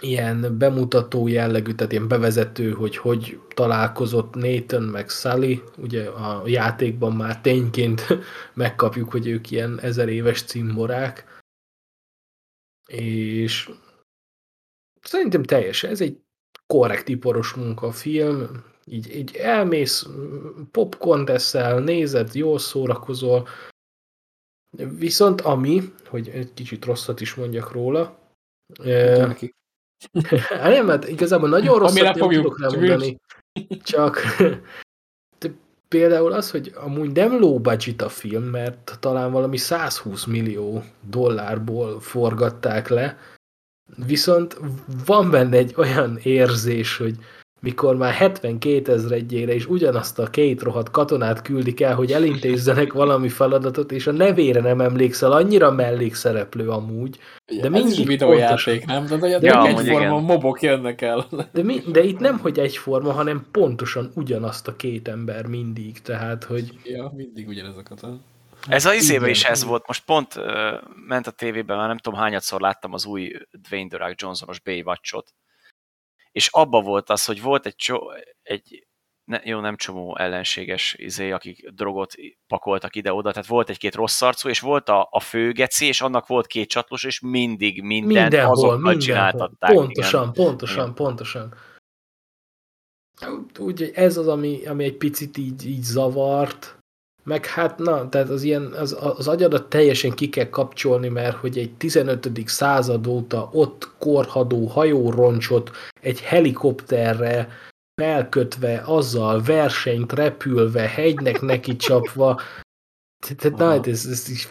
[0.00, 7.12] ilyen bemutató jellegű, tehát ilyen bevezető, hogy hogy találkozott Nathan meg Sully, ugye a játékban
[7.12, 8.06] már tényként
[8.54, 11.40] megkapjuk, hogy ők ilyen ezer éves cimborák,
[12.86, 13.70] és
[15.00, 16.20] szerintem teljesen, ez egy
[16.66, 20.06] korrekt iparos munkafilm, így, így elmész,
[20.70, 23.48] popcorn teszel, nézed, jól szórakozol,
[24.76, 28.18] viszont ami, hogy egy kicsit rosszat is mondjak róla,
[28.84, 29.40] Hát
[30.62, 33.20] nem, mert igazából nagyon rosszat nem fogjuk, tudok mondani.
[33.82, 34.20] Csak
[35.88, 42.00] például az, hogy amúgy nem low budget a film, mert talán valami 120 millió dollárból
[42.00, 43.18] forgatták le,
[44.06, 44.60] viszont
[45.06, 47.16] van benne egy olyan érzés, hogy
[47.60, 53.28] mikor már 72 ezredjére is ugyanazt a két rohadt katonát küldik el, hogy elintézzenek valami
[53.28, 57.18] feladatot, és a nevére nem emlékszel, annyira mellékszereplő amúgy.
[57.60, 59.06] De mindig Ez is videójáték, nem?
[59.06, 61.26] De, de, de ja, egyforma mobok jönnek el.
[61.52, 66.44] De, mi, de itt nem, hogy egyforma, hanem pontosan ugyanazt a két ember mindig, tehát,
[66.44, 66.78] hogy...
[66.84, 68.18] Ja, mindig ugyanezeket a...
[68.68, 70.44] Ez a izébe is ez volt, most pont uh,
[71.06, 73.32] ment a tévében, már nem tudom hányadszor láttam az új
[73.68, 75.34] Dwayne The Rock Johnsonos Baywatch-ot,
[76.38, 77.98] és abba volt az, hogy volt egy, cso,
[78.42, 78.86] egy
[79.24, 82.14] ne, jó, nem csomó ellenséges izé, akik drogot
[82.46, 86.46] pakoltak ide-oda, tehát volt egy-két rossz arcú, és volt a, a főgeci, és annak volt
[86.46, 89.00] két csatlós, és mindig mindent mindenhol, azokkal mindenhol.
[89.00, 89.72] csináltatták.
[89.72, 90.32] Pontosan, igen.
[90.32, 90.94] pontosan, igen.
[90.94, 91.54] pontosan.
[93.58, 96.77] Úgy, ez az, ami, ami egy picit így, így zavart,
[97.28, 101.58] meg hát na, tehát az ilyen, az, az agyadat teljesen ki kell kapcsolni, mert hogy
[101.58, 102.30] egy 15.
[102.46, 107.48] század óta ott korhadó hajóroncsot egy helikopterre
[108.00, 112.40] felkötve, azzal versenyt repülve, hegynek neki csapva,
[113.26, 114.48] tehát na, hát ez, ez is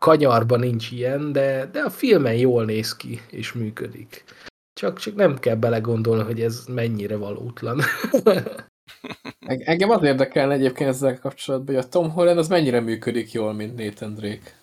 [0.00, 4.24] kanyarban nincs ilyen, de, de a filmen jól néz ki, és működik.
[4.80, 7.80] Csak, csak nem kell belegondolni, hogy ez mennyire valótlan.
[9.46, 13.78] Engem az érdekelne egyébként ezzel kapcsolatban, hogy a Tom Holland az mennyire működik jól, mint
[13.78, 14.62] Nathan Drake.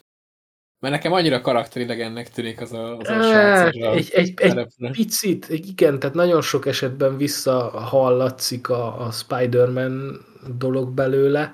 [0.79, 3.75] Mert nekem annyira karakterilegennek tűnik az a, az a srác.
[3.75, 10.25] Egy, egy, egy picit, igen, tehát nagyon sok esetben visszahallatszik a, a Spider-Man
[10.57, 11.53] dolog belőle.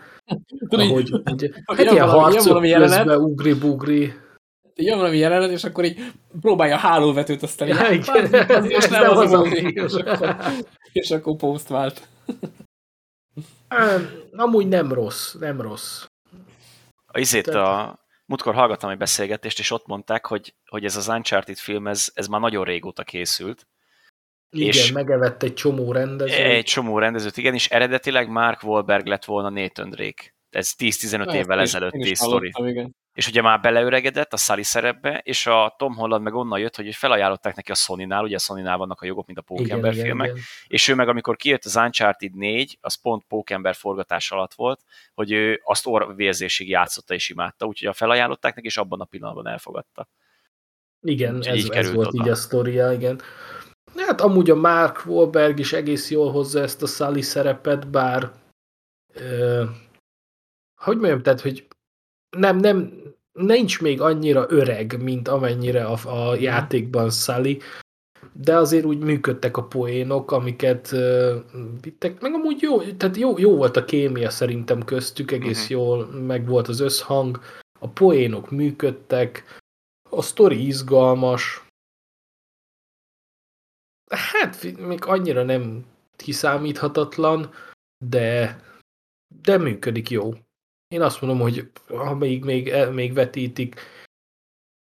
[0.69, 4.13] Tudod, ahogy, hogy, hát ilyen harcok közben ugri-bugri.
[4.75, 5.97] Jön valami jelenet, és akkor így
[6.41, 8.47] próbálja a hálóvetőt, aztán ja, igen.
[8.49, 10.35] Az most nem, nem az, az, az, az, és akkor,
[10.91, 12.07] és akkor post vált.
[14.31, 16.05] Amúgy nem rossz, nem rossz.
[17.05, 21.57] A izét a múltkor hallgattam egy beszélgetést, és ott mondták, hogy, hogy ez az Uncharted
[21.57, 23.67] film, ez, ez már nagyon régóta készült.
[24.49, 26.37] Igen, és megevett egy csomó rendezőt.
[26.39, 30.35] Egy csomó rendezőt, igen, és eredetileg Mark Wahlberg lett volna Nathan Drake.
[30.49, 32.51] Ez 10-15 évvel ezelőtti sztori.
[33.17, 36.95] És ugye már beleöregedett a Sully szerepbe, és a Tom Holland meg onnan jött, hogy
[36.95, 40.41] felajánlották neki a Sony-nál, ugye a Sony-nál vannak a jogok, mint a Pókember filmek, igen.
[40.67, 44.81] és ő meg amikor kijött az Uncharted 4, az pont Pókember forgatás alatt volt,
[45.13, 49.47] hogy ő azt orvérzésig játszotta és imádta, úgyhogy a felajánlották neki, és abban a pillanatban
[49.47, 50.07] elfogadta.
[51.01, 52.23] Igen, ez, így ez volt oda.
[52.23, 53.21] így a sztoria, igen.
[53.95, 58.31] Hát amúgy a Mark Wahlberg is egész jól hozza ezt a Sully szerepet, bár
[59.13, 59.63] ö,
[60.75, 61.66] hogy mondjam, tehát, hogy
[62.37, 63.01] nem, nem,
[63.31, 66.41] nincs még annyira öreg, mint amennyire a, a mhm.
[66.41, 67.57] játékban Sully,
[68.33, 71.35] de azért úgy működtek a poénok, amiket uh,
[71.81, 75.77] vittek, meg amúgy jó, tehát jó, jó volt a kémia szerintem köztük, egész uh-huh.
[75.77, 77.39] jól meg volt az összhang,
[77.79, 79.61] a poénok működtek,
[80.09, 81.65] A sztori izgalmas.
[84.11, 85.85] Hát még annyira nem
[86.15, 87.53] kiszámíthatatlan,
[88.05, 88.61] de,
[89.41, 90.33] de működik jó.
[90.87, 93.79] Én azt mondom, hogy ha még, még, még vetítik,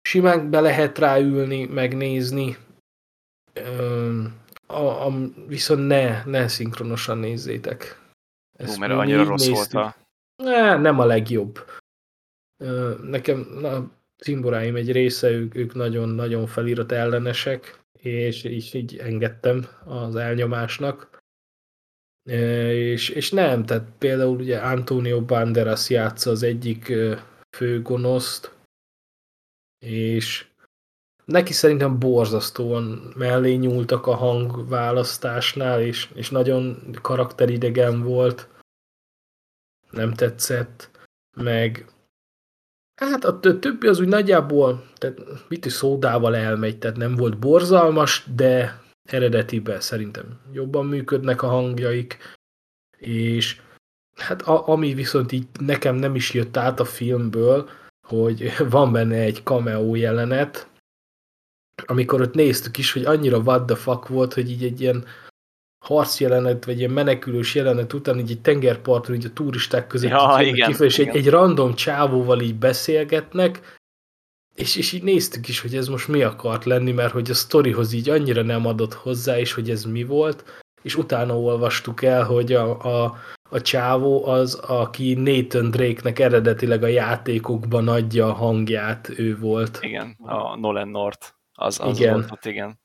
[0.01, 2.57] simán be lehet ráülni, megnézni,
[4.67, 5.11] a, a,
[5.47, 8.01] viszont ne, ne szinkronosan nézzétek.
[8.57, 9.71] Ezt Hú, mert annyira rossz néztük.
[9.71, 9.95] volt a...
[10.43, 11.59] Ne, nem a legjobb.
[13.01, 21.08] Nekem na, cimboráim egy része, ők nagyon-nagyon felirat ellenesek, és így, így engedtem az elnyomásnak.
[22.29, 26.93] És, és nem, tehát például ugye Antonio Banderas játsza az egyik
[27.57, 28.53] főgonoszt,
[29.85, 30.47] és
[31.25, 38.47] neki szerintem borzasztóan mellé nyúltak a hangválasztásnál, és, és nagyon karakteridegen volt.
[39.91, 40.89] Nem tetszett.
[41.35, 41.85] Meg
[42.95, 48.25] hát a többi az úgy nagyjából, tehát mit is szódával elmegy, tehát nem volt borzalmas,
[48.35, 48.81] de
[49.13, 52.17] eredetiben szerintem jobban működnek a hangjaik,
[52.97, 53.61] és
[54.15, 57.69] hát a, ami viszont így nekem nem is jött át a filmből,
[58.07, 60.67] hogy van benne egy cameo jelenet,
[61.85, 65.05] amikor ott néztük is, hogy annyira what the fuck volt, hogy így egy ilyen
[65.85, 70.37] harc jelenet, vagy ilyen menekülős jelenet után így egy tengerparton, így a turisták között ja,
[70.41, 71.13] igen, kifel, és igen.
[71.13, 73.78] Egy, egy random csávóval így beszélgetnek,
[74.59, 77.93] és, és így néztük is, hogy ez most mi akart lenni, mert hogy a sztorihoz
[77.93, 82.53] így annyira nem adott hozzá, és hogy ez mi volt, és utána olvastuk el, hogy
[82.53, 83.17] a, a,
[83.49, 89.79] a csávó az, aki Nathan Drake-nek eredetileg a játékokban adja a hangját, ő volt.
[89.81, 91.27] Igen, a Nolan North.
[91.53, 92.13] Az, az igen.
[92.13, 92.79] Volt ott, igen.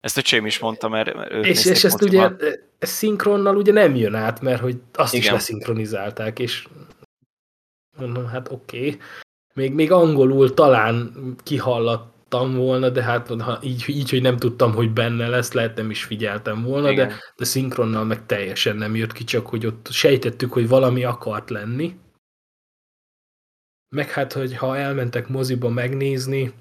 [0.00, 2.30] Ezt a Csém is mondta, mert őt És, és ezt ugye
[2.78, 5.26] ez szinkronnal ugye nem jön át, mert hogy azt igen.
[5.26, 6.66] is leszinkronizálták, és
[7.96, 8.78] mondom, hát oké.
[8.78, 9.00] Okay.
[9.54, 11.12] Még, még angolul talán
[11.42, 15.90] kihallattam volna, de hát ha így, így, hogy nem tudtam, hogy benne lesz, lehet nem
[15.90, 17.08] is figyeltem volna, Igen.
[17.08, 21.50] de, de szinkronnal meg teljesen nem jött ki, csak hogy ott sejtettük, hogy valami akart
[21.50, 21.98] lenni.
[23.88, 26.54] Meg hát, hogy ha elmentek moziba megnézni,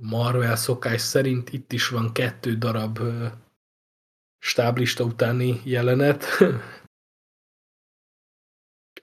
[0.00, 2.98] Marvel szokás szerint itt is van kettő darab
[4.38, 6.24] stáblista utáni jelenet.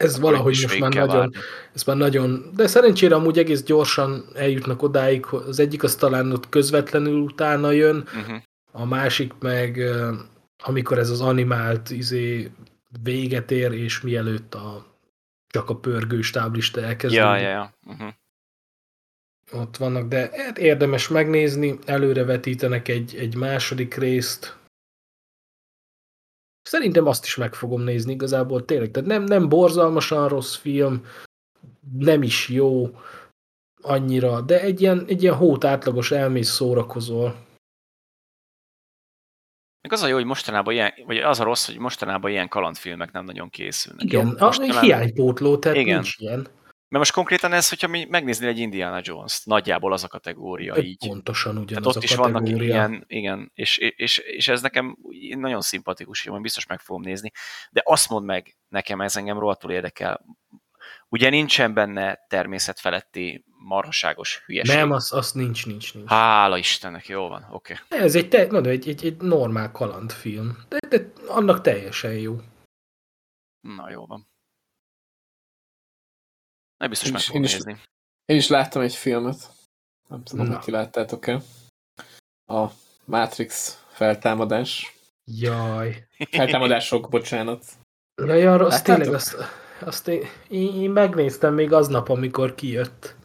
[0.04, 1.38] ez Akkor valahogy most már nagyon, várni.
[1.74, 6.50] ez már nagyon, de szerencsére amúgy egész gyorsan eljutnak odáig, az egyik az talán ott
[6.50, 8.42] közvetlenül utána jön, uh-huh.
[8.72, 9.80] a másik meg
[10.64, 12.52] amikor ez az animált izé
[13.04, 14.86] véget ér, és mielőtt a
[15.48, 17.26] csak a pörgő stáblista elkezdődik.
[17.26, 17.74] Ja, ja, ja.
[17.86, 18.14] Uh-huh
[19.52, 24.56] ott vannak, de hát érdemes megnézni, előre vetítenek egy, egy második részt.
[26.72, 28.92] Szerintem azt is meg fogom nézni igazából tényleg.
[28.92, 31.06] Tehát nem, nem borzalmasan rossz film,
[31.98, 32.90] nem is jó
[33.82, 37.28] annyira, de egy ilyen, egy ilyen hót átlagos elmész szórakozol.
[39.82, 43.12] Még az a jó, hogy mostanában ilyen, vagy az a rossz, hogy mostanában ilyen kalandfilmek
[43.12, 44.04] nem nagyon készülnek.
[44.04, 45.94] Igen, jó, a hiánypótló, tehát igen.
[45.94, 46.48] nincs ilyen.
[46.92, 50.82] Mert most konkrétan ez, hogyha mi megnézni egy Indiana Jones-t, nagyjából az a kategória De
[50.82, 51.08] így.
[51.08, 54.98] Pontosan ugyanaz Tehát ott is vannak ilyen, igen, és, és, és ez nekem
[55.30, 57.32] nagyon szimpatikus, hogy biztos meg fogom nézni,
[57.72, 60.26] de azt mond meg nekem, ez engem rohadtul érdekel,
[61.10, 64.76] ugye nincsen benne természetfeletti marhaságos hülyeség.
[64.76, 66.10] Nem, az, az nincs, nincs, nincs.
[66.10, 67.76] Hála Istennek, jó van, oké.
[67.86, 68.00] Okay.
[68.00, 72.36] Ez egy, te, mondom, egy, egy, egy normál kalandfilm, de, de annak teljesen jó.
[73.60, 74.31] Na, jó van.
[76.82, 77.72] Na, biztos én meg fogom én nézni.
[77.72, 77.80] Is,
[78.26, 79.38] én is láttam egy filmet.
[80.08, 81.42] Nem tudom, hogy ti láttátok-e.
[82.46, 82.68] A
[83.06, 84.98] Matrix feltámadás.
[85.26, 86.08] Jaj.
[86.32, 87.64] Feltámadások, bocsánat.
[88.26, 89.36] Jaj, arra azt tényleg, azt,
[89.80, 93.16] azt én, én, megnéztem még aznap, amikor kijött.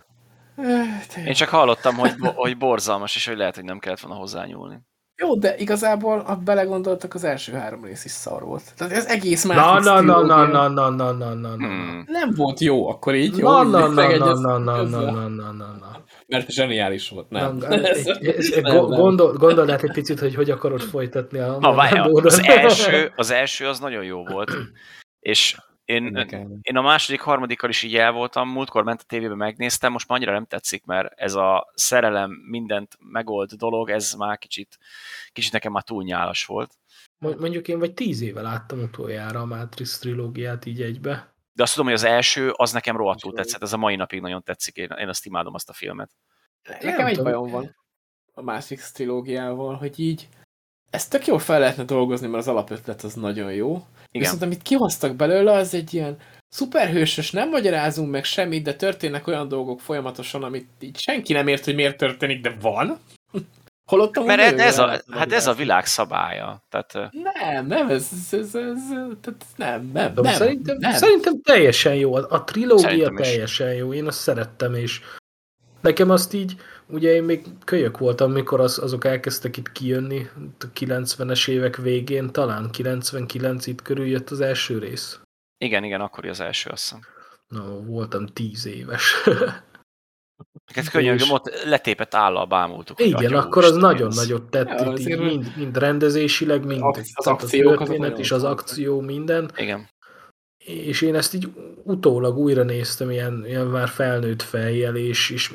[1.17, 4.81] Én csak hallottam, hogy, hogy borzalmas, és hogy lehet, hogy nem kellett volna hozzányúlni.
[5.19, 8.63] Jó, de igazából, ha belegondoltak, az első három rész is szar volt.
[8.77, 9.57] Tehát ez egész már.
[9.57, 11.67] Na, na, na, na, na, na, na, na, na, na.
[12.07, 13.49] Nem volt jó, akkor így jó?
[13.49, 16.05] Na, na, na, na, na, na, na, na, na, na.
[16.27, 17.59] Mert zseniális volt, nem.
[19.39, 21.59] Gondold át egy picit, hogy hogy akarod folytatni a...
[21.61, 21.71] Na,
[22.13, 24.51] az első, az első az nagyon jó volt,
[25.21, 25.57] és
[25.87, 26.27] én,
[26.63, 30.19] én a második, harmadikkal is így el voltam, múltkor ment a tévébe megnéztem, most már
[30.19, 34.79] annyira nem tetszik, mert ez a szerelem mindent megold dolog, ez már kicsit,
[35.33, 36.75] kicsit nekem már túl nyálas volt.
[37.19, 41.35] Mondjuk én vagy tíz éve láttam utoljára a Matrix trilógiát így egybe.
[41.53, 44.43] De azt tudom, hogy az első, az nekem rohadtul tetszett, ez a mai napig nagyon
[44.43, 46.11] tetszik, én, én azt imádom azt a filmet.
[46.81, 47.77] Nekem egy bajom van
[48.33, 50.29] a Matrix trilógiával, hogy így
[50.97, 53.71] ezt tök jól fel lehetne dolgozni, mert az alapötlet az nagyon jó.
[53.71, 53.87] Igen.
[54.11, 56.17] Viszont amit kihoztak belőle, az egy ilyen
[56.49, 61.65] szuperhősös, nem magyarázunk meg semmit, de történnek olyan dolgok folyamatosan, amit így senki nem ért,
[61.65, 62.99] hogy miért történik, de van.
[63.91, 66.63] Holott Mert ez, ez a, hát ez a világ szabálya.
[66.69, 68.83] Tehát, nem, nem, ez, ez, ez, ez
[69.21, 70.93] tehát nem, nem, nem, szerintem, nem.
[70.93, 72.15] szerintem teljesen jó.
[72.15, 73.79] A trilógia szerintem teljesen is.
[73.79, 73.93] jó.
[73.93, 75.01] Én azt szerettem, és
[75.81, 76.57] nekem azt így,
[76.89, 82.31] ugye én még kölyök voltam, mikor az, azok elkezdtek itt kijönni, a 90-es évek végén,
[82.33, 85.21] talán 99 itt körül jött az első rész.
[85.59, 87.01] Igen, igen, akkor az első, azt hiszem.
[87.49, 89.15] Na, voltam tíz éves.
[90.67, 93.01] Neked könyörgöm, ott letépett állal bámultuk.
[93.01, 94.17] Igen, akkor az nagyon az...
[94.17, 98.31] nagyot tett, ja, itt, így, mind, mind rendezésileg, mind az, az akciók, a történet és
[98.31, 99.51] az akció, minden.
[99.57, 99.89] Igen.
[100.57, 101.53] És én ezt így
[101.83, 105.55] utólag újra néztem, ilyen, ilyen már felnőtt fejjel, és, és,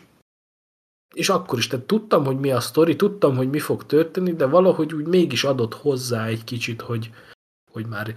[1.14, 4.46] és akkor is, tehát tudtam, hogy mi a sztori, tudtam, hogy mi fog történni, de
[4.46, 7.10] valahogy úgy mégis adott hozzá egy kicsit, hogy,
[7.72, 8.16] hogy már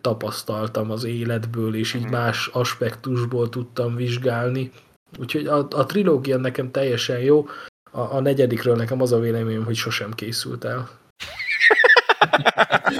[0.00, 2.12] tapasztaltam az életből, és így mhm.
[2.12, 4.70] más aspektusból tudtam vizsgálni.
[5.18, 7.46] Úgyhogy a, a trilógia nekem teljesen jó.
[7.90, 10.88] A, a negyedikről nekem az a véleményem, hogy sosem készült el.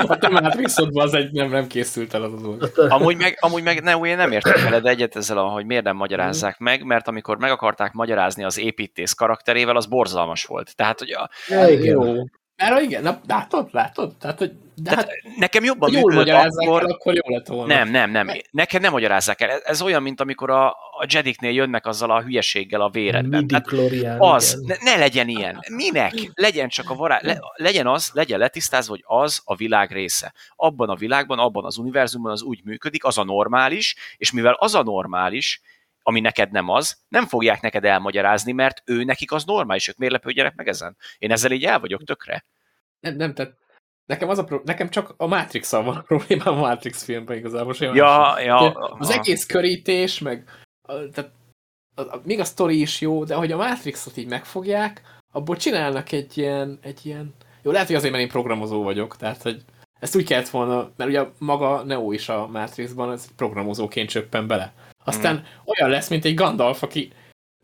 [0.06, 3.82] A te Matrixodban az egy nem, nem készült el az az amúgy meg, amúgy meg
[3.82, 7.50] ne, én nem értek veled egyet ezzel, hogy miért nem magyarázzák meg, mert amikor meg
[7.50, 10.76] akarták magyarázni az építész karakterével, az borzalmas volt.
[10.76, 11.30] Tehát, hogy a...
[11.48, 11.84] Ja, igen.
[11.84, 12.14] Jó.
[12.56, 14.16] Mert igen, na, látod, látod?
[14.16, 16.82] Tehát, hogy, de hát, nekem jobban jól magyarázzák akkor...
[16.82, 17.74] el, akkor jó lett volna.
[17.74, 18.30] Nem, nem, nem.
[18.50, 19.60] Nekem nem magyarázzák el.
[19.64, 23.46] Ez olyan, mint amikor a, a Jediknél jönnek azzal a hülyeséggel a véredben.
[23.52, 23.66] Hát
[24.18, 25.64] az, ne, ne, legyen ilyen.
[25.68, 26.12] Minek?
[26.34, 27.18] Legyen csak a vará...
[27.22, 30.32] Le, legyen az, legyen letisztázva, hogy az a világ része.
[30.56, 34.74] Abban a világban, abban az univerzumban az úgy működik, az a normális, és mivel az
[34.74, 35.60] a normális,
[36.06, 40.14] ami neked nem az, nem fogják neked elmagyarázni, mert ő nekik az normális, ők miért
[40.14, 40.96] lepődjenek meg ezen?
[41.18, 42.44] Én ezzel így el vagyok tökre.
[43.00, 43.56] Nem, nem, tehát
[44.06, 47.74] nekem, az a pro- nekem csak a matrix van a problémám a Matrix filmben igazából.
[47.78, 50.48] Ja, ja, az egész körítés, meg
[50.86, 51.30] tehát,
[51.94, 55.02] a, a, még a sztori is jó, de hogy a Matrixot így megfogják,
[55.32, 59.42] abból csinálnak egy ilyen, egy ilyen jó, lehet, hogy azért, mert én programozó vagyok, tehát,
[59.42, 59.64] hogy
[60.00, 64.72] ezt úgy kellett volna, mert ugye maga Neo is a Matrixban, ez programozóként csöppen bele.
[65.04, 65.44] Aztán hmm.
[65.64, 67.12] olyan lesz, mint egy Gandalf, aki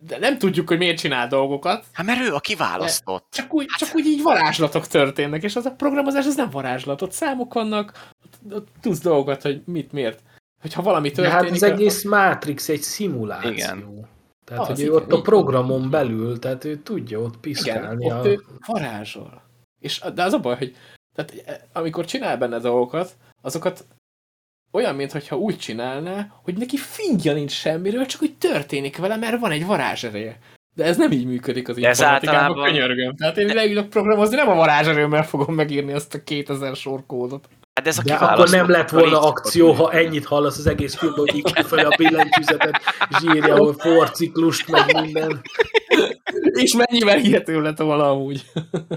[0.07, 1.87] de nem tudjuk, hogy miért csinál dolgokat.
[1.93, 3.27] Hát mert ő a kiválasztott.
[3.31, 3.79] Csak úgy, hát...
[3.79, 8.09] csak úgy így varázslatok történnek, és az a programozás az nem varázslat, ott számok vannak,
[8.51, 10.23] ott, tudsz dolgokat, hogy mit, miért.
[10.61, 11.31] Hogyha valami történik...
[11.31, 12.19] De hát az egész akkor...
[12.19, 13.51] Matrix egy szimuláció.
[13.51, 14.09] Igen.
[14.45, 18.05] Tehát, az, hogy igen, ő ott a programon belül, tehát ő tudja ott piszkálni.
[18.05, 18.29] Igen, ott a...
[18.29, 19.43] ő varázsol.
[19.79, 20.77] És, de az a baj, hogy
[21.15, 23.85] tehát, e, amikor csinál benne dolgokat, azokat
[24.73, 29.51] olyan, mintha úgy csinálná, hogy neki fingja nincs semmiről, csak hogy történik vele, mert van
[29.51, 30.39] egy varázsereje.
[30.75, 32.65] De ez nem így működik az informatikában, általában...
[32.65, 33.17] könyörgöm.
[33.17, 37.49] Tehát én leülök programozni, nem a varázserőmmel fogom megírni azt a 2000 sor kódot.
[37.75, 41.21] Hát ez a De akkor nem lett volna akció, ha ennyit hallasz az egész filmben,
[41.21, 42.81] hogy így fel a billentyűzetet,
[43.11, 45.41] és írja, hogy forciklust, meg minden.
[46.53, 48.45] És mennyivel hihető lett volna amúgy.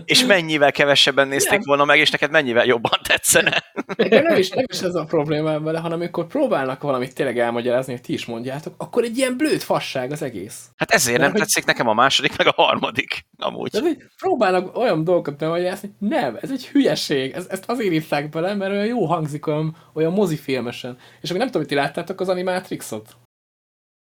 [0.05, 1.61] És mennyivel kevesebben nézték nem.
[1.65, 3.63] volna meg, és neked mennyivel jobban tetszene.
[4.09, 8.01] nem is, nem is ez a problémám vele, hanem amikor próbálnak valamit tényleg elmagyarázni, hogy
[8.01, 10.65] ti is mondjátok, akkor egy ilyen blőd fasság az egész.
[10.75, 11.41] Hát ezért Mert, nem hogy...
[11.41, 13.69] tetszik nekem a második, meg a harmadik, amúgy.
[13.69, 18.53] De, hogy próbálnak olyan dolgokat bemagyarázni, nem, ez egy hülyeség, ez, ezt azért írták bele,
[18.53, 20.97] mert olyan jó hangzik, olyan, olyan mozifilmesen.
[21.21, 23.15] És akkor nem tudom, hogy ti láttátok az Animatrixot?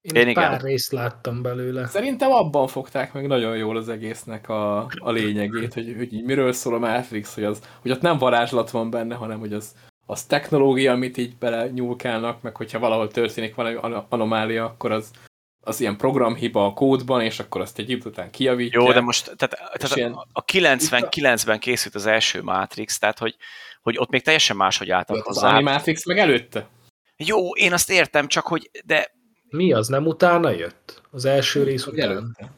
[0.02, 0.66] Én, Én pár igen.
[0.66, 1.88] részt láttam belőle.
[1.88, 6.54] Szerintem abban fogták meg nagyon jól az egésznek a, a lényegét, hogy, hogy így miről
[6.54, 10.24] szól a Matrix, hogy, az, hogy ott nem varázslat van benne, hanem hogy az, az
[10.24, 13.78] technológia, amit így bele nyúlkálnak, meg hogyha valahol történik valami
[14.10, 15.12] anomália, akkor az,
[15.62, 18.82] az ilyen programhiba a kódban, és akkor azt egy idő után kijavítja.
[18.82, 23.36] Jó, de most tehát, tehát ilyen, a 99-ben készült az első Matrix, tehát hogy,
[23.82, 25.48] hogy ott még teljesen máshogy álltak hozzá.
[25.48, 26.68] Az Animatrix meg előtte?
[27.18, 29.18] Jó, én azt értem, csak hogy, de
[29.50, 31.02] mi az, nem utána jött?
[31.12, 32.10] Az első rész után?
[32.10, 32.52] Előtte.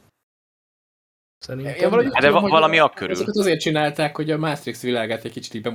[1.37, 3.15] Szerintem ja, valahogy de tudom, valami akkörül.
[3.15, 5.67] Ezeket azért csinálták, hogy a Matrix világát egy kicsit így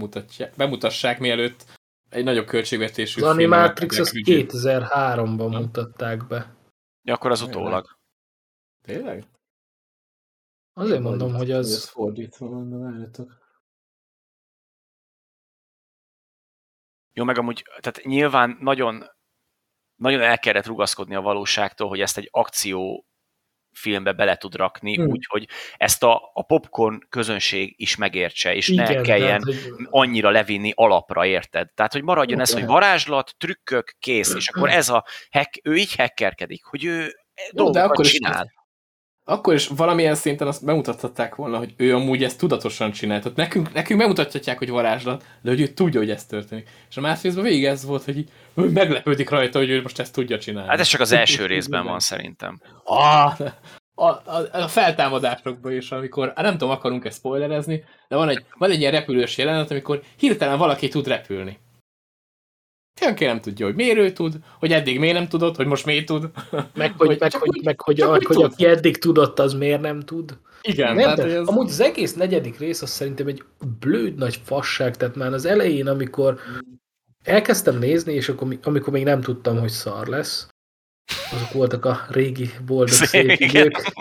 [0.56, 1.64] bemutassák, mielőtt
[2.08, 6.54] egy nagyobb költségvetésű Az Animatrix az 2003-ban mutatták be.
[7.02, 7.98] Ja, akkor az utólag.
[8.82, 9.24] Tényleg?
[10.72, 11.72] Azért mondom, hogy az...
[11.72, 13.44] Ez fordítva van, várjatok.
[17.12, 19.15] Jó, meg amúgy, tehát nyilván nagyon
[19.96, 23.06] nagyon el kellett rugaszkodni a valóságtól, hogy ezt egy akció
[23.76, 25.10] filmbe bele tud rakni, hmm.
[25.10, 29.86] úgyhogy ezt a, a popcorn közönség is megértse, és Igen, ne kelljen tehát, hogy...
[29.90, 31.68] annyira levinni alapra, érted?
[31.74, 35.94] Tehát, hogy maradjon ez, hogy varázslat, trükkök, kész, és akkor ez a hack, ő így
[35.94, 37.14] hackerkedik, hogy ő
[37.52, 38.44] Jó, de akkor csinál.
[38.44, 38.54] Is,
[39.28, 43.32] akkor is valamilyen szinten azt bemutathatták volna, hogy ő amúgy ezt tudatosan csinálta.
[43.32, 46.68] Tehát nekünk, nekünk bemutatják, hogy varázslat, de hogy ő tudja, hogy ez történik.
[46.88, 50.12] És a Matrixban végig ez volt, hogy így, ő meglepődik rajta, hogy ő most ezt
[50.12, 50.68] tudja csinálni.
[50.68, 52.60] Hát ez csak az első részben van szerintem.
[52.84, 53.40] Ah,
[53.94, 58.44] a, a, a feltámadásokban is, amikor, hát nem tudom, akarunk ezt spoilerezni, de van egy,
[58.58, 61.58] van egy ilyen repülős jelenet, amikor hirtelen valaki tud repülni.
[63.00, 66.06] Senki nem tudja, hogy miért ő tud, hogy eddig miért nem tudott, hogy most miért
[66.06, 66.30] tud.
[66.74, 69.80] Meg hogy, hogy, meg, hogy, úgy, meg, hogy, hogy, hogy aki eddig tudott, az miért
[69.80, 70.38] nem tud.
[70.62, 70.94] Igen.
[70.94, 71.46] Nem, tehát, ez...
[71.46, 73.44] Amúgy az egész negyedik rész az szerintem egy
[73.80, 76.38] blőd nagy fasság, tehát már az elején, amikor
[77.24, 80.48] elkezdtem nézni, és akkor, amikor még nem tudtam, hogy szar lesz,
[81.32, 83.92] azok voltak a régi boldog szép idők.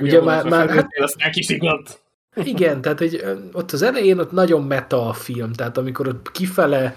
[0.00, 2.04] Ugye már, már hát, kisiklott.
[2.42, 6.94] Igen, tehát hogy ott az elején ott nagyon meta a film, tehát amikor ott kifele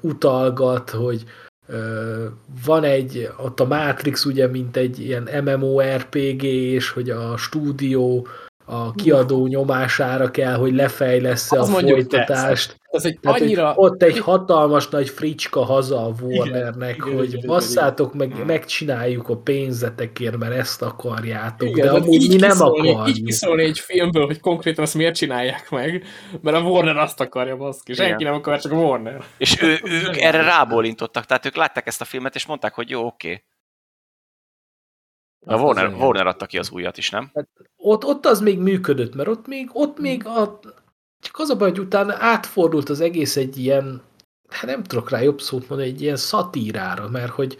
[0.00, 1.24] utalgat, hogy
[2.64, 8.26] van egy, ott a Matrix ugye, mint egy ilyen MMORPG, és hogy a stúdió
[8.64, 12.80] a kiadó nyomására kell, hogy lefejlesz a folytatást.
[12.96, 13.72] Ez egy Tehát annyira...
[13.76, 18.46] Ott egy hatalmas nagy fricska haza a Warnernek, igen, hogy igen, basszátok meg, igen.
[18.46, 23.08] megcsináljuk a pénzetekért, mert ezt akarjátok, igen, de amúgy mi nem akarjuk.
[23.08, 26.04] Így kiszólni egy filmből, hogy konkrétan azt miért csinálják meg,
[26.40, 27.94] mert a Warner azt akarja, baszki.
[27.94, 29.24] Senki nem akar, csak a Warner.
[29.38, 33.06] És ő, ők erre rábólintottak, tehát ők látták ezt a filmet, és mondták, hogy jó,
[33.06, 33.28] oké.
[33.28, 33.42] Okay.
[35.48, 37.30] A Warner, Warner adta ki az újat is, nem?
[37.34, 40.58] Hát ott, ott az még működött, mert ott még, ott még a,
[41.20, 44.02] csak az a baj, hogy utána átfordult az egész egy ilyen,
[44.48, 47.56] hát nem tudok rá jobb szót mondani, egy ilyen szatírára, mert hogy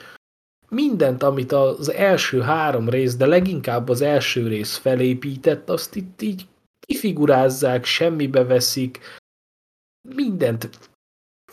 [0.69, 6.47] mindent, amit az első három rész, de leginkább az első rész felépített, azt itt így
[6.81, 8.99] kifigurázzák, semmibe veszik,
[10.09, 10.69] mindent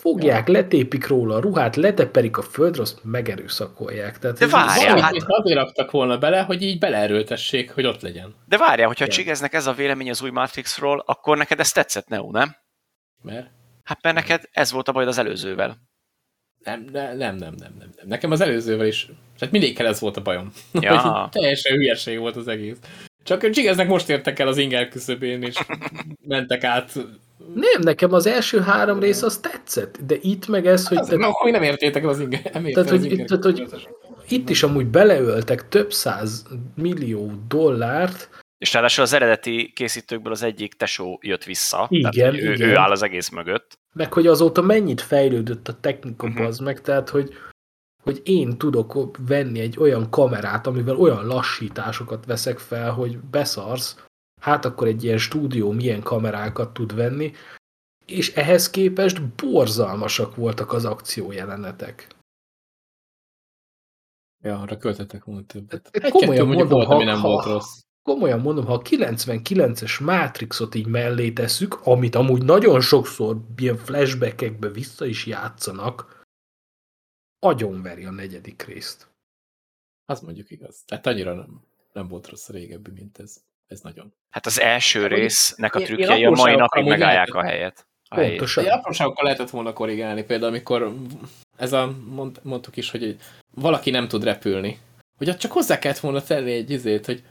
[0.03, 0.53] fogják, ja.
[0.53, 4.19] letépik róla a ruhát, leteperik a földre, azt megerőszakolják.
[4.19, 5.13] Tehát De várjál, hát...
[5.27, 8.35] azért raktak volna bele, hogy így beleerőltessék, hogy ott legyen.
[8.45, 9.11] De várjál, hogyha ja.
[9.11, 12.55] csigeznek ez a vélemény az új Matrixról, akkor neked ez tetszett, Neo, nem?
[13.21, 13.47] Mert?
[13.83, 15.77] Hát mert neked ez volt a baj az előzővel.
[16.63, 17.89] Nem, nem, nem, nem, nem, nem.
[18.03, 19.05] Nekem az előzővel is,
[19.37, 20.51] tehát mindegyikkel ez volt a bajom.
[20.79, 21.27] Ja.
[21.31, 22.77] teljesen hülyeség volt az egész.
[23.23, 25.55] Csak Csigeznek most értek el az inger küszöbén, és
[26.27, 26.93] mentek át
[27.53, 30.97] nem, nekem az első három rész az tetszett, de itt meg ez, hogy...
[30.97, 32.49] Az, tehát, akkor nem értétek az inger.
[32.53, 33.87] Nem tehát, hogy, inger tehát, hogy
[34.27, 36.45] itt is amúgy beleöltek több száz
[36.75, 38.29] millió dollárt,
[38.63, 41.85] és ráadásul az eredeti készítőkből az egyik tesó jött vissza.
[41.89, 42.61] Igen, tehát, igen.
[42.61, 43.79] Ő, ő áll az egész mögött.
[43.93, 46.45] Meg hogy azóta mennyit fejlődött a technika uh-huh.
[46.45, 47.33] az meg, tehát hogy,
[48.03, 53.95] hogy én tudok venni egy olyan kamerát, amivel olyan lassításokat veszek fel, hogy beszarsz,
[54.43, 57.31] hát akkor egy ilyen stúdió milyen kamerákat tud venni,
[58.05, 62.07] és ehhez képest borzalmasak voltak az akciójelenetek.
[64.41, 65.97] Ja, arra költettek volna többet.
[66.01, 67.81] Hát, komolyan mondom, volt, ha, nem ha, volt rossz.
[68.01, 74.69] komolyan mondom, ha a 99-es Matrixot így mellé tesszük, amit amúgy nagyon sokszor ilyen flashbackekbe
[74.69, 76.21] vissza is játszanak,
[77.39, 79.11] agyonveri a negyedik részt.
[80.05, 80.83] Az mondjuk igaz.
[80.85, 81.61] Tehát annyira nem,
[81.93, 84.13] nem volt rossz a régebbi, mint ez ez nagyon.
[84.29, 87.87] Hát az első hát, résznek a trükkjei a mai napig megállják a helyet.
[88.09, 88.63] A Pontosan.
[88.63, 88.79] Helyét.
[88.79, 90.95] Apróságokkal lehetett volna korrigálni, például amikor
[91.57, 93.17] ez a, mond, mondtuk is, hogy
[93.55, 94.79] valaki nem tud repülni.
[95.17, 97.23] Hogy ott csak hozzá kellett volna tenni egy izét, hogy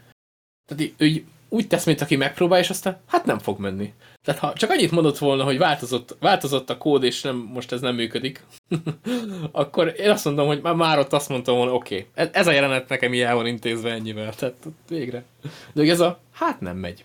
[0.69, 3.93] tehát ő úgy tesz, mint aki megpróbál, és aztán hát nem fog menni.
[4.23, 7.81] Tehát ha csak annyit mondott volna, hogy változott, változott a kód, és nem, most ez
[7.81, 8.45] nem működik,
[9.53, 12.51] akkor én azt mondom, hogy már ott azt mondtam volna, oké, okay, ez, ez a
[12.51, 15.25] jelenet nekem ilyen van intézve ennyivel, tehát végre.
[15.73, 17.05] De ez a, hát nem megy.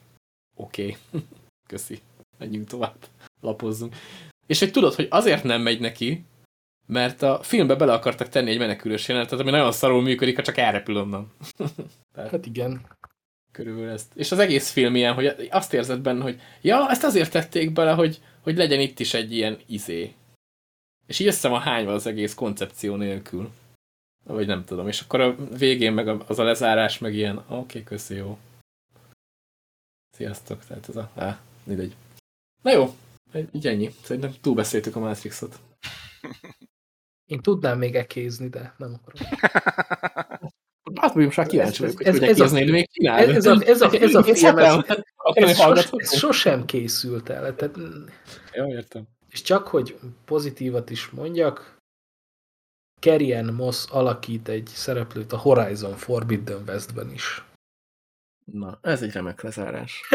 [0.56, 1.24] Oké, okay.
[1.70, 2.02] köszi,
[2.38, 2.98] menjünk tovább,
[3.42, 3.96] lapozzunk.
[4.46, 6.24] És hogy tudod, hogy azért nem megy neki,
[6.86, 10.58] mert a filmbe bele akartak tenni egy menekülős jelenetet, ami nagyon szarul működik, ha csak
[10.58, 11.32] elrepül onnan.
[12.14, 12.32] Tehát...
[12.32, 12.82] Hát igen
[13.58, 14.16] körülbelül ezt.
[14.16, 17.92] És az egész film ilyen, hogy azt érzed benne, hogy ja, ezt azért tették bele,
[17.92, 20.14] hogy, hogy legyen itt is egy ilyen izé.
[21.08, 23.52] És így össze van hányva az egész koncepció nélkül.
[24.24, 24.88] Vagy nem tudom.
[24.88, 28.38] És akkor a végén meg az a lezárás meg ilyen, oké, okay, köszi, jó.
[30.16, 30.66] Sziasztok.
[30.66, 31.12] Tehát ez a...
[31.16, 31.96] Á, mindegy.
[32.62, 32.96] Na jó,
[33.52, 33.90] így ennyi.
[34.04, 35.60] Szerintem túlbeszéltük a Matrixot.
[37.26, 39.30] Én tudnám még ekézni, de nem akarom.
[41.00, 43.34] Hát mondjuk már kíváncsi vagyok, hogy ez, ez, még csinálni.
[43.34, 44.84] Ez a, ez a, ez a film, ez,
[45.34, 47.56] ez, sos, ez sosem készült el.
[47.56, 47.78] Tehát,
[48.54, 49.04] Jó, értem.
[49.30, 51.78] És csak, hogy pozitívat is mondjak,
[53.00, 57.44] Kerien Moss alakít egy szereplőt a Horizon Forbidden Westben is.
[58.52, 60.10] Na, ez egy remek lezárás.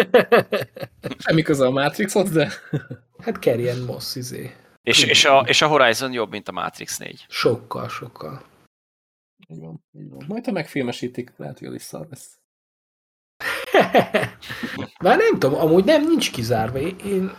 [1.19, 2.53] Semmi köze a Matrixhoz, de...
[3.19, 4.55] hát Kerien Moss, izé.
[4.83, 7.27] És, és, a, és a Horizon jobb, mint a Matrix 4.
[7.29, 8.43] Sokkal, sokkal.
[9.48, 10.24] Így van, így van.
[10.28, 12.39] Majd ha megfilmesítik, lehet, hogy az is szar lesz.
[15.05, 16.78] Már nem tudom, amúgy nem, nincs kizárva.
[16.78, 17.31] Én,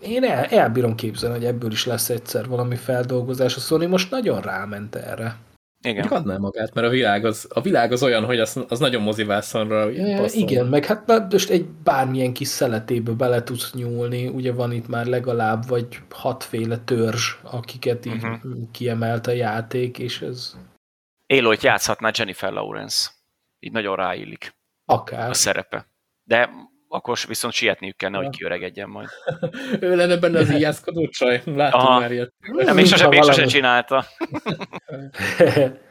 [0.00, 3.56] én, el, elbírom képzelni, hogy ebből is lesz egyszer valami feldolgozás.
[3.56, 5.36] A Sony most nagyon ráment erre.
[5.86, 6.06] Igen.
[6.06, 9.90] Adná magát, mert a világ az, a világ az olyan, hogy az, az nagyon mozivászonra
[9.90, 14.72] e, Igen, meg hát már most egy bármilyen kis szeletébe bele tudsz nyúlni, ugye van
[14.72, 18.52] itt már legalább vagy hatféle törzs, akiket így uh-huh.
[18.72, 20.56] kiemelt a játék, és ez...
[21.26, 23.10] Éloyt játszhatná Jennifer Lawrence.
[23.58, 24.54] Így nagyon ráillik.
[24.84, 25.30] Akár.
[25.30, 25.86] A szerepe.
[26.22, 26.50] De
[26.96, 29.08] akkor viszont sietniük kellene, hogy kiöregedjen majd.
[29.80, 31.42] ő lenne benne az íjászkodó csaj.
[31.44, 32.00] Látom Aha.
[32.00, 32.32] már ilyet.
[32.52, 34.04] Nem, még sose, még sose csinálta.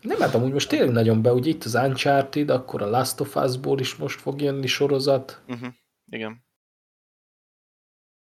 [0.00, 3.36] Nem, hát amúgy most tényleg nagyon be, ugye itt az Uncharted, akkor a Last of
[3.36, 5.42] Us-ból is most fog jönni sorozat.
[5.48, 5.68] Uh-huh.
[6.12, 6.44] Igen.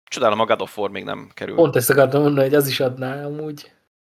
[0.03, 1.55] Csodálom, a God of War még nem kerül.
[1.55, 3.71] Pont ezt akartam mondani, hogy az is adná amúgy.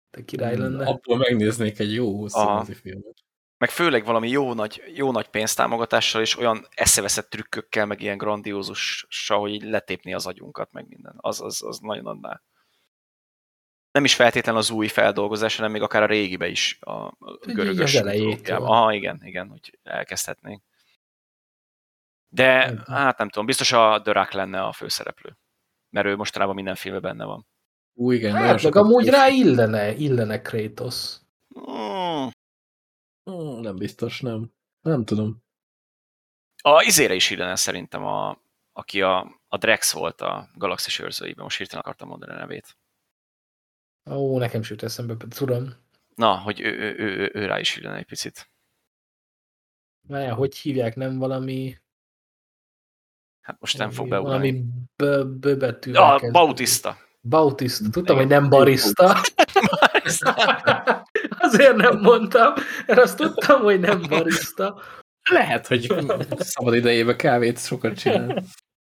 [0.10, 0.86] Te király lenne.
[0.86, 3.23] Abból megnéznék egy jó hosszú filmet
[3.64, 9.40] meg főleg valami jó nagy, jó nagy pénztámogatással, és olyan eszeveszett trükkökkel, meg ilyen grandiózussal,
[9.40, 11.14] hogy így letépni az agyunkat, meg minden.
[11.18, 12.42] Az, az, az nagyon adná.
[13.92, 17.96] Nem is feltétlenül az új feldolgozás, hanem még akár a régibe is, a görögös.
[18.46, 20.64] Aha, igen, igen, hogy elkezdhetnénk.
[22.30, 25.38] De hát nem tudom, biztos a Dörák lenne a főszereplő.
[25.90, 27.48] Mert ő mostanában minden filmben benne van.
[27.94, 28.34] Ú, igen.
[28.36, 31.22] Hát, meg amúgy rá illene, illene Kratos.
[33.24, 33.60] Hmm.
[33.60, 34.52] Nem biztos, nem.
[34.82, 35.44] Nem tudom.
[36.62, 38.38] A izére is illene szerintem, a,
[38.72, 41.44] aki a, a Drex volt a Galaxis őrzőiben.
[41.44, 42.78] Most hirtelen akartam mondani a nevét.
[44.10, 45.74] Ó, nekem sőt eszembe, tudom.
[46.16, 48.52] Na, hogy ő, ő, ő, ő, ő rá is illene egy picit.
[50.08, 51.78] Várjál, hogy hívják, nem valami...
[53.42, 54.66] Hát most nem fog beugrani.
[54.98, 55.94] Valami böbetű.
[55.94, 56.98] A Bautista.
[57.22, 57.90] Bautista.
[57.90, 59.16] Tudtam, hogy nem barista.
[61.48, 62.54] Azért nem mondtam,
[62.86, 64.82] mert azt tudtam, hogy nem barista.
[65.30, 65.94] Lehet, hogy
[66.38, 68.44] szabad idejében kávét sokat csinál.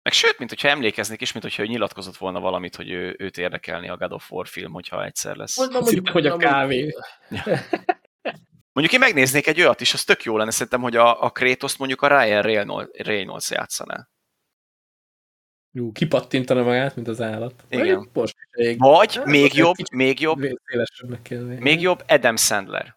[0.03, 3.37] Meg sőt, mint hogyha emlékeznék is, mint hogyha ő nyilatkozott volna valamit, hogy ő, őt
[3.37, 5.55] érdekelni a God of War film, hogyha egyszer lesz.
[5.55, 6.95] Hogy mondjuk, hogy a kávé.
[8.73, 11.77] Mondjuk én megnéznék egy olyat is, az tök jó lenne, szerintem, hogy a, a Kratos
[11.77, 14.07] mondjuk a Ryan Reynolds játszaná.
[15.73, 17.63] Jó, kipattintana magát, mint az állat.
[17.69, 18.09] Igen.
[18.13, 18.35] Vagy,
[18.77, 20.45] Vagy hát, még jobb, még jobb,
[21.59, 22.95] még jobb Adam Sandler.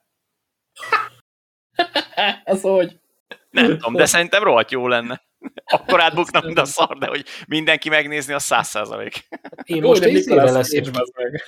[2.44, 2.98] Ez hogy?
[3.50, 5.22] Nem tudom, de szerintem rohadt jó lenne.
[5.64, 9.28] Akkor átbukna, mint a szar, de hogy mindenki megnézni, a száz százalék.
[9.64, 10.84] Én most ízére leszek.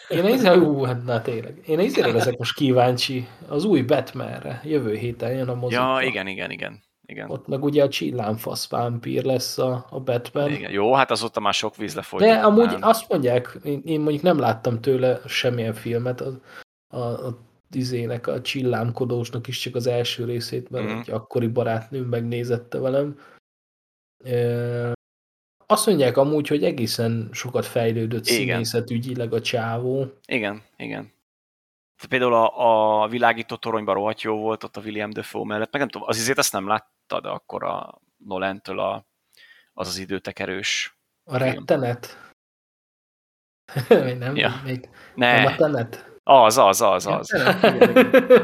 [0.09, 1.55] Én ízére, ú, hát na tényleg.
[1.67, 4.61] Én ízére leszek most kíváncsi az új Batmanre.
[4.65, 6.01] Jövő héten jön a mozikba.
[6.01, 6.85] Ja, igen, igen, igen.
[7.07, 7.31] Igen.
[7.31, 10.51] Ott meg ugye a csillámfasz vámpír lesz a, a Batman.
[10.51, 10.71] Igen.
[10.71, 12.25] Jó, hát azóta már sok víz lefolyt.
[12.25, 12.83] De amúgy nem.
[12.83, 16.41] azt mondják, én, én mondjuk nem láttam tőle semmilyen filmet, a,
[16.89, 17.39] a, a
[17.71, 20.99] izének, a csillámkodósnak is csak az első részét, mert mm.
[20.99, 23.19] egy akkori barátnőm megnézette velem.
[24.25, 24.93] E,
[25.67, 30.07] azt mondják amúgy, hogy egészen sokat fejlődött színészetügyileg a csávó.
[30.27, 31.13] Igen, igen.
[32.09, 35.91] Például a, a világító toronyban rohadt jó volt ott a William Defoe mellett, meg nem
[35.91, 36.69] tudom, az izét azt nem
[37.09, 39.07] láttad akkor a Nolentől a,
[39.73, 42.19] az az időtekerős A rettenet?
[44.19, 44.61] nem, ja.
[44.65, 45.43] még ne.
[45.43, 46.15] nem a tenet?
[46.23, 47.33] Az, az, az, az.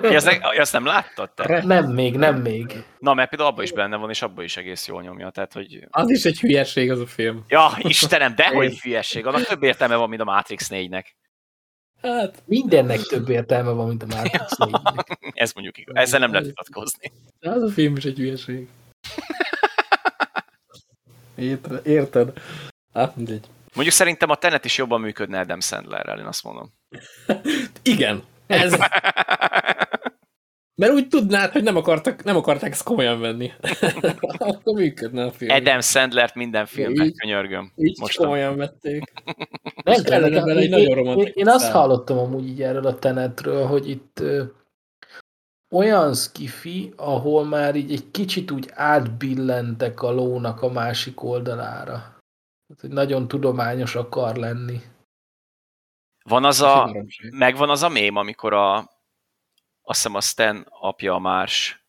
[0.02, 1.64] azt, ne, azt nem láttad te?
[1.64, 2.84] Nem még, nem még.
[2.98, 5.30] Na, mert például abban is benne van, és abban is egész jól nyomja.
[5.30, 5.86] Tehát, hogy...
[5.90, 7.44] Az is egy hülyeség az a film.
[7.48, 9.26] Ja, Istenem, de hogy hülyeség.
[9.26, 11.04] Annak több értelme van, mint a Matrix 4-nek.
[12.02, 14.74] Hát mindennek több értelme van, mint a Matrix 4
[15.34, 15.96] Ez mondjuk igaz.
[15.96, 17.12] Ezzel nem lehet vitatkozni.
[17.40, 18.68] Az a film is egy hülyeség.
[21.34, 21.86] Érted?
[21.86, 22.32] Érted?
[22.92, 23.46] Hát mindegy.
[23.74, 26.72] Mondjuk szerintem a Tenet is jobban működne Adam Sandlerrel, én azt mondom.
[27.82, 28.22] Igen.
[28.46, 28.76] Ez...
[30.74, 33.52] Mert úgy tudnád, hogy nem, akartak, nem akarták ezt komolyan venni.
[34.38, 35.50] Akkor működne a film.
[35.50, 37.72] Adam Sandlert minden filmben, így, könyörgöm.
[37.76, 39.12] Így Most komolyan vették.
[39.84, 43.66] Nem kellene bele egy nagyon romantikus Én, én azt hallottam amúgy így erről a tenetről,
[43.66, 44.42] hogy itt ö,
[45.70, 51.94] olyan skifi, ahol már így egy kicsit úgy átbillentek a lónak a másik oldalára.
[52.68, 54.80] Hát, hogy nagyon tudományos akar lenni.
[56.24, 56.96] Van az a,
[57.30, 58.91] megvan az a mém, amikor a,
[59.92, 61.86] azt hiszem a Stan apja a Márs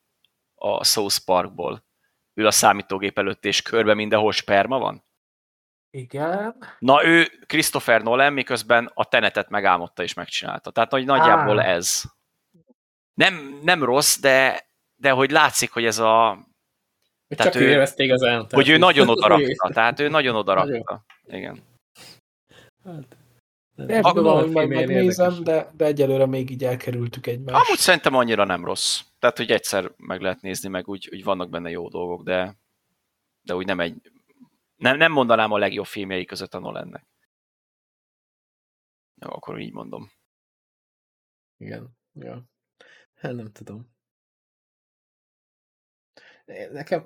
[0.55, 1.85] a South Parkból
[2.33, 5.03] ül a számítógép előtt, és körbe mindenhol sperma van?
[5.89, 6.55] Igen.
[6.79, 10.71] Na ő Christopher Nolan, miközben a tenetet megálmodta és megcsinálta.
[10.71, 11.65] Tehát hogy nagyjából Á.
[11.65, 12.03] ez.
[13.13, 16.47] Nem, nem rossz, de, de hogy látszik, hogy ez a...
[17.27, 19.69] Tehát Csak ő, érezték az el, Hogy ő nagyon odarakta.
[19.73, 21.05] Tehát ő nagyon odarakta.
[21.23, 21.63] Igen.
[22.83, 23.17] Hát,
[23.75, 27.65] Akkor van, hogy ilyen megnézem, de, de egyelőre még így elkerültük egymást.
[27.65, 29.01] Amúgy szerintem annyira nem rossz.
[29.19, 32.57] Tehát, hogy egyszer meg lehet nézni, meg úgy, úgy vannak benne jó dolgok, de,
[33.41, 34.11] de úgy nem egy...
[34.75, 37.05] Nem, nem mondanám a legjobb filmjei között a Nolannek.
[39.15, 40.11] Jó, akkor így mondom.
[41.57, 41.97] Igen.
[42.13, 42.43] Ja.
[43.13, 43.91] Hát nem tudom.
[46.73, 47.05] Nekem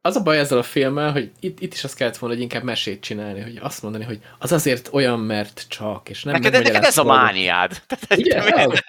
[0.00, 2.62] az a baj ezzel a filmmel, hogy itt, itt is azt kellett volna, hogy inkább
[2.62, 6.84] mesét csinálni, hogy azt mondani, hogy az azért olyan, mert csak, és nem Neked, neked
[6.84, 7.70] ez a mániád.
[7.86, 8.42] Tehát, Ugye?
[8.44, 8.82] minden-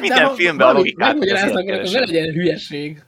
[0.00, 3.02] Minden de filmben a logikát Megmagyaráznak, ne legyen hülyeség.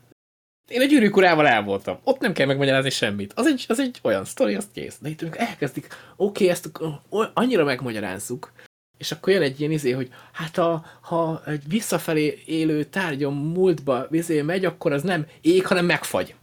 [0.70, 1.98] Én a gyűrűk urával el voltam.
[2.04, 3.32] Ott nem kell megmagyarázni semmit.
[3.32, 4.98] Az egy, az egy olyan sztori, azt kész.
[5.00, 5.86] De itt elkezdik,
[6.16, 8.52] oké, ezt ak- o- annyira megmagyarázzuk,
[8.98, 14.06] és akkor jön egy ilyen izé, hogy hát a, ha egy visszafelé élő tárgyon múltba
[14.10, 16.34] izé megy, akkor az nem ég, hanem megfagy.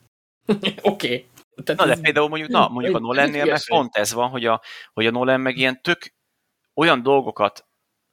[0.82, 0.82] oké.
[0.82, 1.26] Okay.
[1.76, 4.62] Na de például mondjuk, na, mondjuk a Nolannél meg pont ez van, hogy a,
[4.94, 6.14] hogy a Nolan meg ilyen tök
[6.74, 7.66] olyan dolgokat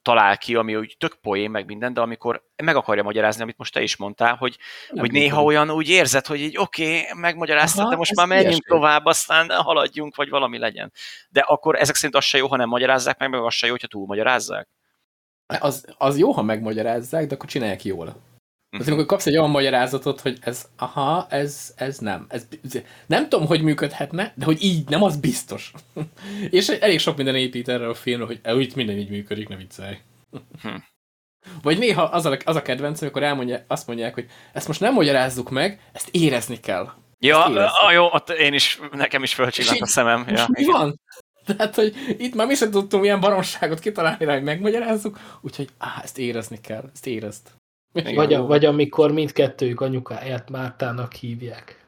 [0.03, 3.73] talál ki, ami úgy tök poén, meg minden, de amikor meg akarja magyarázni, amit most
[3.73, 4.57] te is mondtál, hogy,
[4.91, 8.27] Nem hogy néha olyan úgy érzed, hogy így oké, okay, megmagyaráztad, Aha, de most már
[8.27, 8.69] menjünk ilyesmi.
[8.69, 10.93] tovább, aztán haladjunk, vagy valami legyen.
[11.29, 13.73] De akkor ezek szerint az se jó, ha nem magyarázzák meg, meg az se jó,
[13.73, 14.69] hogyha túl magyarázzák.
[15.47, 18.30] Az, az jó, ha megmagyarázzák, de akkor csinálják jól.
[18.71, 18.81] Mhm.
[18.81, 22.27] Az, amikor kapsz egy olyan magyarázatot, hogy ez, aha, ez, ez nem.
[22.29, 22.47] Ez,
[23.07, 25.73] nem tudom, hogy működhetne, de hogy így nem, az biztos.
[26.51, 29.57] És elég sok minden épít erre a filmre, hogy "Ö, itt minden így működik, ne
[29.57, 29.97] viccelj.
[30.63, 30.69] Hm.
[31.63, 34.93] Vagy néha az a, az a kedvenc, amikor elmondja, azt mondják, hogy ezt most nem
[34.95, 36.89] magyarázzuk meg, ezt érezni kell.
[37.19, 37.87] Ja, Ezt érezni.
[37.87, 40.25] a, jó, ott én is, nekem is fölcsillant a szemem.
[40.29, 41.01] Ja, mi van?
[41.47, 46.01] Tehát, hogy itt már mi sem tudtunk ilyen baromságot kitalálni rá, hogy megmagyarázzuk, úgyhogy á,
[46.03, 47.47] ezt érezni kell, ezt érezd.
[47.93, 51.79] Vagy, a, vagy amikor mindkettőjük anyukáját Mártának hívják.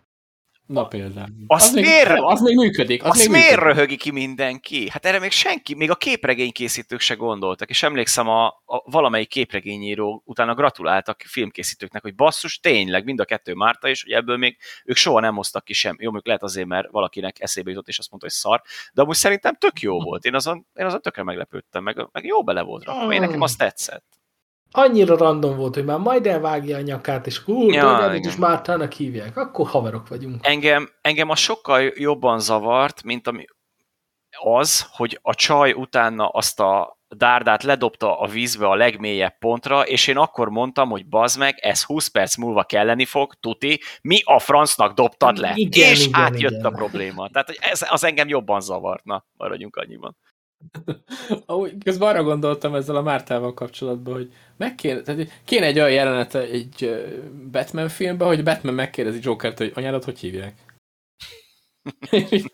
[0.67, 1.29] Na például.
[1.47, 3.03] Azt az, még, miért- nem, az még működik.
[3.05, 3.65] Az Azt még miért működik.
[3.75, 4.89] röhögi ki mindenki?
[4.91, 10.23] Hát erre még senki, még a képregénykészítők se gondoltak, és emlékszem a, a valamelyik képregényíró
[10.27, 14.97] utána gratuláltak filmkészítőknek, hogy basszus, tényleg, mind a kettő Márta, és hogy ebből még ők
[14.97, 15.95] soha nem hoztak ki sem.
[15.99, 18.63] Jó, mondjuk lehet azért, mert valakinek eszébe jutott, és azt mondta, hogy szar,
[18.93, 20.25] de amúgy szerintem tök jó volt.
[20.25, 23.13] Én azon, én azon tökre meglepődtem, meg, meg jó bele volt rakva.
[23.15, 24.05] Én nekem azt tetszett.
[24.73, 29.37] Annyira random volt, hogy már majd elvágja a nyakát, és hú, Ja, is Mártának hívják.
[29.37, 30.47] Akkor haverok vagyunk.
[30.47, 33.45] Engem, engem az sokkal jobban zavart, mint ami
[34.39, 40.07] az, hogy a csaj utána azt a dárdát ledobta a vízbe a legmélyebb pontra, és
[40.07, 44.39] én akkor mondtam, hogy bazd meg, ez 20 perc múlva kelleni fog, tuti, mi a
[44.39, 45.53] francnak dobtad le?
[45.55, 46.65] Igen, és igen, hát jött igen.
[46.65, 47.29] a probléma.
[47.29, 49.05] Tehát hogy ez, az engem jobban zavart.
[49.05, 50.17] Na, maradjunk annyiban.
[51.85, 56.41] Közben arra gondoltam ezzel a Mártával kapcsolatban, hogy meg kéne, tehát kéne egy olyan jelenete
[56.41, 57.07] egy
[57.51, 60.55] Batman filmben, hogy Batman megkérdezi Jokert, hogy anyádat hogy hívják?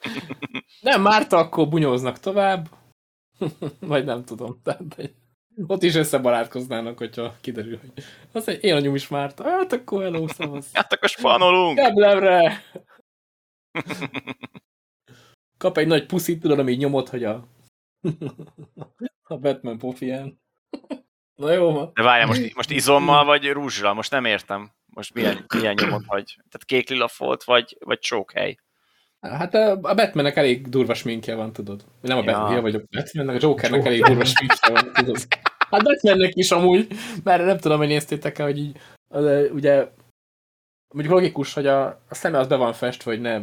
[0.81, 2.69] nem, Márta, akkor bunyóznak tovább.
[3.81, 4.61] Vagy nem tudom.
[4.63, 5.15] Tehát, hogy
[5.67, 9.45] ott is összebarátkoznának, hogyha kiderül, hogy az egy én anyum is Márta.
[9.45, 10.71] Hát akkor hello, szavasz.
[10.73, 11.77] Hát akkor spanolunk.
[11.77, 12.63] Keblemre!
[15.59, 17.47] Kap egy nagy puszit, tudod, ami nyomod, hogy a
[19.23, 20.41] a Batman pofiján.
[21.35, 21.91] Na jó van.
[21.95, 23.95] De várjál, most, most izommal vagy rúzsral?
[23.95, 24.71] Most nem értem.
[24.87, 26.35] Most milyen, milyen nyomot vagy?
[26.35, 28.57] Tehát kék lila folt, vagy, vagy csókhely?
[29.21, 31.85] Hát a a Batmannek elég durva sminkje van, tudod.
[32.01, 32.33] Nem a Ja.
[32.33, 32.61] Batman, ja.
[32.61, 33.93] vagy a Batmannek, a Jokernek Joker.
[33.93, 35.17] elég durva sminkje van, tudod.
[35.71, 36.87] Hát Batmannek is amúgy,
[37.25, 39.89] mert nem tudom, hogy néztétek-e, hogy így, az, ugye,
[40.95, 43.41] mondjuk logikus, hogy a, a szeme az be van festve, hogy ne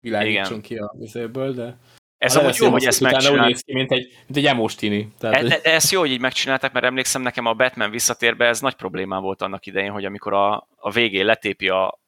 [0.00, 0.60] világítson Igen.
[0.60, 1.76] ki a vizéből, de
[2.20, 3.52] Ez amúgy jó, hogy ezt utána úgy megcsinálták.
[3.52, 5.08] néz ki, mint egy, mint egy emos tini.
[5.18, 8.60] Tehát, E, hogy- ezt jó, hogy így megcsinálták, mert emlékszem nekem a Batman visszatérbe ez
[8.60, 12.00] nagy problémám volt annak idején, hogy amikor a, a végén letépi a,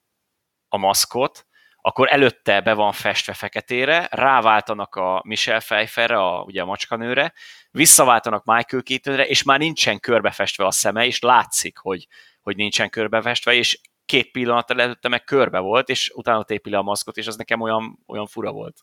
[0.69, 6.65] a maszkot, akkor előtte be van festve feketére, ráváltanak a Michelle Pfeifferre, a, ugye a
[6.65, 7.33] macskanőre,
[7.71, 12.07] visszaváltanak Michael Keatonre, és már nincsen körbefestve a szeme, és látszik, hogy,
[12.41, 16.83] hogy nincsen körbefestve, és két pillanat előtte meg körbe volt, és utána tépi le a
[16.83, 18.77] maszkot, és az nekem olyan, olyan fura volt.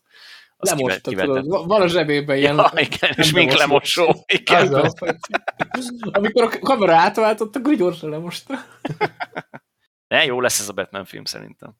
[0.60, 1.34] Azt Lemosta, kivettem.
[1.34, 2.56] tudod, va- van a zsebében ilyen...
[2.56, 4.24] Ja, igen, és mink lemosó.
[4.26, 4.62] Igen.
[4.62, 5.16] Az az, hogy-
[6.12, 8.54] Amikor a kamera átváltott, akkor gyorsan lemosta.
[10.08, 11.74] Ne, jó lesz ez a Batman film szerintem.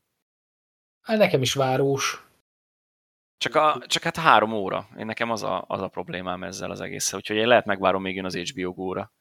[1.01, 2.24] Hát nekem is várós.
[3.36, 4.89] Csak, a, csak hát három óra.
[4.98, 8.15] Én nekem az a, az a problémám ezzel az egésszel, úgyhogy én lehet megvárom még
[8.16, 9.12] jön az HBO góra.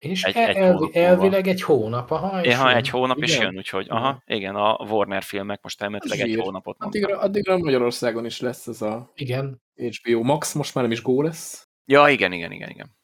[0.00, 2.42] És Egy- egy, egy elvi, elvileg egy hónap, aha.
[2.42, 3.44] és Én, ha egy hónap is Igen.
[3.44, 7.02] jön, úgyhogy aha, igen, a Warner filmek most elméletileg egy hónapot mondtak.
[7.02, 11.22] Addigra, addigra Magyarországon is lesz ez a Igen, HBO Max, most már nem is Go
[11.22, 11.68] lesz.
[11.84, 12.96] Ja, igen, igen, igen, igen.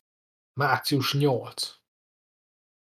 [0.52, 1.68] március 8.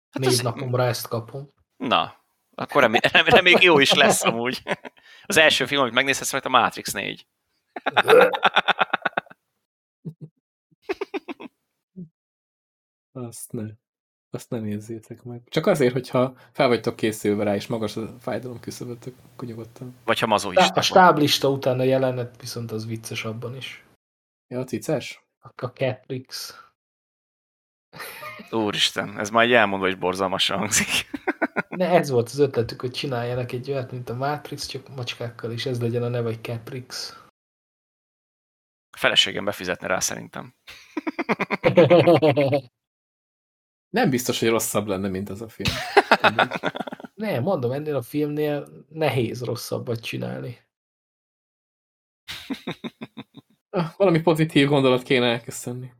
[0.09, 1.53] Hát Négy az- napomra ezt kapom.
[1.77, 2.23] Na,
[2.55, 4.61] akkor remé- remélem még jó is lesz amúgy.
[5.25, 7.27] Az első film, amit megnézhetsz, majd a Matrix 4.
[13.11, 13.63] Azt ne.
[14.33, 15.41] Azt ne nézzétek meg.
[15.49, 19.95] Csak azért, hogyha fel vagytok készülve rá, és magas a fájdalom küszöbötök, akkor nyugodtan.
[20.05, 20.83] Vagy ha A mazoista vagy.
[20.83, 23.83] stáblista után a jelenet viszont az vicces abban is.
[24.47, 25.23] Ja, a cices?
[25.39, 26.55] A Catrix.
[28.51, 30.87] Úristen, ez már egy elmondva is borzalmasan hangzik.
[31.69, 35.65] Ne, ez volt az ötletük, hogy csináljanak egy olyat, mint a Matrix, csak macskákkal, és
[35.65, 37.17] ez legyen a neve, hogy Catrix.
[38.93, 40.53] A feleségem befizetne rá szerintem.
[43.91, 45.71] Nem biztos, hogy rosszabb lenne, mint az a film.
[47.15, 50.57] ne, mondom, ennél a filmnél nehéz rosszabbat csinálni.
[53.73, 55.91] Ah, Valami pozitív gondolat kéne elköszönni.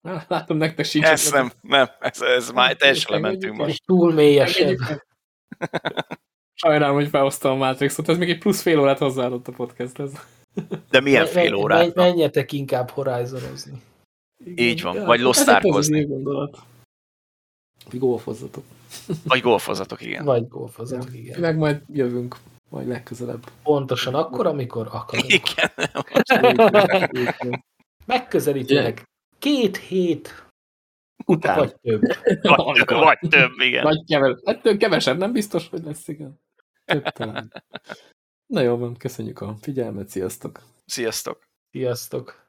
[0.00, 1.04] Ah, Látom, nektek sincs.
[1.04, 3.84] Ez nem, nem, ez, ez már teljesen lementünk most.
[3.84, 4.76] túl mélyesebb.
[6.54, 10.12] Sajnálom, hogy felhoztam a Matrixot, ez még egy plusz fél órát hozzáadott a podcasthez.
[10.90, 11.94] De milyen fél órát?
[11.94, 12.90] Menjetek inkább
[14.48, 14.62] horizonozni.
[14.72, 15.98] Így van, Ja, vagy ez losztárkozni.
[15.98, 16.58] egy pozitív gondolat.
[17.90, 18.64] Vagy golfozzatok.
[19.24, 20.24] Vagy golfozatok, igen.
[20.24, 21.40] Vagy golfozatok, igen.
[21.40, 22.36] Meg majd jövünk,
[22.68, 23.50] majd legközelebb.
[23.62, 25.32] Pontosan akkor, amikor akarunk.
[25.32, 25.70] Igen.
[28.06, 29.04] Megközelítenek
[29.38, 30.46] két hét,
[31.26, 31.56] Után.
[31.58, 32.00] vagy több.
[32.42, 33.82] Vagy, több, vagy több, igen.
[33.82, 36.40] Vagy keves, ettől kevesebb, nem biztos, hogy lesz, igen.
[36.84, 37.52] Több talán.
[38.46, 40.60] Na jó van, köszönjük a figyelmet, sziasztok!
[40.86, 41.46] Sziasztok.
[41.70, 42.47] Sziasztok!